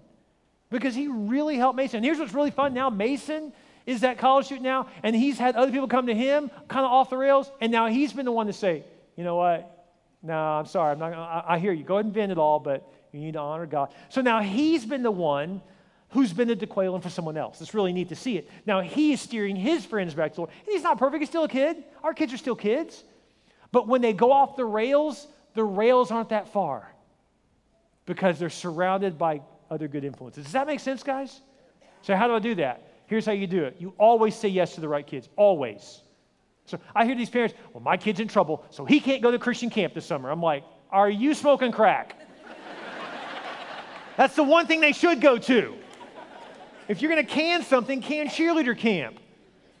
because 0.69 0.95
he 0.95 1.07
really 1.07 1.57
helped 1.57 1.77
Mason. 1.77 1.97
And 1.97 2.05
here's 2.05 2.19
what's 2.19 2.33
really 2.33 2.51
fun 2.51 2.73
now 2.73 2.89
Mason 2.89 3.53
is 3.85 4.01
that 4.01 4.17
college 4.17 4.45
student 4.45 4.63
now, 4.63 4.87
and 5.01 5.15
he's 5.15 5.39
had 5.39 5.55
other 5.55 5.71
people 5.71 5.87
come 5.87 6.07
to 6.07 6.13
him 6.13 6.51
kind 6.67 6.85
of 6.85 6.91
off 6.91 7.09
the 7.09 7.17
rails, 7.17 7.51
and 7.59 7.71
now 7.71 7.87
he's 7.87 8.13
been 8.13 8.25
the 8.25 8.31
one 8.31 8.45
to 8.45 8.53
say, 8.53 8.83
you 9.15 9.23
know 9.23 9.35
what? 9.35 9.81
No, 10.21 10.35
I'm 10.35 10.67
sorry. 10.67 10.91
I'm 10.91 10.99
not. 10.99 11.13
I, 11.13 11.55
I 11.55 11.59
hear 11.59 11.71
you. 11.71 11.83
Go 11.83 11.95
ahead 11.95 12.05
and 12.05 12.13
vent 12.13 12.31
it 12.31 12.37
all, 12.37 12.59
but 12.59 12.87
you 13.11 13.19
need 13.19 13.33
to 13.33 13.39
honor 13.39 13.65
God. 13.65 13.93
So 14.09 14.21
now 14.21 14.39
he's 14.39 14.85
been 14.85 15.03
the 15.03 15.11
one 15.11 15.61
who's 16.09 16.31
been 16.33 16.49
a 16.49 16.55
DeQuaylen 16.55 17.01
for 17.01 17.09
someone 17.09 17.37
else. 17.37 17.61
It's 17.61 17.73
really 17.73 17.93
neat 17.93 18.09
to 18.09 18.15
see 18.15 18.37
it. 18.37 18.49
Now 18.65 18.81
he 18.81 19.13
is 19.13 19.21
steering 19.21 19.55
his 19.55 19.85
friends 19.85 20.13
back 20.13 20.31
to 20.31 20.35
the 20.35 20.41
Lord. 20.41 20.51
And 20.65 20.73
he's 20.73 20.83
not 20.83 20.99
perfect. 20.99 21.21
He's 21.21 21.29
still 21.29 21.45
a 21.45 21.49
kid. 21.49 21.83
Our 22.03 22.13
kids 22.13 22.33
are 22.33 22.37
still 22.37 22.55
kids. 22.55 23.03
But 23.71 23.87
when 23.87 24.01
they 24.01 24.13
go 24.13 24.31
off 24.31 24.57
the 24.57 24.65
rails, 24.65 25.27
the 25.53 25.63
rails 25.63 26.11
aren't 26.11 26.29
that 26.29 26.51
far 26.51 26.91
because 28.05 28.39
they're 28.39 28.49
surrounded 28.49 29.17
by 29.17 29.41
other 29.69 29.87
good 29.87 30.03
influences. 30.03 30.45
Does 30.45 30.53
that 30.53 30.67
make 30.67 30.79
sense, 30.79 31.03
guys? 31.03 31.41
So, 32.01 32.15
how 32.15 32.27
do 32.27 32.35
I 32.35 32.39
do 32.39 32.55
that? 32.55 32.87
Here's 33.07 33.25
how 33.25 33.31
you 33.31 33.47
do 33.47 33.63
it 33.65 33.75
you 33.79 33.93
always 33.97 34.35
say 34.35 34.47
yes 34.47 34.75
to 34.75 34.81
the 34.81 34.87
right 34.87 35.05
kids, 35.05 35.29
always. 35.35 36.01
So, 36.65 36.79
I 36.95 37.05
hear 37.05 37.15
these 37.15 37.29
parents, 37.29 37.55
well, 37.73 37.83
my 37.83 37.97
kid's 37.97 38.19
in 38.19 38.27
trouble, 38.27 38.65
so 38.69 38.85
he 38.85 38.99
can't 38.99 39.21
go 39.21 39.31
to 39.31 39.39
Christian 39.39 39.69
camp 39.69 39.93
this 39.93 40.05
summer. 40.05 40.29
I'm 40.29 40.41
like, 40.41 40.63
are 40.91 41.09
you 41.09 41.33
smoking 41.33 41.71
crack? 41.71 42.15
That's 44.17 44.35
the 44.35 44.43
one 44.43 44.67
thing 44.67 44.81
they 44.81 44.91
should 44.91 45.21
go 45.21 45.37
to. 45.37 45.75
If 46.87 47.01
you're 47.01 47.11
going 47.11 47.25
to 47.25 47.31
can 47.31 47.63
something, 47.63 48.01
can 48.01 48.27
cheerleader 48.27 48.77
camp. 48.77 49.17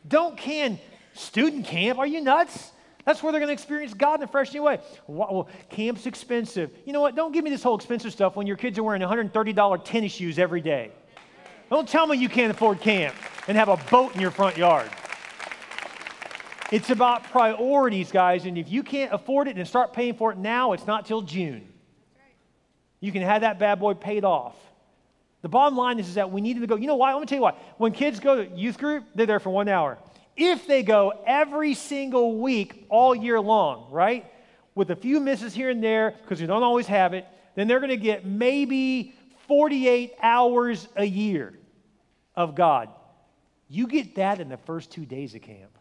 Don't 0.07 0.37
can 0.37 0.79
student 1.13 1.65
camp. 1.65 1.99
Are 1.99 2.07
you 2.07 2.21
nuts? 2.21 2.71
That's 3.05 3.23
where 3.23 3.31
they're 3.31 3.39
going 3.39 3.49
to 3.49 3.53
experience 3.53 3.93
God 3.93 4.19
in 4.19 4.23
a 4.23 4.27
fresh 4.27 4.53
new 4.53 4.63
way. 4.63 4.79
Well, 5.07 5.49
camp's 5.69 6.05
expensive. 6.05 6.71
You 6.85 6.93
know 6.93 7.01
what? 7.01 7.15
Don't 7.15 7.31
give 7.31 7.43
me 7.43 7.49
this 7.49 7.63
whole 7.63 7.75
expensive 7.75 8.11
stuff 8.11 8.35
when 8.35 8.47
your 8.47 8.57
kids 8.57 8.77
are 8.77 8.83
wearing 8.83 9.01
$130 9.01 9.85
tennis 9.85 10.11
shoes 10.11 10.37
every 10.37 10.61
day. 10.61 10.91
Don't 11.69 11.87
tell 11.87 12.05
me 12.05 12.17
you 12.17 12.29
can't 12.29 12.51
afford 12.51 12.81
camp 12.81 13.15
and 13.47 13.57
have 13.57 13.69
a 13.69 13.77
boat 13.89 14.13
in 14.13 14.21
your 14.21 14.31
front 14.31 14.57
yard. 14.57 14.89
It's 16.71 16.89
about 16.89 17.23
priorities, 17.25 18.11
guys, 18.11 18.45
and 18.45 18.57
if 18.57 18.69
you 18.69 18.83
can't 18.83 19.13
afford 19.13 19.47
it 19.47 19.57
and 19.57 19.67
start 19.67 19.93
paying 19.93 20.13
for 20.13 20.31
it 20.31 20.37
now, 20.37 20.73
it's 20.73 20.87
not 20.87 21.05
till 21.05 21.21
June. 21.21 21.67
You 23.01 23.11
can 23.11 23.23
have 23.23 23.41
that 23.41 23.59
bad 23.59 23.79
boy 23.79 23.93
paid 23.93 24.23
off. 24.23 24.55
The 25.41 25.49
bottom 25.49 25.77
line 25.77 25.99
is, 25.99 26.07
is 26.07 26.15
that 26.15 26.31
we 26.31 26.39
need 26.39 26.61
to 26.61 26.67
go. 26.67 26.75
You 26.75 26.87
know 26.87 26.95
why? 26.95 27.13
Let 27.13 27.19
me 27.19 27.25
tell 27.25 27.37
you 27.37 27.41
why. 27.41 27.55
When 27.77 27.91
kids 27.91 28.19
go 28.19 28.43
to 28.43 28.55
youth 28.55 28.77
group, 28.77 29.05
they're 29.15 29.25
there 29.25 29.39
for 29.39 29.49
one 29.49 29.67
hour. 29.67 29.97
If 30.35 30.67
they 30.67 30.83
go 30.83 31.13
every 31.25 31.73
single 31.73 32.37
week 32.37 32.85
all 32.89 33.13
year 33.13 33.39
long, 33.39 33.91
right, 33.91 34.25
with 34.75 34.91
a 34.91 34.95
few 34.95 35.19
misses 35.19 35.53
here 35.53 35.69
and 35.69 35.83
there, 35.83 36.15
because 36.21 36.39
you 36.39 36.47
don't 36.47 36.63
always 36.63 36.87
have 36.87 37.13
it, 37.13 37.25
then 37.55 37.67
they're 37.67 37.79
going 37.79 37.89
to 37.89 37.97
get 37.97 38.25
maybe 38.25 39.13
48 39.47 40.13
hours 40.21 40.87
a 40.95 41.03
year 41.03 41.53
of 42.35 42.55
God. 42.55 42.89
You 43.67 43.87
get 43.87 44.15
that 44.15 44.39
in 44.39 44.49
the 44.49 44.57
first 44.57 44.91
two 44.91 45.05
days 45.05 45.35
of 45.35 45.41
camp. 45.41 45.77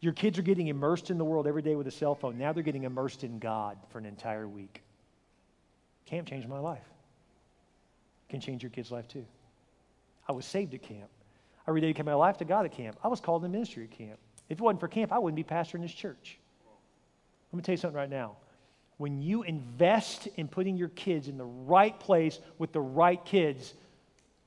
Your 0.00 0.14
kids 0.14 0.38
are 0.38 0.42
getting 0.42 0.68
immersed 0.68 1.10
in 1.10 1.18
the 1.18 1.24
world 1.24 1.46
every 1.46 1.62
day 1.62 1.76
with 1.76 1.86
a 1.86 1.90
cell 1.90 2.14
phone. 2.14 2.38
Now 2.38 2.52
they're 2.52 2.62
getting 2.62 2.84
immersed 2.84 3.22
in 3.22 3.38
God 3.38 3.76
for 3.90 3.98
an 3.98 4.06
entire 4.06 4.48
week. 4.48 4.82
Camp 6.06 6.26
changed 6.26 6.48
my 6.48 6.58
life. 6.58 6.86
Can 8.30 8.40
change 8.40 8.62
your 8.62 8.70
kid's 8.70 8.90
life 8.90 9.08
too. 9.08 9.26
I 10.26 10.32
was 10.32 10.46
saved 10.46 10.72
at 10.74 10.82
camp. 10.82 11.10
I 11.66 11.70
rededicated 11.70 12.04
my 12.04 12.14
life 12.14 12.38
to 12.38 12.44
God 12.44 12.64
at 12.64 12.72
camp. 12.72 12.98
I 13.02 13.08
was 13.08 13.20
called 13.20 13.42
to 13.42 13.48
ministry 13.48 13.84
at 13.84 13.90
camp. 13.90 14.18
If 14.48 14.58
it 14.58 14.62
wasn't 14.62 14.80
for 14.80 14.88
camp, 14.88 15.12
I 15.12 15.18
wouldn't 15.18 15.36
be 15.36 15.44
pastoring 15.44 15.82
this 15.82 15.92
church. 15.92 16.38
Let 17.52 17.56
me 17.56 17.62
tell 17.62 17.72
you 17.72 17.76
something 17.76 17.96
right 17.96 18.10
now. 18.10 18.36
When 18.96 19.22
you 19.22 19.42
invest 19.42 20.28
in 20.36 20.48
putting 20.48 20.76
your 20.76 20.88
kids 20.88 21.28
in 21.28 21.38
the 21.38 21.44
right 21.44 21.98
place 21.98 22.38
with 22.58 22.72
the 22.72 22.80
right 22.80 23.24
kids, 23.24 23.74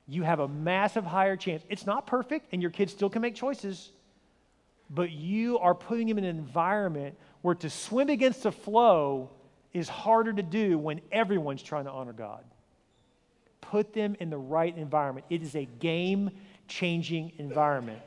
you 0.08 0.23
have 0.23 0.39
a 0.39 0.47
massive 0.47 1.06
higher 1.06 1.36
chance. 1.36 1.63
It's 1.69 1.86
not 1.86 2.06
perfect, 2.06 2.47
and 2.52 2.62
your 2.62 2.71
kids 2.71 2.91
still 2.91 3.10
can 3.10 3.21
make 3.21 3.36
choices, 3.36 3.91
but 4.89 5.12
you 5.12 5.58
are 5.60 5.73
putting 5.73 6.08
them 6.08 6.17
in 6.17 6.23
an 6.23 6.38
environment 6.38 7.15
where 7.41 7.56
to 7.56 7.69
swim 7.69 8.10
against 8.10 8.43
the 8.43 8.52
flow 8.52 9.32
is 9.73 9.89
harder 9.89 10.34
to 10.34 10.43
do 10.43 10.78
when 10.78 11.02
everyone's 11.12 11.63
trying 11.63 11.86
to 11.86 11.91
honor 11.91 12.13
God. 12.13 12.43
Put 13.62 13.93
them 13.93 14.15
in 14.19 14.30
the 14.30 14.38
right 14.38 14.78
environment. 14.78 15.26
It 15.30 15.41
is 15.41 15.56
a 15.56 15.65
game 15.65 16.30
changing 16.67 17.34
environment. 17.38 17.99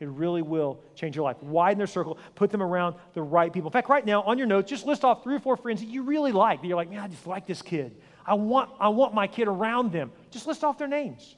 It 0.00 0.08
really 0.08 0.40
will 0.40 0.80
change 0.94 1.14
your 1.14 1.24
life. 1.24 1.42
Widen 1.42 1.76
their 1.76 1.86
circle, 1.86 2.18
put 2.34 2.50
them 2.50 2.62
around 2.62 2.96
the 3.12 3.20
right 3.20 3.52
people. 3.52 3.68
In 3.68 3.72
fact, 3.72 3.90
right 3.90 4.04
now 4.04 4.22
on 4.22 4.38
your 4.38 4.46
notes, 4.46 4.70
just 4.70 4.86
list 4.86 5.04
off 5.04 5.22
three 5.22 5.34
or 5.34 5.38
four 5.38 5.56
friends 5.56 5.80
that 5.82 5.88
you 5.88 6.02
really 6.02 6.32
like. 6.32 6.62
That 6.62 6.68
you're 6.68 6.76
like, 6.76 6.88
man, 6.88 7.00
I 7.00 7.08
just 7.08 7.26
like 7.26 7.46
this 7.46 7.60
kid. 7.60 7.94
I 8.26 8.34
want, 8.34 8.70
I 8.80 8.88
want 8.88 9.12
my 9.12 9.26
kid 9.26 9.46
around 9.46 9.92
them. 9.92 10.10
Just 10.30 10.46
list 10.46 10.64
off 10.64 10.78
their 10.78 10.88
names. 10.88 11.36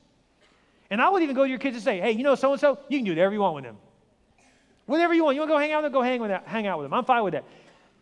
And 0.90 1.02
I 1.02 1.08
would 1.08 1.22
even 1.22 1.34
go 1.34 1.42
to 1.42 1.48
your 1.48 1.58
kids 1.58 1.74
and 1.74 1.84
say, 1.84 2.00
hey, 2.00 2.12
you 2.12 2.22
know 2.22 2.36
so 2.36 2.52
and 2.52 2.60
so, 2.60 2.78
you 2.88 2.98
can 2.98 3.04
do 3.04 3.12
whatever 3.12 3.32
you 3.32 3.40
want 3.40 3.56
with 3.56 3.64
them. 3.64 3.78
Whatever 4.86 5.14
you 5.14 5.24
want. 5.24 5.34
You 5.34 5.40
want 5.40 5.50
to 5.50 5.54
go 5.54 5.58
hang 5.58 5.72
out 5.72 5.82
with 5.82 5.92
them, 5.92 6.00
go 6.00 6.02
hang, 6.02 6.20
with 6.20 6.30
that, 6.30 6.46
hang 6.46 6.66
out 6.66 6.78
with 6.78 6.84
them. 6.84 6.94
I'm 6.94 7.04
fine 7.04 7.24
with 7.24 7.32
that. 7.32 7.44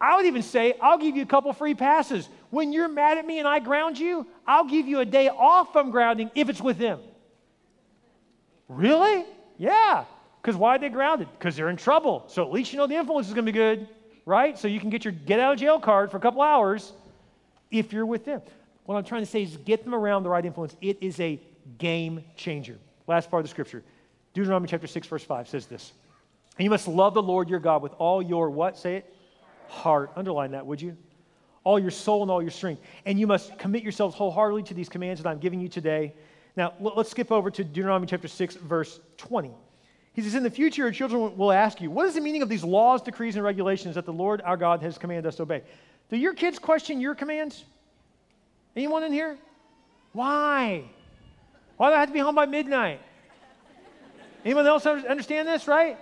I 0.00 0.16
would 0.16 0.26
even 0.26 0.42
say, 0.42 0.74
I'll 0.80 0.98
give 0.98 1.16
you 1.16 1.22
a 1.22 1.26
couple 1.26 1.52
free 1.52 1.74
passes. 1.74 2.28
When 2.50 2.72
you're 2.72 2.88
mad 2.88 3.16
at 3.18 3.26
me 3.26 3.38
and 3.38 3.46
I 3.46 3.60
ground 3.60 3.98
you, 3.98 4.26
I'll 4.46 4.64
give 4.64 4.86
you 4.86 5.00
a 5.00 5.04
day 5.04 5.28
off 5.28 5.72
from 5.72 5.90
grounding 5.90 6.30
if 6.34 6.48
it's 6.48 6.60
with 6.60 6.78
them. 6.78 7.00
Really? 8.70 9.26
Yeah. 9.58 10.04
Because 10.40 10.56
why 10.56 10.76
are 10.76 10.78
they 10.78 10.88
grounded? 10.88 11.28
Because 11.38 11.56
they're 11.56 11.68
in 11.68 11.76
trouble. 11.76 12.24
So 12.28 12.42
at 12.42 12.52
least 12.52 12.72
you 12.72 12.78
know 12.78 12.86
the 12.86 12.94
influence 12.94 13.26
is 13.26 13.34
going 13.34 13.44
to 13.44 13.52
be 13.52 13.56
good, 13.56 13.88
right? 14.24 14.56
So 14.56 14.68
you 14.68 14.80
can 14.80 14.90
get 14.90 15.04
your 15.04 15.12
get 15.12 15.40
out 15.40 15.54
of 15.54 15.58
jail 15.58 15.80
card 15.80 16.10
for 16.10 16.16
a 16.16 16.20
couple 16.20 16.40
hours 16.40 16.92
if 17.70 17.92
you're 17.92 18.06
with 18.06 18.24
them. 18.24 18.40
What 18.86 18.96
I'm 18.96 19.04
trying 19.04 19.22
to 19.22 19.26
say 19.26 19.42
is 19.42 19.56
get 19.58 19.84
them 19.84 19.94
around 19.94 20.22
the 20.22 20.30
right 20.30 20.44
influence. 20.44 20.76
It 20.80 20.98
is 21.00 21.18
a 21.20 21.40
game 21.78 22.24
changer. 22.36 22.78
Last 23.06 23.28
part 23.28 23.40
of 23.40 23.44
the 23.44 23.50
scripture. 23.50 23.82
Deuteronomy 24.34 24.68
chapter 24.68 24.86
6, 24.86 25.06
verse 25.08 25.24
5 25.24 25.48
says 25.48 25.66
this. 25.66 25.92
And 26.56 26.64
you 26.64 26.70
must 26.70 26.86
love 26.86 27.14
the 27.14 27.22
Lord 27.22 27.48
your 27.48 27.58
God 27.58 27.82
with 27.82 27.92
all 27.98 28.22
your 28.22 28.50
what? 28.50 28.78
Say 28.78 28.96
it. 28.96 29.14
Heart. 29.68 30.12
Underline 30.16 30.52
that, 30.52 30.64
would 30.64 30.80
you? 30.80 30.96
All 31.64 31.78
your 31.78 31.90
soul 31.90 32.22
and 32.22 32.30
all 32.30 32.40
your 32.40 32.50
strength. 32.50 32.82
And 33.04 33.18
you 33.18 33.26
must 33.26 33.58
commit 33.58 33.82
yourselves 33.82 34.14
wholeheartedly 34.14 34.62
to 34.64 34.74
these 34.74 34.88
commands 34.88 35.22
that 35.22 35.28
I'm 35.28 35.38
giving 35.38 35.60
you 35.60 35.68
today 35.68 36.14
now, 36.56 36.74
let's 36.80 37.10
skip 37.10 37.30
over 37.30 37.50
to 37.50 37.64
Deuteronomy 37.64 38.06
chapter 38.06 38.28
6, 38.28 38.56
verse 38.56 39.00
20. 39.18 39.50
He 40.12 40.22
says, 40.22 40.34
In 40.34 40.42
the 40.42 40.50
future, 40.50 40.82
your 40.82 40.92
children 40.92 41.36
will 41.36 41.52
ask 41.52 41.80
you, 41.80 41.90
What 41.90 42.06
is 42.06 42.14
the 42.14 42.20
meaning 42.20 42.42
of 42.42 42.48
these 42.48 42.64
laws, 42.64 43.02
decrees, 43.02 43.36
and 43.36 43.44
regulations 43.44 43.94
that 43.94 44.04
the 44.04 44.12
Lord 44.12 44.42
our 44.42 44.56
God 44.56 44.82
has 44.82 44.98
commanded 44.98 45.26
us 45.26 45.36
to 45.36 45.42
obey? 45.42 45.62
Do 46.08 46.16
your 46.16 46.34
kids 46.34 46.58
question 46.58 47.00
your 47.00 47.14
commands? 47.14 47.64
Anyone 48.74 49.04
in 49.04 49.12
here? 49.12 49.38
Why? 50.12 50.84
Why 51.76 51.90
do 51.90 51.94
I 51.94 52.00
have 52.00 52.08
to 52.08 52.12
be 52.12 52.18
home 52.18 52.34
by 52.34 52.46
midnight? 52.46 53.00
Anyone 54.44 54.66
else 54.66 54.86
understand 54.86 55.46
this, 55.46 55.68
right? 55.68 55.98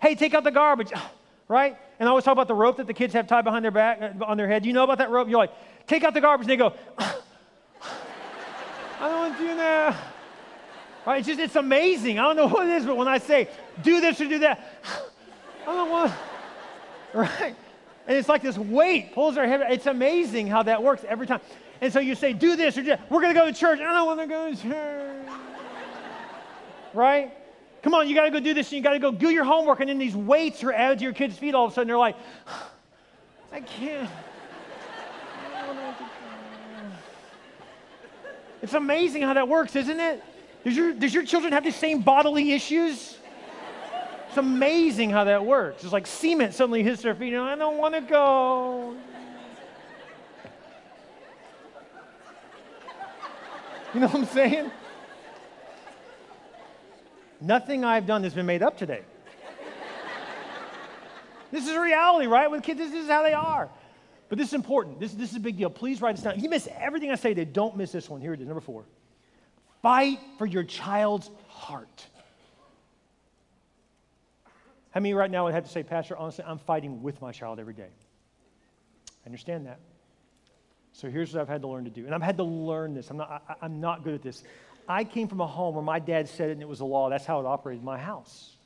Hey, 0.00 0.14
take 0.14 0.34
out 0.34 0.44
the 0.44 0.50
garbage, 0.50 0.92
right? 1.48 1.76
And 1.98 2.08
I 2.08 2.10
always 2.10 2.24
talk 2.24 2.32
about 2.32 2.48
the 2.48 2.54
rope 2.54 2.78
that 2.78 2.86
the 2.86 2.94
kids 2.94 3.14
have 3.14 3.28
tied 3.28 3.44
behind 3.44 3.64
their 3.64 3.70
back, 3.70 4.02
uh, 4.02 4.24
on 4.24 4.36
their 4.36 4.48
head. 4.48 4.62
Do 4.62 4.68
you 4.68 4.72
know 4.72 4.84
about 4.84 4.98
that 4.98 5.10
rope? 5.10 5.28
You're 5.28 5.38
like, 5.38 5.52
take 5.86 6.02
out 6.02 6.14
the 6.14 6.20
garbage, 6.20 6.48
and 6.48 6.50
they 6.50 6.56
go, 6.56 6.74
I 9.02 9.08
don't 9.08 9.18
want 9.18 9.36
to 9.36 9.48
do 9.48 9.56
that. 9.56 9.96
Right? 11.04 11.18
It's 11.18 11.26
just, 11.26 11.40
it's 11.40 11.56
amazing. 11.56 12.20
I 12.20 12.22
don't 12.22 12.36
know 12.36 12.46
what 12.54 12.68
it 12.68 12.72
is, 12.74 12.86
but 12.86 12.96
when 12.96 13.08
I 13.08 13.18
say, 13.18 13.48
do 13.82 14.00
this 14.00 14.20
or 14.20 14.28
do 14.28 14.38
that, 14.38 14.72
I 15.66 15.74
don't 15.74 15.90
want, 15.90 16.12
right? 17.12 17.56
And 18.06 18.16
it's 18.16 18.28
like 18.28 18.42
this 18.42 18.56
weight 18.56 19.12
pulls 19.12 19.36
our 19.36 19.46
head. 19.46 19.60
It's 19.70 19.86
amazing 19.86 20.46
how 20.46 20.62
that 20.62 20.80
works 20.82 21.04
every 21.08 21.26
time. 21.26 21.40
And 21.80 21.92
so 21.92 21.98
you 21.98 22.14
say, 22.14 22.32
do 22.32 22.54
this 22.54 22.78
or 22.78 22.82
do 22.82 22.88
that. 22.90 23.10
We're 23.10 23.20
going 23.20 23.34
to 23.34 23.40
go 23.40 23.46
to 23.46 23.52
church. 23.52 23.80
I 23.80 23.92
don't 23.92 24.06
want 24.06 24.20
to 24.20 24.26
go 24.28 24.54
to 24.54 24.62
church. 24.62 25.26
right? 26.94 27.32
come 27.82 27.94
on, 27.94 28.08
you 28.08 28.14
got 28.14 28.26
to 28.26 28.30
go 28.30 28.38
do 28.38 28.54
this 28.54 28.68
and 28.68 28.76
you 28.76 28.82
got 28.82 28.92
to 28.92 29.00
go 29.00 29.10
do 29.10 29.30
your 29.30 29.42
homework. 29.42 29.80
And 29.80 29.88
then 29.88 29.98
these 29.98 30.14
weights 30.14 30.62
are 30.62 30.72
added 30.72 30.98
to 30.98 31.04
your 31.04 31.12
kids' 31.12 31.36
feet 31.36 31.56
all 31.56 31.66
of 31.66 31.72
a 31.72 31.74
sudden. 31.74 31.88
They're 31.88 31.98
like, 31.98 32.16
I 33.52 33.60
can't. 33.60 34.08
It's 38.62 38.74
amazing 38.74 39.22
how 39.22 39.34
that 39.34 39.48
works, 39.48 39.74
isn't 39.74 39.98
it? 40.00 40.22
Does 40.64 40.76
your, 40.76 40.92
does 40.92 41.12
your 41.12 41.24
children 41.24 41.52
have 41.52 41.64
the 41.64 41.72
same 41.72 42.00
bodily 42.00 42.52
issues? 42.52 43.18
It's 44.28 44.38
amazing 44.38 45.10
how 45.10 45.24
that 45.24 45.44
works. 45.44 45.82
It's 45.82 45.92
like 45.92 46.06
cement 46.06 46.54
suddenly 46.54 46.82
hits 46.82 47.02
their 47.02 47.14
feet, 47.14 47.34
and 47.34 47.42
I 47.42 47.56
don't 47.56 47.76
want 47.76 47.94
to 47.94 48.00
go. 48.00 48.96
You 53.92 54.00
know 54.00 54.06
what 54.06 54.14
I'm 54.14 54.24
saying? 54.26 54.70
Nothing 57.42 57.84
I've 57.84 58.06
done 58.06 58.22
has 58.22 58.32
been 58.32 58.46
made 58.46 58.62
up 58.62 58.78
today. 58.78 59.02
this 61.50 61.68
is 61.68 61.76
reality, 61.76 62.26
right? 62.26 62.50
With 62.50 62.62
kids, 62.62 62.78
this 62.78 62.94
is 62.94 63.08
how 63.08 63.22
they 63.22 63.34
are. 63.34 63.68
But 64.32 64.38
this 64.38 64.48
is 64.48 64.54
important. 64.54 64.98
This, 64.98 65.12
this 65.12 65.28
is 65.28 65.36
a 65.36 65.40
big 65.40 65.58
deal. 65.58 65.68
Please 65.68 66.00
write 66.00 66.16
this 66.16 66.24
down. 66.24 66.36
If 66.36 66.42
you 66.42 66.48
miss 66.48 66.66
everything 66.78 67.10
I 67.10 67.16
say 67.16 67.34
today, 67.34 67.44
don't 67.44 67.76
miss 67.76 67.92
this 67.92 68.08
one. 68.08 68.22
Here 68.22 68.32
it 68.32 68.40
is, 68.40 68.46
number 68.46 68.62
four. 68.62 68.86
Fight 69.82 70.20
for 70.38 70.46
your 70.46 70.64
child's 70.64 71.28
heart. 71.48 72.06
How 74.92 75.00
many 75.00 75.12
right 75.12 75.30
now 75.30 75.44
would 75.44 75.52
have 75.52 75.64
to 75.64 75.70
say, 75.70 75.82
Pastor, 75.82 76.16
honestly, 76.16 76.46
I'm 76.48 76.56
fighting 76.56 77.02
with 77.02 77.20
my 77.20 77.30
child 77.30 77.60
every 77.60 77.74
day? 77.74 77.90
I 79.22 79.26
understand 79.26 79.66
that. 79.66 79.80
So 80.94 81.10
here's 81.10 81.34
what 81.34 81.42
I've 81.42 81.48
had 81.48 81.60
to 81.60 81.68
learn 81.68 81.84
to 81.84 81.90
do. 81.90 82.06
And 82.06 82.14
I've 82.14 82.22
had 82.22 82.38
to 82.38 82.42
learn 82.42 82.94
this. 82.94 83.10
I'm 83.10 83.18
not, 83.18 83.44
I, 83.60 83.66
am 83.66 83.82
not 83.82 84.02
good 84.02 84.14
at 84.14 84.22
this. 84.22 84.44
I 84.88 85.04
came 85.04 85.28
from 85.28 85.42
a 85.42 85.46
home 85.46 85.74
where 85.74 85.84
my 85.84 85.98
dad 85.98 86.26
said 86.26 86.48
it 86.48 86.52
and 86.52 86.62
it 86.62 86.68
was 86.68 86.80
a 86.80 86.86
law. 86.86 87.10
That's 87.10 87.26
how 87.26 87.38
it 87.38 87.44
operated 87.44 87.80
in 87.80 87.84
my 87.84 87.98
house. 87.98 88.56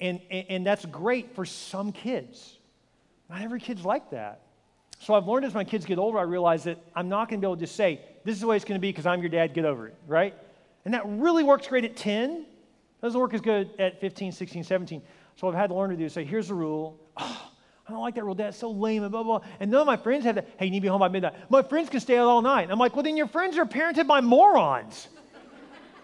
And, 0.00 0.22
and, 0.30 0.46
and 0.48 0.66
that's 0.66 0.86
great 0.86 1.34
for 1.34 1.44
some 1.44 1.92
kids. 1.92 2.56
Not 3.32 3.40
every 3.40 3.60
kid's 3.60 3.82
like 3.82 4.10
that. 4.10 4.42
So 5.00 5.14
I've 5.14 5.26
learned 5.26 5.46
as 5.46 5.54
my 5.54 5.64
kids 5.64 5.86
get 5.86 5.98
older, 5.98 6.18
I 6.18 6.22
realize 6.22 6.64
that 6.64 6.78
I'm 6.94 7.08
not 7.08 7.30
going 7.30 7.40
to 7.40 7.44
be 7.44 7.48
able 7.48 7.56
to 7.56 7.60
just 7.60 7.74
say, 7.74 8.00
this 8.24 8.34
is 8.34 8.42
the 8.42 8.46
way 8.46 8.56
it's 8.56 8.64
going 8.64 8.78
to 8.78 8.80
be 8.80 8.90
because 8.90 9.06
I'm 9.06 9.20
your 9.20 9.30
dad, 9.30 9.54
get 9.54 9.64
over 9.64 9.88
it, 9.88 9.96
right? 10.06 10.34
And 10.84 10.92
that 10.92 11.02
really 11.06 11.42
works 11.42 11.66
great 11.66 11.84
at 11.84 11.96
10. 11.96 12.44
Doesn't 13.00 13.18
work 13.18 13.32
as 13.32 13.40
good 13.40 13.70
at 13.78 14.00
15, 14.00 14.32
16, 14.32 14.64
17. 14.64 15.02
So 15.36 15.48
I've 15.48 15.54
had 15.54 15.68
to 15.68 15.74
learn 15.74 15.90
to 15.90 15.96
do 15.96 16.08
say, 16.10 16.24
here's 16.24 16.48
the 16.48 16.54
rule. 16.54 17.00
Oh, 17.16 17.50
I 17.88 17.90
don't 17.90 18.02
like 18.02 18.14
that 18.16 18.24
rule. 18.24 18.34
That's 18.34 18.58
so 18.58 18.70
lame 18.70 19.02
and 19.02 19.10
blah, 19.10 19.22
blah, 19.22 19.38
blah. 19.38 19.48
And 19.60 19.70
none 19.70 19.80
of 19.80 19.86
my 19.86 19.96
friends 19.96 20.24
have 20.26 20.34
that. 20.34 20.50
Hey, 20.58 20.66
you 20.66 20.70
need 20.70 20.80
to 20.80 20.82
be 20.82 20.88
home 20.88 21.00
by 21.00 21.08
midnight. 21.08 21.34
My 21.48 21.62
friends 21.62 21.88
can 21.88 22.00
stay 22.00 22.18
out 22.18 22.26
all 22.26 22.42
night. 22.42 22.68
I'm 22.70 22.78
like, 22.78 22.94
well, 22.94 23.02
then 23.02 23.16
your 23.16 23.28
friends 23.28 23.56
are 23.56 23.64
parented 23.64 24.06
by 24.06 24.20
morons. 24.20 25.08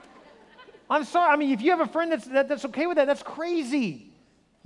I'm 0.90 1.04
sorry. 1.04 1.30
I 1.30 1.36
mean, 1.36 1.50
if 1.50 1.60
you 1.60 1.72
have 1.72 1.80
a 1.80 1.86
friend 1.86 2.10
that's, 2.10 2.24
that, 2.28 2.48
that's 2.48 2.64
okay 2.64 2.86
with 2.86 2.96
that, 2.96 3.06
that's 3.06 3.22
crazy. 3.22 4.07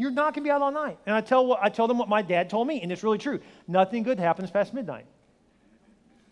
You're 0.03 0.11
not 0.11 0.35
going 0.35 0.43
to 0.43 0.49
be 0.49 0.51
out 0.51 0.63
all 0.63 0.73
night. 0.73 0.99
And 1.07 1.15
I 1.15 1.21
tell, 1.21 1.57
I 1.63 1.69
tell 1.69 1.87
them 1.87 1.97
what 1.97 2.09
my 2.09 2.23
dad 2.23 2.51
told 2.51 2.67
me, 2.67 2.81
and 2.81 2.91
it's 2.91 3.05
really 3.05 3.19
true. 3.19 3.39
Nothing 3.69 4.03
good 4.03 4.19
happens 4.19 4.51
past 4.51 4.75
midnight. 4.75 5.07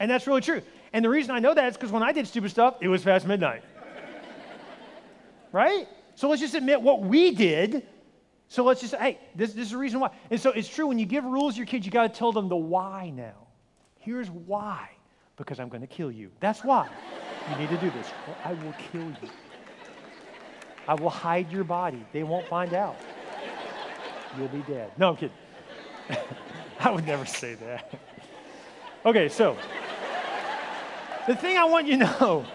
And 0.00 0.10
that's 0.10 0.26
really 0.26 0.40
true. 0.40 0.60
And 0.92 1.04
the 1.04 1.08
reason 1.08 1.30
I 1.30 1.38
know 1.38 1.54
that 1.54 1.68
is 1.68 1.76
because 1.76 1.92
when 1.92 2.02
I 2.02 2.10
did 2.10 2.26
stupid 2.26 2.50
stuff, 2.50 2.78
it 2.80 2.88
was 2.88 3.04
past 3.04 3.28
midnight. 3.28 3.62
right? 5.52 5.86
So 6.16 6.28
let's 6.28 6.40
just 6.40 6.56
admit 6.56 6.82
what 6.82 7.02
we 7.02 7.30
did. 7.30 7.86
So 8.48 8.64
let's 8.64 8.80
just, 8.80 8.96
hey, 8.96 9.20
this, 9.36 9.52
this 9.52 9.66
is 9.66 9.70
the 9.70 9.78
reason 9.78 10.00
why. 10.00 10.10
And 10.32 10.40
so 10.40 10.50
it's 10.50 10.66
true, 10.66 10.88
when 10.88 10.98
you 10.98 11.06
give 11.06 11.22
rules 11.22 11.54
to 11.54 11.58
your 11.58 11.66
kids, 11.66 11.86
you 11.86 11.92
got 11.92 12.12
to 12.12 12.18
tell 12.18 12.32
them 12.32 12.48
the 12.48 12.56
why 12.56 13.12
now. 13.14 13.46
Here's 14.00 14.30
why. 14.30 14.88
Because 15.36 15.60
I'm 15.60 15.68
going 15.68 15.82
to 15.82 15.86
kill 15.86 16.10
you. 16.10 16.32
That's 16.40 16.64
why 16.64 16.88
you 17.48 17.56
need 17.56 17.68
to 17.68 17.76
do 17.76 17.90
this. 17.92 18.08
Well, 18.26 18.36
I 18.44 18.52
will 18.54 18.74
kill 18.90 19.06
you. 19.22 19.30
I 20.88 20.94
will 20.94 21.08
hide 21.08 21.52
your 21.52 21.62
body. 21.62 22.04
They 22.12 22.24
won't 22.24 22.48
find 22.48 22.74
out. 22.74 22.96
You'll 24.38 24.48
be 24.48 24.60
dead. 24.60 24.92
No, 24.96 25.10
I'm 25.10 25.16
kidding. 25.16 25.36
I 26.80 26.90
would 26.90 27.06
never 27.06 27.26
say 27.26 27.54
that. 27.54 27.92
Okay, 29.04 29.28
so 29.28 29.56
the 31.26 31.34
thing 31.34 31.56
I 31.56 31.64
want 31.64 31.86
you 31.86 31.98
to 31.98 32.04
know 32.04 32.46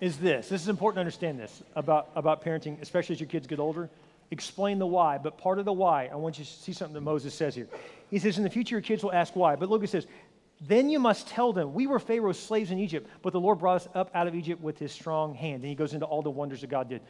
is 0.00 0.18
this. 0.18 0.48
This 0.48 0.62
is 0.62 0.68
important 0.68 0.96
to 0.96 1.00
understand 1.00 1.38
this 1.38 1.62
about, 1.76 2.10
about 2.16 2.44
parenting, 2.44 2.80
especially 2.82 3.14
as 3.14 3.20
your 3.20 3.28
kids 3.28 3.46
get 3.46 3.58
older. 3.58 3.88
Explain 4.30 4.78
the 4.78 4.86
why, 4.86 5.18
but 5.18 5.38
part 5.38 5.58
of 5.58 5.64
the 5.64 5.72
why, 5.72 6.08
I 6.12 6.16
want 6.16 6.38
you 6.38 6.44
to 6.44 6.50
see 6.50 6.72
something 6.72 6.94
that 6.94 7.00
Moses 7.00 7.34
says 7.34 7.54
here. 7.54 7.68
He 8.10 8.18
says, 8.18 8.36
In 8.36 8.44
the 8.44 8.50
future, 8.50 8.74
your 8.74 8.82
kids 8.82 9.02
will 9.02 9.12
ask 9.12 9.36
why. 9.36 9.56
But 9.56 9.68
look, 9.68 9.84
it 9.84 9.90
says, 9.90 10.06
Then 10.60 10.90
you 10.90 10.98
must 10.98 11.28
tell 11.28 11.52
them, 11.52 11.74
We 11.74 11.86
were 11.86 11.98
Pharaoh's 11.98 12.38
slaves 12.38 12.70
in 12.70 12.78
Egypt, 12.78 13.08
but 13.22 13.32
the 13.32 13.40
Lord 13.40 13.58
brought 13.58 13.76
us 13.76 13.88
up 13.94 14.10
out 14.14 14.26
of 14.26 14.34
Egypt 14.34 14.62
with 14.62 14.78
his 14.78 14.92
strong 14.92 15.34
hand. 15.34 15.56
And 15.56 15.66
he 15.66 15.74
goes 15.74 15.94
into 15.94 16.06
all 16.06 16.22
the 16.22 16.30
wonders 16.30 16.62
that 16.62 16.70
God 16.70 16.88
did. 16.88 17.02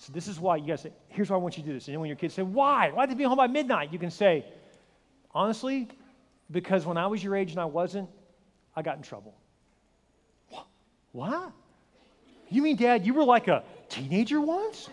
So 0.00 0.14
this 0.14 0.28
is 0.28 0.40
why 0.40 0.56
you 0.56 0.66
guys 0.66 0.80
say, 0.80 0.92
here's 1.08 1.28
why 1.28 1.36
I 1.36 1.38
want 1.38 1.58
you 1.58 1.62
to 1.62 1.68
do 1.68 1.74
this. 1.74 1.86
And 1.88 2.00
when 2.00 2.08
your 2.08 2.16
kids 2.16 2.32
say, 2.32 2.42
why? 2.42 2.90
Why 2.90 3.04
did 3.04 3.12
you 3.12 3.18
be 3.18 3.24
home 3.24 3.36
by 3.36 3.48
midnight? 3.48 3.92
You 3.92 3.98
can 3.98 4.10
say, 4.10 4.46
honestly, 5.34 5.88
because 6.50 6.86
when 6.86 6.96
I 6.96 7.06
was 7.06 7.22
your 7.22 7.36
age 7.36 7.50
and 7.50 7.60
I 7.60 7.66
wasn't, 7.66 8.08
I 8.74 8.80
got 8.80 8.96
in 8.96 9.02
trouble. 9.02 9.34
What? 11.12 11.52
You 12.48 12.62
mean, 12.62 12.76
Dad, 12.76 13.04
you 13.04 13.12
were 13.12 13.24
like 13.24 13.48
a 13.48 13.62
teenager 13.90 14.40
once? 14.40 14.88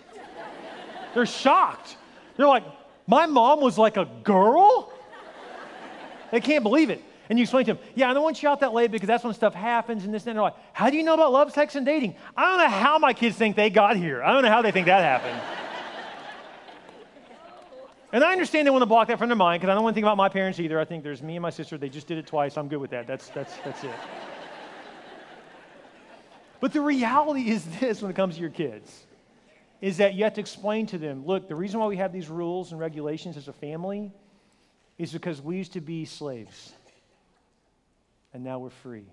They're 1.13 1.26
shocked. 1.26 1.96
They're 2.36 2.46
like, 2.46 2.65
my 3.08 3.28
mom 3.28 3.62
was 3.62 3.78
like 3.78 3.96
a 3.96 4.10
girl? 4.26 4.91
They 6.32 6.41
can't 6.41 6.63
believe 6.63 6.89
it. 6.89 7.02
And 7.30 7.38
you 7.38 7.44
explain 7.44 7.66
to 7.66 7.74
them, 7.74 7.84
yeah, 7.96 8.10
I 8.10 8.13
don't 8.13 8.24
want 8.24 8.42
you 8.42 8.48
out 8.48 8.62
that 8.62 8.74
late 8.74 8.90
because 8.90 9.08
that's 9.08 9.24
when 9.24 9.34
stuff 9.34 9.54
happens 9.54 10.06
and 10.06 10.13
this 10.13 10.24
and 10.24 10.28
that. 10.28 10.32
And 10.32 10.38
they're 10.38 10.44
like, 10.44 10.56
how 10.74 10.90
do 10.90 10.98
you 10.98 11.04
know 11.04 11.13
about 11.13 11.34
love, 11.34 11.52
sex, 11.52 11.76
and 11.76 11.86
dating? 11.86 12.16
I 12.36 12.50
don't 12.50 12.60
know 12.60 12.78
how 12.78 12.98
my 13.00 13.13
kids 13.13 13.36
think 13.36 13.56
they 13.56 13.70
got 13.70 13.98
here. 13.98 14.24
I 14.24 14.32
don't 14.32 14.44
know 14.44 14.50
how 14.50 14.62
they 14.62 14.72
think 14.72 14.86
that 14.86 15.02
happened. 15.02 15.42
and 18.13 18.24
I 18.24 18.32
understand 18.32 18.66
they 18.66 18.72
want 18.72 18.84
to 18.84 18.88
block 18.88 19.10
that 19.10 19.18
from 19.18 19.28
their 19.28 19.36
mind 19.36 19.60
because 19.60 19.72
I 19.72 19.76
don't 19.76 19.84
want 19.84 19.94
to 19.94 19.96
think 19.96 20.06
about 20.06 20.16
my 20.16 20.30
parents 20.30 20.60
either. 20.60 20.80
I 20.80 20.86
think 20.86 21.04
there's 21.04 21.22
me 21.22 21.36
and 21.36 21.42
my 21.42 21.50
sister. 21.50 21.78
They 21.78 21.90
just 21.90 22.08
did 22.08 22.18
it 22.18 22.28
twice. 22.28 22.58
I'm 22.58 22.70
good 22.70 22.80
with 22.80 22.92
that. 22.92 23.08
That's, 23.08 23.28
that's, 23.30 23.58
that's 23.58 23.84
it. 23.84 23.92
but 26.62 26.72
the 26.72 26.82
reality 26.82 27.50
is 27.50 27.66
this 27.80 28.02
when 28.02 28.10
it 28.10 28.16
comes 28.16 28.36
to 28.36 28.42
your 28.42 28.52
kids 28.52 29.06
is 29.82 29.98
that 29.98 30.13
you 30.13 30.24
have 30.24 30.34
to 30.36 30.42
explain 30.42 30.88
to 30.88 30.98
them 30.98 31.26
look, 31.26 31.50
the 31.50 31.56
reason 31.56 31.82
why 31.82 31.88
we 31.88 31.98
have 31.98 32.13
these 32.13 32.30
rules 32.30 32.72
and 32.72 32.80
regulations 32.80 33.36
as 33.36 33.50
a 33.50 33.54
family 33.54 34.13
is 34.98 35.12
because 35.12 35.42
we 35.42 35.58
used 35.58 35.74
to 35.74 35.82
be 35.82 36.06
slaves 36.06 36.72
and 38.38 38.43
now 38.43 38.60
we're 38.60 38.69
free. 38.69 39.08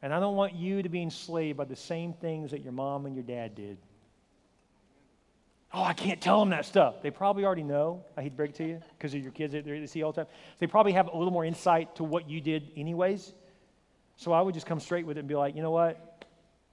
And 0.00 0.12
I 0.14 0.18
don't 0.18 0.36
want 0.36 0.54
you 0.54 0.82
to 0.82 0.88
be 0.88 1.02
enslaved 1.02 1.58
by 1.58 1.66
the 1.66 1.76
same 1.76 2.14
things 2.14 2.50
that 2.52 2.62
your 2.62 2.72
mom 2.72 3.04
and 3.04 3.14
your 3.14 3.24
dad 3.24 3.54
did. 3.54 3.76
Oh, 5.70 5.82
I 5.82 5.92
can't 5.92 6.18
tell 6.18 6.40
them 6.40 6.48
that 6.48 6.64
stuff. 6.64 7.02
They 7.02 7.10
probably 7.10 7.44
already 7.44 7.62
know. 7.62 8.02
I 8.16 8.22
hate 8.22 8.30
to 8.30 8.36
break 8.36 8.50
it 8.52 8.56
to 8.56 8.64
you 8.64 8.80
because 8.96 9.12
of 9.12 9.20
your 9.20 9.32
kids 9.32 9.52
they 9.52 9.86
see 9.86 10.02
all 10.02 10.12
the 10.12 10.24
time. 10.24 10.32
They 10.60 10.66
probably 10.66 10.92
have 10.92 11.08
a 11.08 11.16
little 11.16 11.32
more 11.32 11.44
insight 11.44 11.94
to 11.96 12.04
what 12.04 12.26
you 12.26 12.40
did, 12.40 12.70
anyways. 12.74 13.34
So 14.16 14.32
I 14.32 14.40
would 14.40 14.54
just 14.54 14.66
come 14.66 14.80
straight 14.80 15.04
with 15.04 15.18
it 15.18 15.20
and 15.20 15.28
be 15.28 15.34
like, 15.34 15.54
you 15.54 15.60
know 15.60 15.72
what? 15.72 16.24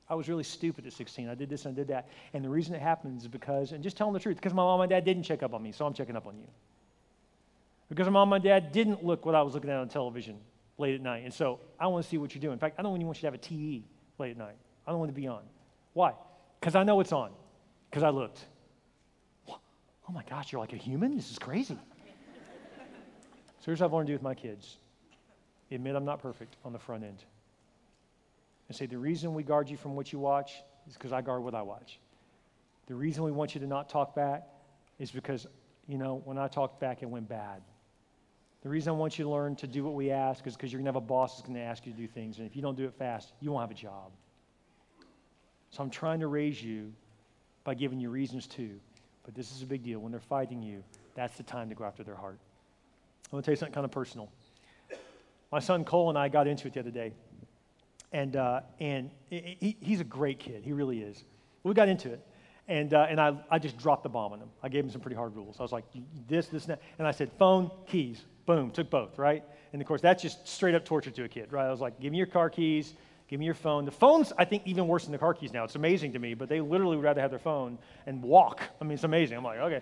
I 0.10 0.16
was 0.16 0.30
really 0.30 0.46
stupid 0.46 0.88
at 0.88 0.94
16. 0.94 1.28
I 1.28 1.36
did 1.36 1.50
this 1.50 1.66
and 1.66 1.74
I 1.74 1.76
did 1.76 1.90
that. 1.90 2.08
And 2.32 2.42
the 2.42 2.50
reason 2.50 2.74
it 2.74 2.82
happens 2.82 3.24
is 3.24 3.28
because, 3.28 3.74
and 3.74 3.84
just 3.84 3.98
tell 3.98 4.08
them 4.08 4.14
the 4.14 4.20
truth, 4.22 4.38
because 4.38 4.54
my 4.54 4.64
mom 4.64 4.80
and 4.80 4.90
dad 4.90 5.04
didn't 5.04 5.24
check 5.24 5.44
up 5.44 5.54
on 5.54 5.62
me, 5.62 5.74
so 5.74 5.86
I'm 5.86 5.94
checking 5.94 6.16
up 6.16 6.26
on 6.26 6.38
you. 6.38 6.48
Because 7.90 8.06
my 8.06 8.14
mom 8.14 8.32
and 8.32 8.42
dad 8.42 8.72
didn't 8.72 9.04
look 9.04 9.26
what 9.26 9.36
I 9.36 9.42
was 9.42 9.54
looking 9.54 9.70
at 9.70 9.76
on 9.76 9.90
television, 9.90 10.38
late 10.78 10.96
at 10.96 11.02
night. 11.02 11.24
And 11.24 11.34
so 11.34 11.60
I 11.80 11.88
want 11.88 12.04
to 12.04 12.10
see 12.10 12.18
what 12.18 12.34
you're 12.34 12.42
doing. 12.42 12.54
In 12.54 12.60
fact, 12.60 12.76
I 12.80 12.82
don't 12.82 12.96
even 12.96 13.06
want 13.06 13.18
you 13.18 13.22
to 13.22 13.28
have 13.28 13.34
a 13.34 13.38
TE 13.38 13.84
late 14.18 14.32
at 14.32 14.38
night. 14.38 14.56
I 14.86 14.92
don't 14.92 15.00
want 15.00 15.10
to 15.10 15.20
be 15.20 15.28
on. 15.28 15.44
Why? 15.94 16.14
Because 16.60 16.76
I 16.76 16.84
know 16.84 17.00
it's 17.00 17.12
on. 17.12 17.32
Because 17.90 18.04
I 18.04 18.10
looked. 18.10 18.46
Oh 19.48 20.14
my 20.14 20.24
gosh, 20.30 20.52
you're 20.52 20.62
like 20.62 20.74
a 20.74 20.78
human? 20.78 21.16
This 21.16 21.32
is 21.32 21.40
crazy. 21.40 21.78
so 23.60 23.66
here's 23.66 23.80
what 23.80 23.88
I've 23.88 23.94
learned 23.94 24.08
to 24.08 24.12
do 24.12 24.16
with 24.16 24.24
my 24.24 24.36
kids 24.36 24.78
admit 25.76 25.96
I'm 25.96 26.06
not 26.06 26.22
perfect 26.22 26.58
on 26.66 26.74
the 26.74 26.80
front 26.80 27.04
end. 27.04 27.24
And 28.68 28.76
say, 28.76 28.86
the 28.86 28.98
reason 28.98 29.34
we 29.34 29.44
guard 29.44 29.70
you 29.70 29.78
from 29.78 29.96
what 29.96 30.12
you 30.12 30.20
watch 30.20 30.54
is 30.88 30.94
because 30.94 31.12
I 31.12 31.22
guard 31.22 31.44
what 31.44 31.56
I 31.56 31.62
watch. 31.62 32.00
The 32.88 32.96
reason 32.96 33.24
we 33.24 33.32
want 33.32 33.56
you 33.56 33.62
to 33.62 33.68
not 33.68 33.90
talk 33.90 34.16
back 34.16 34.44
is 35.00 35.12
because, 35.12 35.48
you 35.88 35.98
know, 35.98 36.22
when 36.26 36.38
I 36.38 36.48
talked 36.48 36.80
back, 36.80 37.04
it 37.04 37.10
went 37.10 37.28
bad. 37.28 37.62
The 38.62 38.70
reason 38.70 38.94
I 38.94 38.96
want 38.96 39.18
you 39.18 39.26
to 39.26 39.32
learn 39.32 39.56
to 39.58 39.68
do 39.68 39.84
what 39.84 39.96
we 39.96 40.12
ask 40.12 40.46
is 40.46 40.56
because 40.56 40.72
you're 40.72 40.80
going 40.80 40.86
to 40.86 40.90
have 40.90 41.04
a 41.04 41.06
boss 41.06 41.36
that's 41.36 41.48
going 41.48 41.56
to 41.56 41.64
ask 41.64 41.86
you 41.86 41.94
to 41.94 41.98
do 41.98 42.08
things. 42.08 42.38
And 42.38 42.46
if 42.46 42.56
you 42.56 42.62
don't 42.62 42.78
do 42.78 42.86
it 42.86 42.94
fast, 42.94 43.34
you 43.40 43.52
won't 43.52 43.64
have 43.64 43.72
a 43.72 43.80
job. 43.80 44.12
So 45.72 45.82
I'm 45.82 45.90
trying 45.90 46.20
to 46.20 46.28
raise 46.28 46.62
you 46.62 46.94
by 47.64 47.74
giving 47.74 48.00
you 48.00 48.10
reasons 48.10 48.46
to. 48.48 48.70
But 49.24 49.36
this 49.36 49.52
is 49.52 49.64
a 49.64 49.66
big 49.66 49.84
deal. 49.84 50.00
When 50.00 50.12
they're 50.12 50.22
fighting 50.22 50.62
you, 50.62 50.84
that's 51.16 51.38
the 51.38 51.44
time 51.44 51.70
to 51.70 51.76
go 51.76 51.86
after 51.86 52.04
their 52.04 52.16
heart. 52.16 52.38
I'm 53.26 53.32
going 53.32 53.42
to 53.42 53.46
tell 53.46 53.54
you 53.54 53.58
something 53.58 53.74
kind 53.74 53.86
of 53.86 53.92
personal. 53.92 54.30
My 55.52 55.60
son 55.60 55.84
Cole 55.84 56.10
and 56.10 56.18
I 56.18 56.30
got 56.30 56.48
into 56.48 56.68
it 56.68 56.74
the 56.74 56.82
other 56.82 56.92
day. 56.92 57.14
And, 58.14 58.36
uh, 58.36 58.62
and 58.80 59.10
he, 59.30 59.78
he's 59.80 60.02
a 60.02 60.06
great 60.06 60.40
kid. 60.40 60.64
He 60.64 60.74
really 60.74 61.02
is. 61.02 61.24
We 61.64 61.74
got 61.74 61.88
into 61.88 62.12
it. 62.12 62.20
And, 62.68 62.94
uh, 62.94 63.08
and 63.10 63.20
I, 63.20 63.36
I 63.50 63.60
just 63.60 63.78
dropped 63.78 64.04
the 64.04 64.10
bomb 64.10 64.34
on 64.34 64.40
him. 64.40 64.50
I 64.62 64.70
gave 64.70 64.84
him 64.84 64.92
some 64.92 65.02
pretty 65.02 65.16
hard 65.16 65.36
rules. 65.36 65.58
I 65.60 65.64
was 65.64 65.72
like, 65.72 65.86
this, 66.28 66.48
this, 66.48 66.64
and 66.64 66.74
that. 66.74 66.82
And 67.00 67.08
I 67.08 67.12
said, 67.12 67.32
phone, 67.38 67.72
keys, 67.88 68.24
Boom, 68.46 68.72
took 68.72 68.90
both, 68.90 69.18
right? 69.18 69.44
And 69.74 69.82
of 69.82 69.88
course, 69.88 70.02
that's 70.02 70.22
just 70.22 70.48
straight 70.48 70.76
up 70.76 70.86
torture 70.86 71.12
to 71.12 71.24
a 71.24 71.30
kid, 71.30 71.52
right? 71.52 71.66
I 71.66 71.72
was 71.72 71.82
like, 71.82 72.00
give 72.00 72.12
me 72.12 72.18
your 72.18 72.28
car 72.28 72.50
keys, 72.50 72.94
Give 73.32 73.40
me 73.40 73.46
your 73.46 73.56
phone. 73.56 73.86
The 73.86 73.92
phone's, 73.92 74.34
I 74.38 74.44
think, 74.44 74.64
even 74.66 74.90
worse 74.90 75.06
than 75.06 75.14
the 75.14 75.18
car 75.18 75.34
keys 75.34 75.54
now. 75.54 75.64
It's 75.64 75.76
amazing 75.76 76.12
to 76.14 76.20
me, 76.20 76.34
but 76.34 76.50
they 76.50 76.60
literally 76.60 76.98
would 76.98 77.06
rather 77.06 77.22
have 77.22 77.30
their 77.30 77.40
phone 77.40 77.78
and 78.06 78.22
walk. 78.22 78.62
I 78.82 78.84
mean, 78.84 78.92
it's 78.92 79.06
amazing. 79.06 79.38
I'm 79.38 79.44
like, 79.46 79.60
okay. 79.60 79.80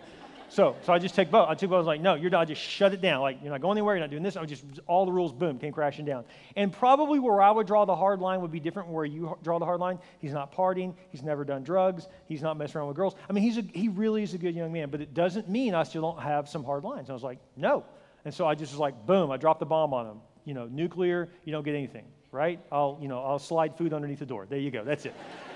So, 0.49 0.75
so 0.83 0.93
I 0.93 0.99
just 0.99 1.15
take 1.15 1.31
both. 1.31 1.49
I 1.49 1.55
took 1.55 1.71
both. 1.71 1.77
I 1.77 1.79
was 1.79 1.87
like, 1.87 1.99
no, 1.99 2.13
you're 2.13 2.29
not. 2.29 2.47
Just 2.47 2.61
shut 2.61 2.93
it 2.93 3.01
down. 3.01 3.21
Like, 3.21 3.39
you're 3.41 3.51
not 3.51 3.59
going 3.59 3.75
anywhere. 3.75 3.95
You're 3.95 4.03
not 4.03 4.11
doing 4.11 4.21
this. 4.21 4.37
I 4.37 4.41
was 4.41 4.51
just 4.51 4.63
all 4.85 5.07
the 5.07 5.11
rules, 5.11 5.33
boom, 5.33 5.57
came 5.57 5.73
crashing 5.73 6.05
down. 6.05 6.25
And 6.55 6.71
probably 6.71 7.17
where 7.17 7.41
I 7.41 7.49
would 7.49 7.65
draw 7.65 7.85
the 7.85 7.95
hard 7.95 8.19
line 8.19 8.41
would 8.41 8.51
be 8.51 8.59
different. 8.59 8.89
Where 8.89 9.03
you 9.03 9.35
draw 9.41 9.57
the 9.57 9.65
hard 9.65 9.79
line, 9.79 9.97
he's 10.19 10.33
not 10.33 10.53
partying. 10.53 10.93
He's 11.09 11.23
never 11.23 11.43
done 11.43 11.63
drugs. 11.63 12.07
He's 12.27 12.43
not 12.43 12.55
messing 12.55 12.77
around 12.77 12.89
with 12.89 12.97
girls. 12.97 13.15
I 13.27 13.33
mean, 13.33 13.43
he's 13.43 13.57
a, 13.57 13.63
he 13.73 13.87
really 13.87 14.21
is 14.21 14.35
a 14.35 14.37
good 14.37 14.53
young 14.53 14.71
man. 14.71 14.91
But 14.91 15.01
it 15.01 15.15
doesn't 15.15 15.49
mean 15.49 15.73
I 15.73 15.81
still 15.81 16.03
don't 16.03 16.21
have 16.21 16.47
some 16.47 16.63
hard 16.63 16.83
lines. 16.83 17.09
I 17.09 17.13
was 17.13 17.23
like, 17.23 17.39
no. 17.55 17.83
And 18.25 18.33
so 18.33 18.45
I 18.45 18.55
just 18.55 18.71
was 18.71 18.79
like, 18.79 19.05
boom, 19.05 19.31
I 19.31 19.37
dropped 19.37 19.59
the 19.59 19.65
bomb 19.65 19.93
on 19.93 20.05
him. 20.05 20.17
You 20.45 20.53
know, 20.53 20.65
nuclear, 20.67 21.29
you 21.45 21.51
don't 21.51 21.63
get 21.63 21.75
anything 21.75 22.05
right? 22.31 22.59
I'll, 22.71 22.97
you 23.01 23.07
know, 23.07 23.23
I'll 23.23 23.39
slide 23.39 23.77
food 23.77 23.93
underneath 23.93 24.19
the 24.19 24.25
door. 24.25 24.45
There 24.47 24.59
you 24.59 24.71
go. 24.71 24.83
That's 24.83 25.05
it. 25.05 25.15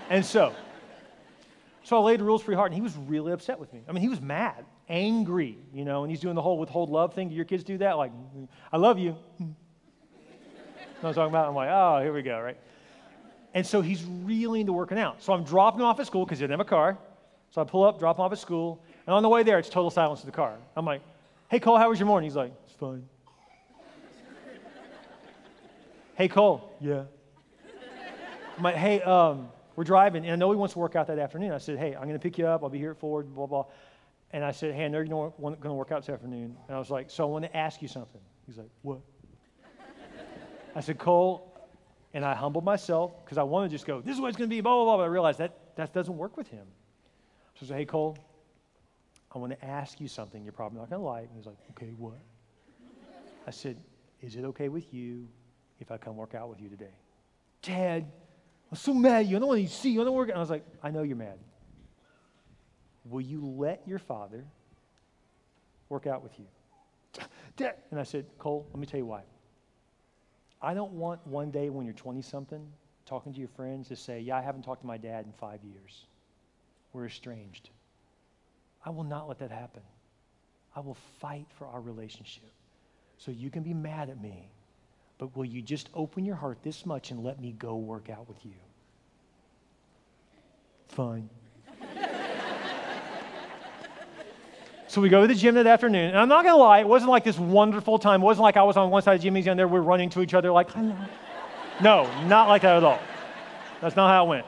and 0.10 0.26
so, 0.26 0.54
so 1.84 1.98
I 1.98 2.04
laid 2.04 2.20
the 2.20 2.24
rules 2.24 2.44
pretty 2.44 2.58
hard, 2.58 2.72
and 2.72 2.76
he 2.76 2.82
was 2.82 2.96
really 2.96 3.32
upset 3.32 3.60
with 3.60 3.72
me. 3.74 3.82
I 3.88 3.92
mean, 3.92 4.02
he 4.02 4.10
was 4.10 4.22
mad, 4.22 4.66
angry, 4.90 5.58
you 5.74 5.86
know, 5.86 6.04
and 6.04 6.12
he's 6.12 6.20
doing 6.20 6.36
the 6.36 6.42
whole 6.42 6.58
withhold 6.58 6.90
love 6.90 7.14
thing. 7.14 7.30
Do 7.30 7.36
your 7.36 7.46
kids 7.46 7.64
do 7.64 7.78
that? 7.80 7.98
Like, 7.98 8.12
I 8.72 8.78
love 8.78 8.98
you. 8.98 9.16
know 9.40 9.56
I'm 11.04 11.14
talking 11.14 11.30
about? 11.30 11.50
I'm 11.50 11.56
like, 11.56 11.70
oh, 11.70 12.00
here 12.02 12.14
we 12.14 12.22
go, 12.22 12.40
right? 12.40 12.58
And 13.54 13.66
so 13.68 13.82
he's 13.82 14.04
really 14.04 14.62
into 14.62 14.74
working 14.74 14.98
out. 14.98 15.22
So 15.22 15.34
I'm 15.34 15.44
dropping 15.44 15.82
him 15.82 15.86
off 15.86 16.00
at 16.00 16.08
school 16.08 16.26
because 16.26 16.40
he 16.40 16.44
didn't 16.44 16.58
have 16.58 16.66
a 16.66 16.70
car. 16.70 16.98
So 17.52 17.62
I 17.62 17.66
pull 17.66 17.84
up, 17.84 18.00
drop 18.00 18.18
him 18.18 18.22
off 18.22 18.32
at 18.32 18.40
school, 18.40 18.82
and 19.06 19.14
on 19.14 19.22
the 19.22 19.30
way 19.30 19.44
there, 19.44 19.60
it's 19.60 19.70
total 19.70 19.92
silence 19.92 20.22
in 20.22 20.26
the 20.26 20.32
car. 20.32 20.58
I'm 20.76 20.86
like, 20.86 21.02
hey, 21.50 21.60
Cole, 21.60 21.78
how 21.78 21.90
was 21.90 22.00
your 22.00 22.08
morning? 22.08 22.30
He's 22.30 22.36
like, 22.36 22.54
it's 22.66 22.76
fine. 22.76 23.08
Hey, 26.16 26.28
Cole. 26.28 26.72
Yeah. 26.80 27.04
I'm 28.58 28.64
like, 28.64 28.76
hey, 28.76 29.02
um, 29.02 29.50
we're 29.76 29.84
driving, 29.84 30.24
and 30.26 30.34
I 30.34 30.36
know 30.36 30.52
he 30.52 30.58
wants 30.58 30.74
to 30.74 30.80
work 30.80 30.96
out 30.96 31.08
that 31.08 31.18
afternoon. 31.18 31.52
I 31.52 31.58
said, 31.58 31.80
hey, 31.80 31.96
I'm 31.96 32.04
going 32.04 32.14
to 32.14 32.20
pick 32.20 32.38
you 32.38 32.46
up. 32.46 32.62
I'll 32.64 32.70
be 32.70 32.78
here 32.78 32.92
at 32.92 33.00
four, 33.00 33.24
blah, 33.24 33.48
blah. 33.48 33.66
And 34.32 34.44
I 34.44 34.52
said, 34.52 34.76
hey, 34.76 34.86
I 34.86 34.88
know 34.88 35.00
you're 35.00 35.08
going 35.08 35.58
to 35.62 35.74
work 35.74 35.92
out 35.92 36.02
this 36.02 36.14
afternoon. 36.14 36.56
And 36.68 36.76
I 36.76 36.80
was 36.80 36.90
like, 36.92 37.10
so 37.10 37.24
I 37.24 37.28
want 37.28 37.46
to 37.46 37.58
ask 37.58 37.82
you 37.82 37.88
something. 37.88 38.22
He's 38.46 38.58
like, 38.58 38.70
what? 38.82 39.00
I 40.76 40.82
said, 40.82 40.98
Cole, 40.98 41.56
and 42.14 42.24
I 42.24 42.36
humbled 42.36 42.64
myself 42.64 43.24
because 43.24 43.38
I 43.38 43.44
want 43.44 43.70
to 43.70 43.76
just 43.76 43.86
go, 43.86 44.02
this 44.02 44.16
is 44.16 44.22
what 44.22 44.28
it's 44.28 44.38
going 44.38 44.50
to 44.50 44.56
be, 44.56 44.62
blah, 44.62 44.76
blah, 44.76 44.86
blah. 44.86 44.98
But 44.98 45.04
I 45.04 45.08
realized 45.08 45.40
that 45.40 45.58
that 45.76 45.94
doesn't 45.94 46.16
work 46.16 46.38
with 46.38 46.48
him. 46.48 46.66
So 47.56 47.66
I 47.66 47.68
said, 47.70 47.78
hey, 47.78 47.86
Cole, 47.86 48.18
I 49.34 49.40
want 49.40 49.52
to 49.52 49.66
ask 49.66 50.00
you 50.00 50.08
something 50.08 50.44
you're 50.44 50.54
probably 50.54 50.80
not 50.80 50.90
going 50.90 51.02
to 51.02 51.06
like. 51.06 51.28
And 51.28 51.38
he's 51.38 51.46
like, 51.46 51.58
okay, 51.72 51.94
what? 51.98 52.20
I 53.48 53.52
said, 53.52 53.78
is 54.22 54.36
it 54.36 54.46
okay 54.46 54.70
with 54.70 54.94
you 54.94 55.28
if 55.80 55.92
I 55.92 55.98
come 55.98 56.16
work 56.16 56.34
out 56.34 56.50
with 56.50 56.62
you 56.62 56.70
today. 56.70 56.96
Dad, 57.62 58.06
I'm 58.72 58.78
so 58.78 58.94
mad 58.94 59.22
at 59.22 59.26
you. 59.28 59.36
I 59.36 59.40
don't 59.40 59.50
want 59.50 59.68
to 59.68 59.74
see 59.74 59.92
you. 59.92 60.02
I 60.02 60.06
don't 60.06 60.16
work. 60.16 60.30
And 60.30 60.38
I 60.38 60.40
was 60.40 60.50
like, 60.50 60.66
I 60.82 60.90
know 60.92 61.04
you're 61.04 61.18
mad. 61.18 61.38
Will 63.06 63.22
you 63.22 63.46
let 63.46 63.84
your 63.86 64.00
father 64.00 64.46
work 65.90 66.08
out 66.08 66.24
with 66.24 66.40
you? 66.40 66.46
And 67.92 68.00
I 68.00 68.04
said, 68.04 68.26
Cole, 68.40 68.68
let 68.72 68.80
me 68.80 68.88
tell 68.88 68.98
you 68.98 69.06
why. 69.06 69.22
I 70.60 70.74
don't 70.74 70.94
want 70.94 71.26
one 71.28 71.52
day 71.52 71.70
when 71.70 71.86
you're 71.86 71.94
20 71.94 72.24
something 72.24 72.66
talking 73.06 73.32
to 73.32 73.40
your 73.40 73.50
friends 73.50 73.90
to 73.90 73.96
say, 73.96 74.20
Yeah, 74.22 74.38
I 74.38 74.42
haven't 74.42 74.64
talked 74.64 74.82
to 74.82 74.88
my 74.88 74.98
dad 74.98 75.26
in 75.26 75.34
five 75.34 75.60
years. 75.64 76.08
We're 76.94 77.06
estranged. 77.06 77.70
I 78.86 78.90
will 78.90 79.04
not 79.04 79.28
let 79.28 79.40
that 79.40 79.52
happen. 79.52 79.82
I 80.76 80.80
will 80.80 80.98
fight 81.20 81.48
for 81.58 81.68
our 81.68 81.82
relationship. 81.82 82.52
So 83.18 83.32
you 83.32 83.50
can 83.50 83.64
be 83.64 83.74
mad 83.74 84.10
at 84.10 84.22
me 84.22 84.50
but 85.24 85.36
will 85.38 85.46
you 85.46 85.62
just 85.62 85.90
open 85.94 86.26
your 86.26 86.36
heart 86.36 86.58
this 86.64 86.86
much 86.86 87.12
and 87.12 87.24
let 87.24 87.40
me 87.40 87.54
go 87.54 87.78
work 87.78 88.10
out 88.10 88.28
with 88.28 88.44
you? 88.44 88.52
Fine. 90.90 91.30
so 94.88 95.00
we 95.00 95.08
go 95.10 95.22
to 95.22 95.28
the 95.28 95.36
gym 95.36 95.56
that 95.56 95.66
afternoon, 95.66 96.10
and 96.10 96.18
I'm 96.18 96.28
not 96.28 96.44
gonna 96.44 96.58
lie, 96.58 96.80
it 96.80 96.88
wasn't 96.90 97.12
like 97.12 97.24
this 97.24 97.40
wonderful 97.40 97.98
time. 97.98 98.22
It 98.22 98.26
wasn't 98.26 98.44
like 98.44 98.58
I 98.58 98.64
was 98.64 98.76
on 98.76 98.90
one 98.90 99.02
side 99.02 99.16
of 99.16 99.22
the 99.22 99.32
gym, 99.32 99.50
on 99.50 99.56
there, 99.56 99.68
we're 99.68 99.80
running 99.80 100.10
to 100.10 100.22
each 100.22 100.34
other 100.34 100.52
like, 100.52 100.72
hello. 100.72 100.96
No, 101.82 102.26
not 102.26 102.50
like 102.50 102.64
that 102.64 102.76
at 102.76 102.84
all. 102.84 103.00
That's 103.80 103.96
not 103.96 104.10
how 104.10 104.26
it 104.26 104.28
went. 104.28 104.46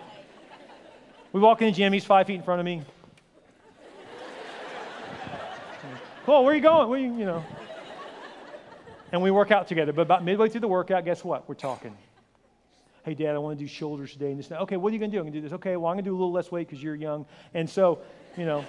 We 1.31 1.39
walk 1.39 1.61
in 1.61 1.67
the 1.67 1.73
gym, 1.73 1.93
he's 1.93 2.03
five 2.03 2.27
feet 2.27 2.35
in 2.35 2.43
front 2.43 2.59
of 2.59 2.65
me. 2.65 2.83
Cool, 6.25 6.43
where 6.43 6.53
are 6.53 6.55
you 6.55 6.61
going? 6.61 6.89
Where 6.89 6.99
you, 6.99 7.17
you 7.17 7.25
know 7.25 7.43
and 9.15 9.21
we 9.21 9.31
work 9.31 9.49
out 9.49 9.67
together. 9.67 9.93
But 9.93 10.01
about 10.01 10.25
midway 10.25 10.49
through 10.49 10.61
the 10.61 10.67
workout, 10.67 11.05
guess 11.05 11.23
what? 11.23 11.47
We're 11.47 11.55
talking. 11.55 11.95
Hey, 13.03 13.13
Dad, 13.13 13.35
I 13.35 13.37
want 13.37 13.57
to 13.57 13.63
do 13.63 13.67
shoulders 13.67 14.11
today. 14.11 14.31
And 14.31 14.39
this. 14.39 14.51
Okay, 14.51 14.75
what 14.77 14.89
are 14.89 14.93
you 14.93 14.99
going 14.99 15.11
to 15.11 15.15
do? 15.15 15.19
I'm 15.19 15.25
going 15.25 15.33
to 15.33 15.39
do 15.39 15.43
this. 15.43 15.53
Okay, 15.53 15.77
well, 15.77 15.87
I'm 15.87 15.95
going 15.95 16.03
to 16.03 16.09
do 16.09 16.13
a 16.13 16.17
little 16.17 16.33
less 16.33 16.51
weight 16.51 16.67
because 16.67 16.83
you're 16.83 16.95
young. 16.95 17.25
And 17.53 17.69
so, 17.69 17.99
you 18.35 18.45
know. 18.45 18.65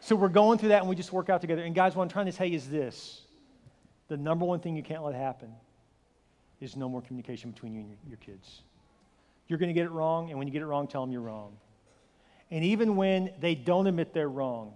so 0.00 0.16
we're 0.16 0.28
going 0.28 0.58
through 0.58 0.68
that 0.70 0.80
and 0.80 0.88
we 0.88 0.96
just 0.96 1.12
work 1.12 1.30
out 1.30 1.40
together. 1.40 1.62
And 1.62 1.74
guys, 1.74 1.96
what 1.96 2.02
I'm 2.02 2.08
trying 2.10 2.26
to 2.26 2.32
tell 2.32 2.46
you 2.46 2.56
is 2.56 2.68
this 2.68 3.22
the 4.08 4.16
number 4.16 4.44
one 4.44 4.60
thing 4.60 4.76
you 4.76 4.82
can't 4.82 5.02
let 5.02 5.14
happen 5.14 5.52
is 6.60 6.76
no 6.76 6.88
more 6.88 7.00
communication 7.00 7.50
between 7.52 7.72
you 7.74 7.80
and 7.80 7.88
your, 7.88 7.98
your 8.08 8.18
kids. 8.18 8.62
You're 9.48 9.58
going 9.58 9.68
to 9.68 9.74
get 9.74 9.86
it 9.86 9.92
wrong, 9.92 10.30
and 10.30 10.38
when 10.38 10.46
you 10.46 10.52
get 10.52 10.62
it 10.62 10.66
wrong, 10.66 10.88
tell 10.88 11.00
them 11.00 11.10
you're 11.12 11.22
wrong. 11.22 11.56
And 12.50 12.64
even 12.64 12.96
when 12.96 13.30
they 13.40 13.54
don't 13.54 13.86
admit 13.86 14.12
they're 14.12 14.28
wrong, 14.28 14.74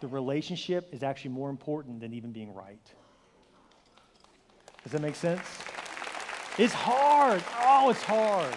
the 0.00 0.08
relationship 0.08 0.88
is 0.92 1.02
actually 1.02 1.32
more 1.32 1.50
important 1.50 2.00
than 2.00 2.12
even 2.14 2.32
being 2.32 2.54
right. 2.54 2.78
Does 4.82 4.92
that 4.92 5.02
make 5.02 5.14
sense? 5.14 5.42
It's 6.58 6.72
hard. 6.72 7.42
Oh, 7.60 7.90
it's 7.90 8.02
hard. 8.02 8.54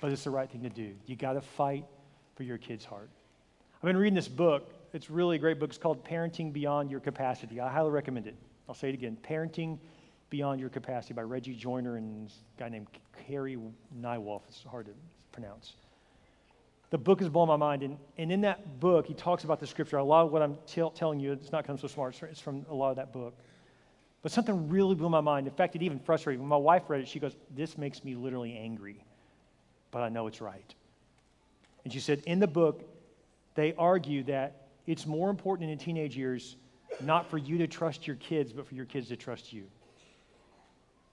But 0.00 0.12
it's 0.12 0.24
the 0.24 0.30
right 0.30 0.50
thing 0.50 0.62
to 0.62 0.70
do. 0.70 0.94
You 1.06 1.16
got 1.16 1.34
to 1.34 1.40
fight 1.40 1.84
for 2.34 2.42
your 2.42 2.58
kid's 2.58 2.84
heart. 2.84 3.10
I've 3.76 3.86
been 3.86 3.96
reading 3.96 4.14
this 4.14 4.28
book. 4.28 4.72
It's 4.92 5.10
really 5.10 5.36
a 5.36 5.38
great 5.38 5.58
book. 5.58 5.70
It's 5.70 5.78
called 5.78 6.04
Parenting 6.04 6.52
Beyond 6.52 6.90
Your 6.90 7.00
Capacity. 7.00 7.60
I 7.60 7.70
highly 7.70 7.90
recommend 7.90 8.26
it. 8.26 8.36
I'll 8.68 8.74
say 8.74 8.88
it 8.88 8.94
again 8.94 9.16
Parenting 9.22 9.78
Beyond 10.30 10.60
Your 10.60 10.70
Capacity 10.70 11.14
by 11.14 11.22
Reggie 11.22 11.54
Joiner 11.54 11.96
and 11.96 12.30
a 12.56 12.60
guy 12.60 12.68
named 12.68 12.88
Carey 13.26 13.58
Nieuwhof. 14.00 14.42
It's 14.48 14.62
hard 14.64 14.86
to 14.86 14.92
pronounce 15.32 15.74
the 16.92 16.98
book 16.98 17.20
has 17.20 17.30
blown 17.30 17.48
my 17.48 17.56
mind. 17.56 17.82
And, 17.82 17.96
and 18.18 18.30
in 18.30 18.42
that 18.42 18.78
book, 18.78 19.06
he 19.06 19.14
talks 19.14 19.44
about 19.44 19.58
the 19.58 19.66
scripture. 19.66 19.96
A 19.96 20.04
lot 20.04 20.26
of 20.26 20.30
what 20.30 20.42
I'm 20.42 20.58
t- 20.66 20.86
telling 20.94 21.18
you, 21.18 21.32
it's 21.32 21.50
not 21.50 21.66
come 21.66 21.78
so 21.78 21.88
smart, 21.88 22.22
it's 22.22 22.38
from 22.38 22.66
a 22.68 22.74
lot 22.74 22.90
of 22.90 22.96
that 22.96 23.14
book. 23.14 23.34
But 24.20 24.30
something 24.30 24.68
really 24.68 24.94
blew 24.94 25.08
my 25.08 25.22
mind. 25.22 25.46
In 25.46 25.54
fact, 25.54 25.74
it 25.74 25.82
even 25.82 25.98
frustrated 25.98 26.38
me. 26.38 26.42
When 26.42 26.50
my 26.50 26.56
wife 26.58 26.82
read 26.88 27.00
it, 27.00 27.08
she 27.08 27.18
goes, 27.18 27.34
This 27.56 27.78
makes 27.78 28.04
me 28.04 28.14
literally 28.14 28.58
angry, 28.58 29.02
but 29.90 30.02
I 30.02 30.10
know 30.10 30.26
it's 30.26 30.42
right. 30.42 30.74
And 31.84 31.92
she 31.92 31.98
said, 31.98 32.22
In 32.26 32.38
the 32.38 32.46
book, 32.46 32.82
they 33.54 33.72
argue 33.78 34.22
that 34.24 34.68
it's 34.86 35.06
more 35.06 35.30
important 35.30 35.70
in 35.70 35.78
teenage 35.78 36.14
years 36.14 36.56
not 37.00 37.30
for 37.30 37.38
you 37.38 37.56
to 37.56 37.66
trust 37.66 38.06
your 38.06 38.16
kids, 38.16 38.52
but 38.52 38.66
for 38.66 38.74
your 38.74 38.84
kids 38.84 39.08
to 39.08 39.16
trust 39.16 39.50
you. 39.50 39.64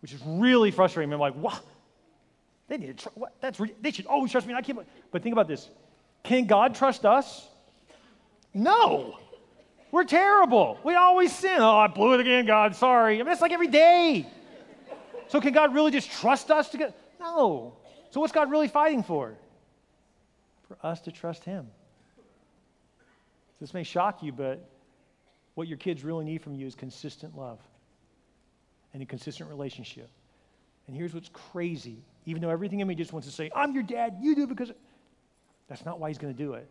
Which 0.01 0.11
is 0.11 0.21
really 0.25 0.71
frustrating. 0.71 1.13
I'm 1.13 1.21
like, 1.21 1.35
what? 1.35 1.63
They 2.69 2.77
need 2.77 2.97
to 2.97 3.03
tr- 3.03 3.09
what? 3.15 3.33
That's 3.41 3.59
they 3.81 3.91
should 3.91 4.05
always 4.05 4.31
trust 4.31 4.47
me. 4.47 4.53
I 4.53 4.61
can't. 4.61 4.79
But 5.11 5.23
think 5.23 5.33
about 5.33 5.47
this: 5.47 5.69
Can 6.23 6.45
God 6.45 6.75
trust 6.75 7.05
us? 7.05 7.47
No. 8.53 9.17
We're 9.91 10.03
terrible. 10.03 10.77
We 10.83 10.93
always 10.93 11.35
sin. 11.35 11.57
Oh, 11.59 11.77
I 11.77 11.87
blew 11.87 12.13
it 12.13 12.19
again, 12.19 12.45
God. 12.45 12.75
Sorry. 12.75 13.19
I 13.19 13.23
mean, 13.23 13.31
it's 13.31 13.41
like 13.41 13.51
every 13.51 13.67
day. 13.67 14.27
So 15.27 15.41
can 15.41 15.51
God 15.51 15.73
really 15.73 15.91
just 15.91 16.11
trust 16.11 16.51
us 16.51 16.69
to 16.69 16.77
get? 16.77 16.95
No. 17.19 17.73
So 18.11 18.19
what's 18.19 18.31
God 18.31 18.51
really 18.51 18.67
fighting 18.67 19.03
for? 19.03 19.35
For 20.67 20.77
us 20.83 21.01
to 21.01 21.11
trust 21.11 21.43
Him. 21.43 21.67
This 23.59 23.73
may 23.73 23.83
shock 23.83 24.21
you, 24.23 24.31
but 24.31 24.69
what 25.55 25.67
your 25.67 25.77
kids 25.77 26.03
really 26.03 26.23
need 26.23 26.41
from 26.41 26.55
you 26.55 26.67
is 26.67 26.75
consistent 26.75 27.35
love 27.35 27.59
and 28.93 29.03
a 29.03 29.05
consistent 29.05 29.49
relationship. 29.49 30.09
And 30.89 30.97
here's 30.97 31.13
what's 31.13 31.29
crazy 31.29 32.03
even 32.25 32.41
though 32.41 32.49
everything 32.49 32.79
in 32.79 32.87
me 32.87 32.95
just 32.95 33.13
wants 33.13 33.27
to 33.27 33.33
say, 33.33 33.49
I'm 33.55 33.73
your 33.73 33.83
dad, 33.83 34.17
you 34.21 34.35
do 34.35 34.45
because. 34.47 34.71
That's 35.67 35.85
not 35.85 35.99
why 35.99 36.09
he's 36.09 36.17
going 36.17 36.33
to 36.33 36.37
do 36.37 36.53
it. 36.53 36.67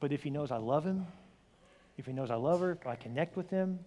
But 0.00 0.10
if 0.12 0.22
he 0.22 0.30
knows 0.30 0.50
I 0.50 0.56
love 0.56 0.84
him, 0.84 1.06
if 1.98 2.06
he 2.06 2.12
knows 2.12 2.30
I 2.30 2.36
love 2.36 2.60
her, 2.60 2.72
if 2.72 2.86
I 2.86 2.94
connect 2.94 3.36
with 3.36 3.50
him, 3.50 3.78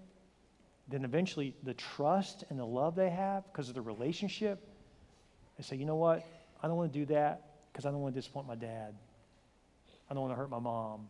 then 0.87 1.03
eventually 1.03 1.55
the 1.63 1.73
trust 1.73 2.43
and 2.49 2.59
the 2.59 2.65
love 2.65 2.95
they 2.95 3.09
have 3.09 3.43
because 3.51 3.69
of 3.69 3.75
the 3.75 3.81
relationship, 3.81 4.67
they 5.57 5.63
say, 5.63 5.77
you 5.77 5.85
know 5.85 5.95
what? 5.95 6.23
I 6.61 6.67
don't 6.67 6.75
want 6.75 6.93
to 6.93 6.99
do 6.99 7.05
that 7.07 7.41
because 7.71 7.85
I 7.85 7.91
don't 7.91 8.01
want 8.01 8.13
to 8.13 8.21
disappoint 8.21 8.47
my 8.47 8.55
dad. 8.55 8.93
I 10.09 10.13
don't 10.13 10.21
want 10.21 10.33
to 10.33 10.37
hurt 10.37 10.49
my 10.49 10.59
mom. 10.59 11.09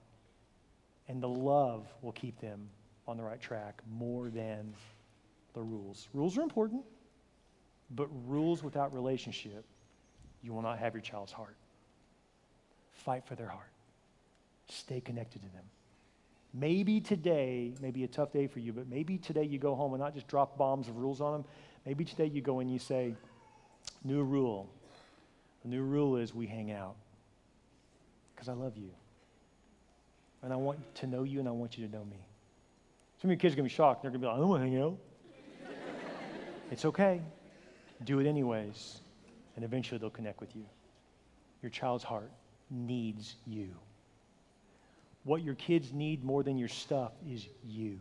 And 1.09 1.21
the 1.21 1.29
love 1.29 1.87
will 2.01 2.13
keep 2.13 2.39
them 2.39 2.69
on 3.07 3.17
the 3.17 3.23
right 3.23 3.41
track 3.41 3.81
more 3.89 4.29
than 4.29 4.73
the 5.53 5.61
rules. 5.61 6.07
Rules 6.13 6.37
are 6.37 6.41
important. 6.41 6.83
But 7.95 8.07
rules 8.27 8.63
without 8.63 8.93
relationship, 8.93 9.65
you 10.41 10.53
will 10.53 10.61
not 10.61 10.79
have 10.79 10.93
your 10.93 11.01
child's 11.01 11.31
heart. 11.31 11.55
Fight 12.91 13.25
for 13.25 13.35
their 13.35 13.49
heart. 13.49 13.71
Stay 14.69 15.01
connected 15.01 15.41
to 15.41 15.49
them. 15.49 15.63
Maybe 16.53 16.99
today 16.99 17.73
may 17.81 17.91
be 17.91 18.03
a 18.03 18.07
tough 18.07 18.31
day 18.31 18.47
for 18.47 18.59
you, 18.59 18.73
but 18.73 18.89
maybe 18.89 19.17
today 19.17 19.43
you 19.43 19.57
go 19.57 19.75
home 19.75 19.93
and 19.93 20.01
not 20.01 20.13
just 20.13 20.27
drop 20.27 20.57
bombs 20.57 20.87
of 20.87 20.97
rules 20.97 21.21
on 21.21 21.33
them. 21.33 21.45
Maybe 21.85 22.03
today 22.03 22.25
you 22.25 22.41
go 22.41 22.59
and 22.59 22.71
you 22.71 22.79
say, 22.79 23.15
New 24.03 24.23
rule. 24.23 24.69
The 25.63 25.69
new 25.69 25.83
rule 25.83 26.17
is 26.17 26.33
we 26.33 26.47
hang 26.47 26.71
out 26.71 26.95
because 28.33 28.49
I 28.49 28.53
love 28.53 28.77
you. 28.77 28.89
And 30.41 30.51
I 30.51 30.55
want 30.55 30.79
to 30.95 31.07
know 31.07 31.23
you 31.23 31.39
and 31.39 31.47
I 31.47 31.51
want 31.51 31.77
you 31.77 31.85
to 31.85 31.91
know 31.91 32.03
me. 32.03 32.17
Some 33.21 33.29
of 33.29 33.33
your 33.33 33.39
kids 33.39 33.53
are 33.53 33.57
going 33.57 33.69
to 33.69 33.71
be 33.71 33.75
shocked. 33.75 34.01
They're 34.01 34.09
going 34.09 34.21
to 34.21 34.25
be 34.25 34.27
like, 34.27 34.37
I 34.37 34.39
don't 34.39 34.49
want 34.49 34.63
to 34.63 34.69
hang 34.69 34.81
out. 34.81 34.97
it's 36.71 36.85
okay. 36.85 37.21
Do 38.03 38.19
it 38.19 38.27
anyways. 38.27 39.01
And 39.55 39.65
eventually 39.65 39.97
they'll 39.97 40.09
connect 40.09 40.39
with 40.39 40.55
you. 40.55 40.65
Your 41.61 41.69
child's 41.69 42.03
heart 42.03 42.31
needs 42.69 43.35
you. 43.45 43.69
What 45.23 45.43
your 45.43 45.55
kids 45.55 45.93
need 45.93 46.23
more 46.23 46.41
than 46.41 46.57
your 46.57 46.67
stuff 46.67 47.11
is 47.29 47.47
you. 47.67 47.99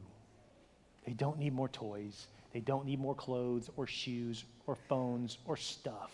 They 1.07 1.12
don't 1.12 1.38
need 1.38 1.53
more 1.53 1.68
toys. 1.68 2.28
They 2.53 2.61
don't 2.61 2.86
need 2.86 2.98
more 2.98 3.14
clothes 3.14 3.68
or 3.76 3.86
shoes 3.86 4.44
or 4.66 4.74
phones 4.74 5.38
or 5.44 5.57
stuff. 5.57 6.11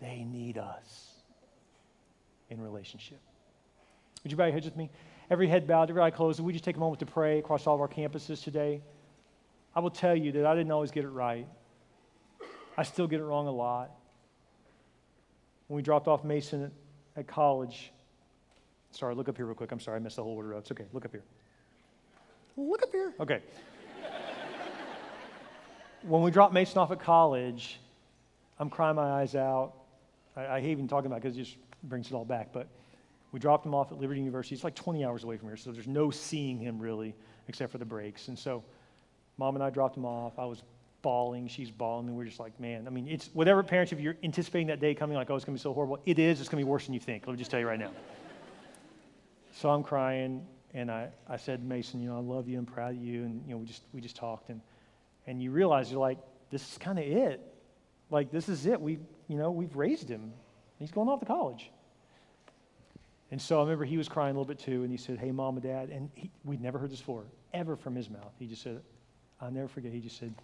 They 0.00 0.24
need 0.24 0.58
us 0.58 1.10
in 2.50 2.60
relationship. 2.60 3.20
Would 4.22 4.32
you 4.32 4.38
bow 4.38 4.44
your 4.44 4.54
heads 4.54 4.64
with 4.64 4.76
me? 4.76 4.90
Every 5.30 5.48
head 5.48 5.66
bowed, 5.66 5.90
every 5.90 6.02
eye 6.02 6.10
closed. 6.10 6.40
we 6.40 6.52
just 6.52 6.64
take 6.64 6.76
a 6.76 6.80
moment 6.80 7.00
to 7.00 7.06
pray 7.06 7.38
across 7.38 7.66
all 7.66 7.74
of 7.74 7.80
our 7.80 7.88
campuses 7.88 8.42
today? 8.42 8.80
I 9.74 9.80
will 9.80 9.90
tell 9.90 10.16
you 10.16 10.32
that 10.32 10.46
I 10.46 10.54
didn't 10.54 10.72
always 10.72 10.90
get 10.90 11.04
it 11.04 11.08
right. 11.08 11.46
I 12.78 12.84
still 12.84 13.08
get 13.08 13.18
it 13.18 13.24
wrong 13.24 13.48
a 13.48 13.52
lot. 13.52 13.90
When 15.66 15.74
we 15.74 15.82
dropped 15.82 16.06
off 16.06 16.22
Mason 16.22 16.70
at 17.16 17.26
college, 17.26 17.90
sorry, 18.92 19.16
look 19.16 19.28
up 19.28 19.36
here 19.36 19.46
real 19.46 19.56
quick. 19.56 19.72
I'm 19.72 19.80
sorry, 19.80 19.96
I 19.96 19.98
missed 19.98 20.14
the 20.14 20.22
whole 20.22 20.36
order. 20.36 20.52
It's 20.52 20.70
okay. 20.70 20.84
Look 20.92 21.04
up 21.04 21.10
here. 21.10 21.24
Look 22.56 22.84
up 22.84 22.92
here. 22.92 23.14
Okay. 23.18 23.40
when 26.02 26.22
we 26.22 26.30
dropped 26.30 26.54
Mason 26.54 26.78
off 26.78 26.92
at 26.92 27.00
college, 27.00 27.80
I'm 28.60 28.70
crying 28.70 28.94
my 28.94 29.10
eyes 29.10 29.34
out. 29.34 29.72
I, 30.36 30.46
I 30.46 30.60
hate 30.60 30.70
even 30.70 30.86
talking 30.86 31.06
about 31.06 31.16
it 31.16 31.22
because 31.24 31.36
it 31.36 31.42
just 31.42 31.56
brings 31.82 32.06
it 32.06 32.14
all 32.14 32.24
back. 32.24 32.52
But 32.52 32.68
we 33.32 33.40
dropped 33.40 33.66
him 33.66 33.74
off 33.74 33.90
at 33.90 33.98
Liberty 33.98 34.20
University. 34.20 34.54
It's 34.54 34.62
like 34.62 34.76
20 34.76 35.04
hours 35.04 35.24
away 35.24 35.36
from 35.36 35.48
here, 35.48 35.56
so 35.56 35.72
there's 35.72 35.88
no 35.88 36.12
seeing 36.12 36.60
him 36.60 36.78
really, 36.78 37.16
except 37.48 37.72
for 37.72 37.78
the 37.78 37.84
breaks. 37.84 38.28
And 38.28 38.38
so, 38.38 38.62
mom 39.36 39.56
and 39.56 39.64
I 39.64 39.70
dropped 39.70 39.96
him 39.96 40.04
off. 40.04 40.38
I 40.38 40.44
was 40.44 40.62
bawling. 41.02 41.48
She's 41.48 41.70
bawling. 41.70 42.08
And 42.08 42.16
we're 42.16 42.24
just 42.24 42.40
like, 42.40 42.58
man, 42.60 42.86
I 42.86 42.90
mean, 42.90 43.08
it's 43.08 43.30
whatever 43.32 43.62
parents, 43.62 43.92
if 43.92 44.00
you're 44.00 44.16
anticipating 44.22 44.68
that 44.68 44.80
day 44.80 44.94
coming, 44.94 45.16
like, 45.16 45.30
oh, 45.30 45.36
it's 45.36 45.44
to 45.44 45.50
be 45.50 45.58
so 45.58 45.72
horrible, 45.72 45.98
it 46.06 46.18
is. 46.18 46.40
It's 46.40 46.48
to 46.50 46.56
be 46.56 46.64
worse 46.64 46.86
than 46.86 46.94
you 46.94 47.00
think. 47.00 47.26
Let 47.26 47.32
me 47.32 47.38
just 47.38 47.50
tell 47.50 47.60
you 47.60 47.68
right 47.68 47.78
now. 47.78 47.90
so 49.52 49.70
I'm 49.70 49.82
crying, 49.82 50.46
and 50.74 50.90
I, 50.90 51.08
I 51.28 51.36
said, 51.36 51.64
Mason, 51.64 52.00
you 52.00 52.08
know, 52.08 52.16
I 52.16 52.20
love 52.20 52.48
you. 52.48 52.58
I'm 52.58 52.66
proud 52.66 52.94
of 52.94 53.02
you. 53.02 53.24
And, 53.24 53.42
you 53.46 53.52
know, 53.52 53.58
we 53.58 53.66
just, 53.66 53.82
we 53.92 54.00
just 54.00 54.16
talked. 54.16 54.50
And, 54.50 54.60
and 55.26 55.42
you 55.42 55.50
realize 55.50 55.90
you're 55.90 56.00
like, 56.00 56.18
this 56.50 56.72
is 56.72 56.78
kind 56.78 56.98
of 56.98 57.04
it. 57.04 57.40
Like, 58.10 58.30
this 58.30 58.48
is 58.48 58.66
it. 58.66 58.80
We, 58.80 58.98
you 59.28 59.36
know, 59.36 59.50
we've 59.50 59.76
raised 59.76 60.08
him. 60.08 60.32
He's 60.78 60.90
going 60.90 61.08
off 61.08 61.20
to 61.20 61.26
college. 61.26 61.70
And 63.30 63.40
so 63.40 63.58
I 63.58 63.62
remember 63.62 63.84
he 63.84 63.98
was 63.98 64.08
crying 64.08 64.34
a 64.34 64.38
little 64.38 64.48
bit 64.48 64.58
too, 64.58 64.82
and 64.82 64.90
he 64.90 64.96
said, 64.96 65.18
Hey, 65.18 65.30
mom 65.30 65.56
and 65.56 65.62
dad. 65.62 65.90
And 65.90 66.10
he, 66.14 66.30
we'd 66.44 66.62
never 66.62 66.78
heard 66.78 66.90
this 66.90 67.00
before, 67.00 67.24
ever 67.52 67.76
from 67.76 67.94
his 67.94 68.08
mouth. 68.08 68.32
He 68.38 68.46
just 68.46 68.62
said, 68.62 68.80
I'll 69.40 69.50
never 69.50 69.68
forget. 69.68 69.92
He 69.92 70.00
just 70.00 70.18
said, 70.18 70.34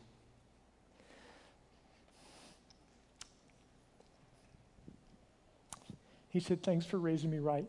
He 6.35 6.41
said, 6.41 6.65
Thanks 6.65 6.85
for 6.85 6.99
raising 6.99 7.31
me 7.31 7.39
right. 7.39 7.65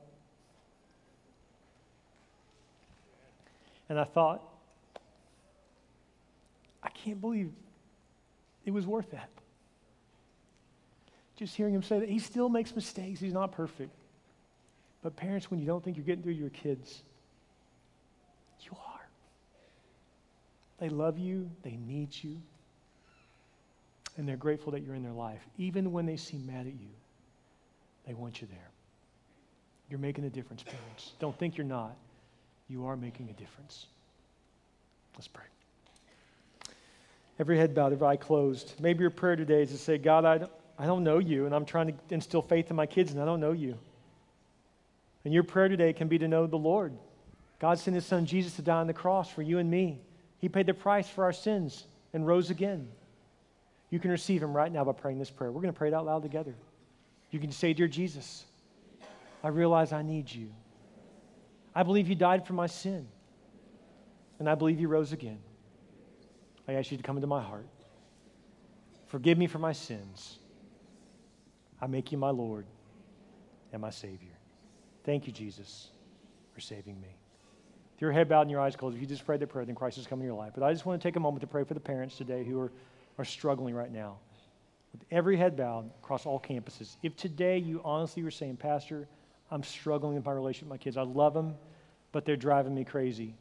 And 3.87 3.99
I 3.99 4.03
thought, 4.03 4.41
I 6.81 6.89
can't 6.89 7.21
believe 7.21 7.51
it 8.65 8.71
was 8.71 8.87
worth 8.87 9.11
that. 9.11 9.29
Just 11.37 11.55
hearing 11.55 11.75
him 11.75 11.83
say 11.83 11.99
that 11.99 12.09
he 12.09 12.17
still 12.17 12.49
makes 12.49 12.75
mistakes, 12.75 13.19
he's 13.19 13.33
not 13.33 13.51
perfect. 13.51 13.91
But 15.03 15.15
parents, 15.15 15.51
when 15.51 15.59
you 15.59 15.67
don't 15.67 15.83
think 15.83 15.95
you're 15.95 16.05
getting 16.05 16.23
through 16.23 16.33
your 16.33 16.49
kids, 16.49 17.03
you 18.61 18.71
are. 18.71 19.07
They 20.79 20.89
love 20.89 21.19
you, 21.19 21.51
they 21.61 21.77
need 21.85 22.09
you, 22.23 22.41
and 24.17 24.27
they're 24.27 24.37
grateful 24.37 24.71
that 24.71 24.81
you're 24.81 24.95
in 24.95 25.03
their 25.03 25.11
life. 25.11 25.41
Even 25.59 25.91
when 25.91 26.07
they 26.07 26.17
seem 26.17 26.47
mad 26.47 26.61
at 26.65 26.73
you, 26.73 26.89
they 28.07 28.13
want 28.13 28.41
you 28.41 28.47
there. 28.47 28.69
You're 29.89 29.99
making 29.99 30.25
a 30.25 30.29
difference, 30.29 30.63
parents. 30.63 31.13
Don't 31.19 31.37
think 31.37 31.57
you're 31.57 31.65
not. 31.65 31.95
You 32.67 32.85
are 32.87 32.97
making 32.97 33.29
a 33.29 33.33
difference. 33.33 33.85
Let's 35.15 35.27
pray. 35.27 35.43
Every 37.39 37.57
head 37.57 37.75
bowed, 37.75 37.93
every 37.93 38.07
eye 38.07 38.15
closed. 38.15 38.73
Maybe 38.79 39.01
your 39.01 39.09
prayer 39.09 39.35
today 39.35 39.61
is 39.61 39.71
to 39.71 39.77
say, 39.77 39.97
God, 39.97 40.25
I 40.25 40.37
don't, 40.39 40.51
I 40.79 40.85
don't 40.85 41.03
know 41.03 41.19
you, 41.19 41.45
and 41.45 41.53
I'm 41.53 41.65
trying 41.65 41.87
to 41.87 41.93
instill 42.09 42.41
faith 42.41 42.69
in 42.69 42.75
my 42.75 42.85
kids, 42.85 43.11
and 43.11 43.21
I 43.21 43.25
don't 43.25 43.39
know 43.39 43.51
you. 43.51 43.77
And 45.23 45.33
your 45.33 45.43
prayer 45.43 45.67
today 45.67 45.93
can 45.93 46.07
be 46.07 46.17
to 46.19 46.27
know 46.27 46.47
the 46.47 46.57
Lord. 46.57 46.93
God 47.59 47.79
sent 47.79 47.95
his 47.95 48.05
son 48.05 48.25
Jesus 48.25 48.55
to 48.55 48.61
die 48.61 48.79
on 48.79 48.87
the 48.87 48.93
cross 48.93 49.29
for 49.29 49.41
you 49.41 49.59
and 49.59 49.69
me. 49.69 49.99
He 50.39 50.49
paid 50.49 50.65
the 50.65 50.73
price 50.73 51.07
for 51.09 51.23
our 51.23 51.33
sins 51.33 51.85
and 52.13 52.27
rose 52.27 52.49
again. 52.49 52.87
You 53.89 53.99
can 53.99 54.11
receive 54.11 54.43
him 54.43 54.53
right 54.53 54.71
now 54.71 54.83
by 54.83 54.91
praying 54.91 55.19
this 55.19 55.29
prayer. 55.29 55.51
We're 55.51 55.61
going 55.61 55.73
to 55.73 55.77
pray 55.77 55.87
it 55.87 55.93
out 55.93 56.05
loud 56.05 56.23
together. 56.23 56.53
You 57.35 57.41
can 57.41 57.51
say, 57.51 57.73
Dear 57.73 57.89
Jesus, 57.89 58.45
I 59.43 59.49
realize 59.49 59.91
I 59.91 60.03
need 60.03 60.33
you. 60.33 60.53
I 61.75 61.83
believe 61.83 62.07
you 62.07 62.15
died 62.15 62.47
for 62.47 62.53
my 62.53 62.67
sin. 62.67 63.09
And 64.39 64.49
I 64.49 64.55
believe 64.55 64.79
you 64.79 64.87
rose 64.87 65.11
again. 65.11 65.39
I 66.65 66.75
ask 66.75 66.91
you 66.91 66.97
to 66.97 67.03
come 67.03 67.17
into 67.17 67.27
my 67.27 67.41
heart. 67.41 67.67
Forgive 69.07 69.37
me 69.37 69.47
for 69.47 69.59
my 69.59 69.73
sins. 69.73 70.39
I 71.81 71.87
make 71.87 72.13
you 72.13 72.17
my 72.17 72.29
Lord 72.29 72.67
and 73.73 73.81
my 73.81 73.89
Savior. 73.89 74.37
Thank 75.03 75.27
you, 75.27 75.33
Jesus, 75.33 75.89
for 76.53 76.61
saving 76.61 77.01
me. 77.01 77.17
If 77.95 78.01
your 78.01 78.13
head 78.13 78.29
bowed 78.29 78.43
and 78.43 78.51
your 78.51 78.61
eyes 78.61 78.77
closed, 78.77 78.95
if 78.95 79.01
you 79.01 79.07
just 79.07 79.25
prayed 79.25 79.41
that 79.41 79.47
prayer, 79.47 79.65
then 79.65 79.75
Christ 79.75 79.97
has 79.97 80.07
come 80.07 80.21
in 80.21 80.25
your 80.25 80.37
life. 80.37 80.53
But 80.55 80.63
I 80.63 80.71
just 80.71 80.85
want 80.85 81.01
to 81.01 81.05
take 81.05 81.17
a 81.17 81.19
moment 81.19 81.41
to 81.41 81.47
pray 81.47 81.65
for 81.65 81.73
the 81.73 81.81
parents 81.81 82.15
today 82.15 82.45
who 82.45 82.57
are, 82.61 82.71
are 83.17 83.25
struggling 83.25 83.75
right 83.75 83.91
now. 83.91 84.19
With 84.95 85.03
every 85.11 85.35
head 85.35 85.57
bowed 85.57 85.91
across 86.01 86.25
all 86.25 86.39
campuses, 86.39 86.95
if 87.03 87.17
today 87.17 87.57
you 87.57 87.81
honestly 87.83 88.23
were 88.23 88.31
saying, 88.31 88.55
Pastor, 88.55 89.09
I'm 89.51 89.61
struggling 89.61 90.15
with 90.15 90.23
my 90.23 90.31
relationship 90.31 90.69
with 90.69 90.79
my 90.79 90.81
kids. 90.81 90.95
I 90.95 91.01
love 91.01 91.33
them, 91.33 91.55
but 92.13 92.23
they're 92.23 92.37
driving 92.37 92.73
me 92.73 92.85
crazy. 92.85 93.35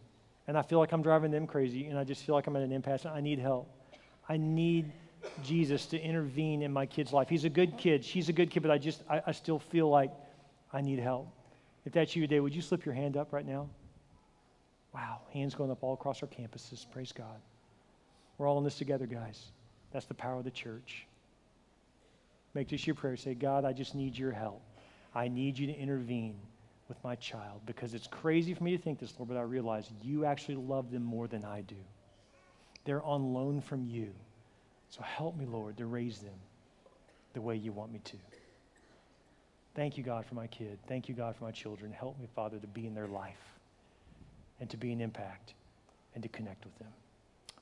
And 0.48 0.58
I 0.58 0.62
feel 0.62 0.80
like 0.80 0.90
I'm 0.90 1.00
driving 1.00 1.30
them 1.30 1.46
crazy, 1.46 1.86
and 1.86 1.96
I 1.96 2.02
just 2.02 2.24
feel 2.24 2.34
like 2.34 2.48
I'm 2.48 2.56
at 2.56 2.62
an 2.62 2.72
impasse. 2.72 3.06
I 3.06 3.20
need 3.20 3.38
help. 3.38 3.70
I 4.28 4.36
need 4.36 4.90
Jesus 5.44 5.86
to 5.86 6.00
intervene 6.00 6.60
in 6.60 6.72
my 6.72 6.86
kid's 6.86 7.12
life. 7.12 7.28
He's 7.28 7.44
a 7.44 7.50
good 7.50 7.78
kid. 7.78 8.04
She's 8.04 8.28
a 8.28 8.32
good 8.32 8.50
kid, 8.50 8.64
but 8.64 8.72
I 8.72 8.78
just, 8.78 9.04
I, 9.08 9.22
I 9.24 9.30
still 9.30 9.60
feel 9.60 9.88
like 9.88 10.10
I 10.72 10.80
need 10.80 10.98
help. 10.98 11.28
If 11.84 11.92
that's 11.92 12.16
you 12.16 12.22
today, 12.22 12.40
would 12.40 12.52
you 12.52 12.62
slip 12.62 12.84
your 12.84 12.96
hand 12.96 13.16
up 13.16 13.32
right 13.32 13.46
now? 13.46 13.68
Wow, 14.92 15.20
hands 15.32 15.54
going 15.54 15.70
up 15.70 15.84
all 15.84 15.94
across 15.94 16.20
our 16.20 16.28
campuses. 16.28 16.84
Praise 16.90 17.12
God. 17.12 17.40
We're 18.38 18.48
all 18.48 18.58
in 18.58 18.64
this 18.64 18.76
together, 18.76 19.06
guys. 19.06 19.52
That's 19.92 20.06
the 20.06 20.14
power 20.14 20.38
of 20.38 20.44
the 20.44 20.50
church. 20.50 21.06
Make 22.54 22.68
this 22.68 22.86
your 22.86 22.94
prayer. 22.94 23.16
Say, 23.16 23.34
God, 23.34 23.64
I 23.64 23.72
just 23.72 23.94
need 23.94 24.16
your 24.16 24.32
help. 24.32 24.62
I 25.14 25.28
need 25.28 25.58
you 25.58 25.66
to 25.66 25.74
intervene 25.74 26.36
with 26.88 27.02
my 27.02 27.14
child 27.16 27.60
because 27.66 27.94
it's 27.94 28.06
crazy 28.06 28.54
for 28.54 28.64
me 28.64 28.76
to 28.76 28.82
think 28.82 28.98
this, 28.98 29.14
Lord, 29.18 29.28
but 29.28 29.36
I 29.36 29.42
realize 29.42 29.90
you 30.02 30.24
actually 30.24 30.56
love 30.56 30.90
them 30.90 31.02
more 31.02 31.26
than 31.26 31.44
I 31.44 31.62
do. 31.62 31.76
They're 32.84 33.02
on 33.02 33.32
loan 33.32 33.60
from 33.60 33.84
you. 33.84 34.12
So 34.90 35.02
help 35.02 35.36
me, 35.36 35.46
Lord, 35.46 35.76
to 35.78 35.86
raise 35.86 36.18
them 36.18 36.38
the 37.32 37.40
way 37.40 37.56
you 37.56 37.72
want 37.72 37.92
me 37.92 38.00
to. 38.04 38.16
Thank 39.74 39.96
you, 39.96 40.04
God, 40.04 40.24
for 40.24 40.36
my 40.36 40.46
kid. 40.46 40.78
Thank 40.86 41.08
you, 41.08 41.14
God, 41.14 41.34
for 41.34 41.44
my 41.44 41.50
children. 41.50 41.90
Help 41.90 42.18
me, 42.20 42.28
Father, 42.34 42.58
to 42.58 42.66
be 42.66 42.86
in 42.86 42.94
their 42.94 43.08
life 43.08 43.40
and 44.60 44.70
to 44.70 44.76
be 44.76 44.92
an 44.92 45.00
impact 45.00 45.54
and 46.14 46.22
to 46.22 46.28
connect 46.28 46.64
with 46.64 46.78
them. 46.78 46.92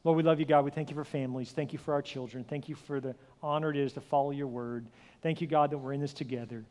Lord, 0.05 0.17
we 0.17 0.23
love 0.23 0.41
you, 0.41 0.47
God. 0.47 0.65
We 0.65 0.71
thank 0.71 0.91
you 0.91 0.97
for 0.97 1.05
families. 1.05 1.53
Thank 1.53 1.73
you 1.73 1.79
for 1.79 1.95
our 1.95 2.03
children. 2.03 2.45
Thank 2.45 2.69
you 2.69 2.75
for 2.75 3.01
the 3.01 3.15
honor 3.43 3.71
it 3.71 3.77
is 3.77 3.93
to 3.93 4.01
follow 4.01 4.33
your 4.33 4.49
word. 4.49 4.87
Thank 5.23 5.41
you, 5.41 5.47
God, 5.47 5.71
that 5.71 5.79
we're 5.79 5.93
in 5.93 6.01
this 6.01 6.13
together, 6.13 6.65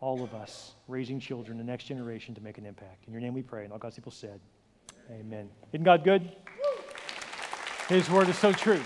all 0.00 0.22
of 0.22 0.34
us, 0.34 0.74
raising 0.86 1.20
children, 1.20 1.58
the 1.58 1.64
next 1.64 1.84
generation 1.84 2.34
to 2.34 2.40
make 2.40 2.56
an 2.56 2.64
impact. 2.64 3.04
In 3.06 3.12
your 3.12 3.20
name 3.20 3.34
we 3.34 3.42
pray. 3.42 3.64
And 3.64 3.72
all 3.72 3.78
God's 3.78 3.96
people 3.96 4.12
said, 4.12 4.40
Amen. 5.10 5.48
Isn't 5.72 5.84
God 5.84 6.04
good? 6.04 6.30
His 7.88 8.10
word 8.10 8.28
is 8.28 8.36
so 8.38 8.52
true. 8.52 8.80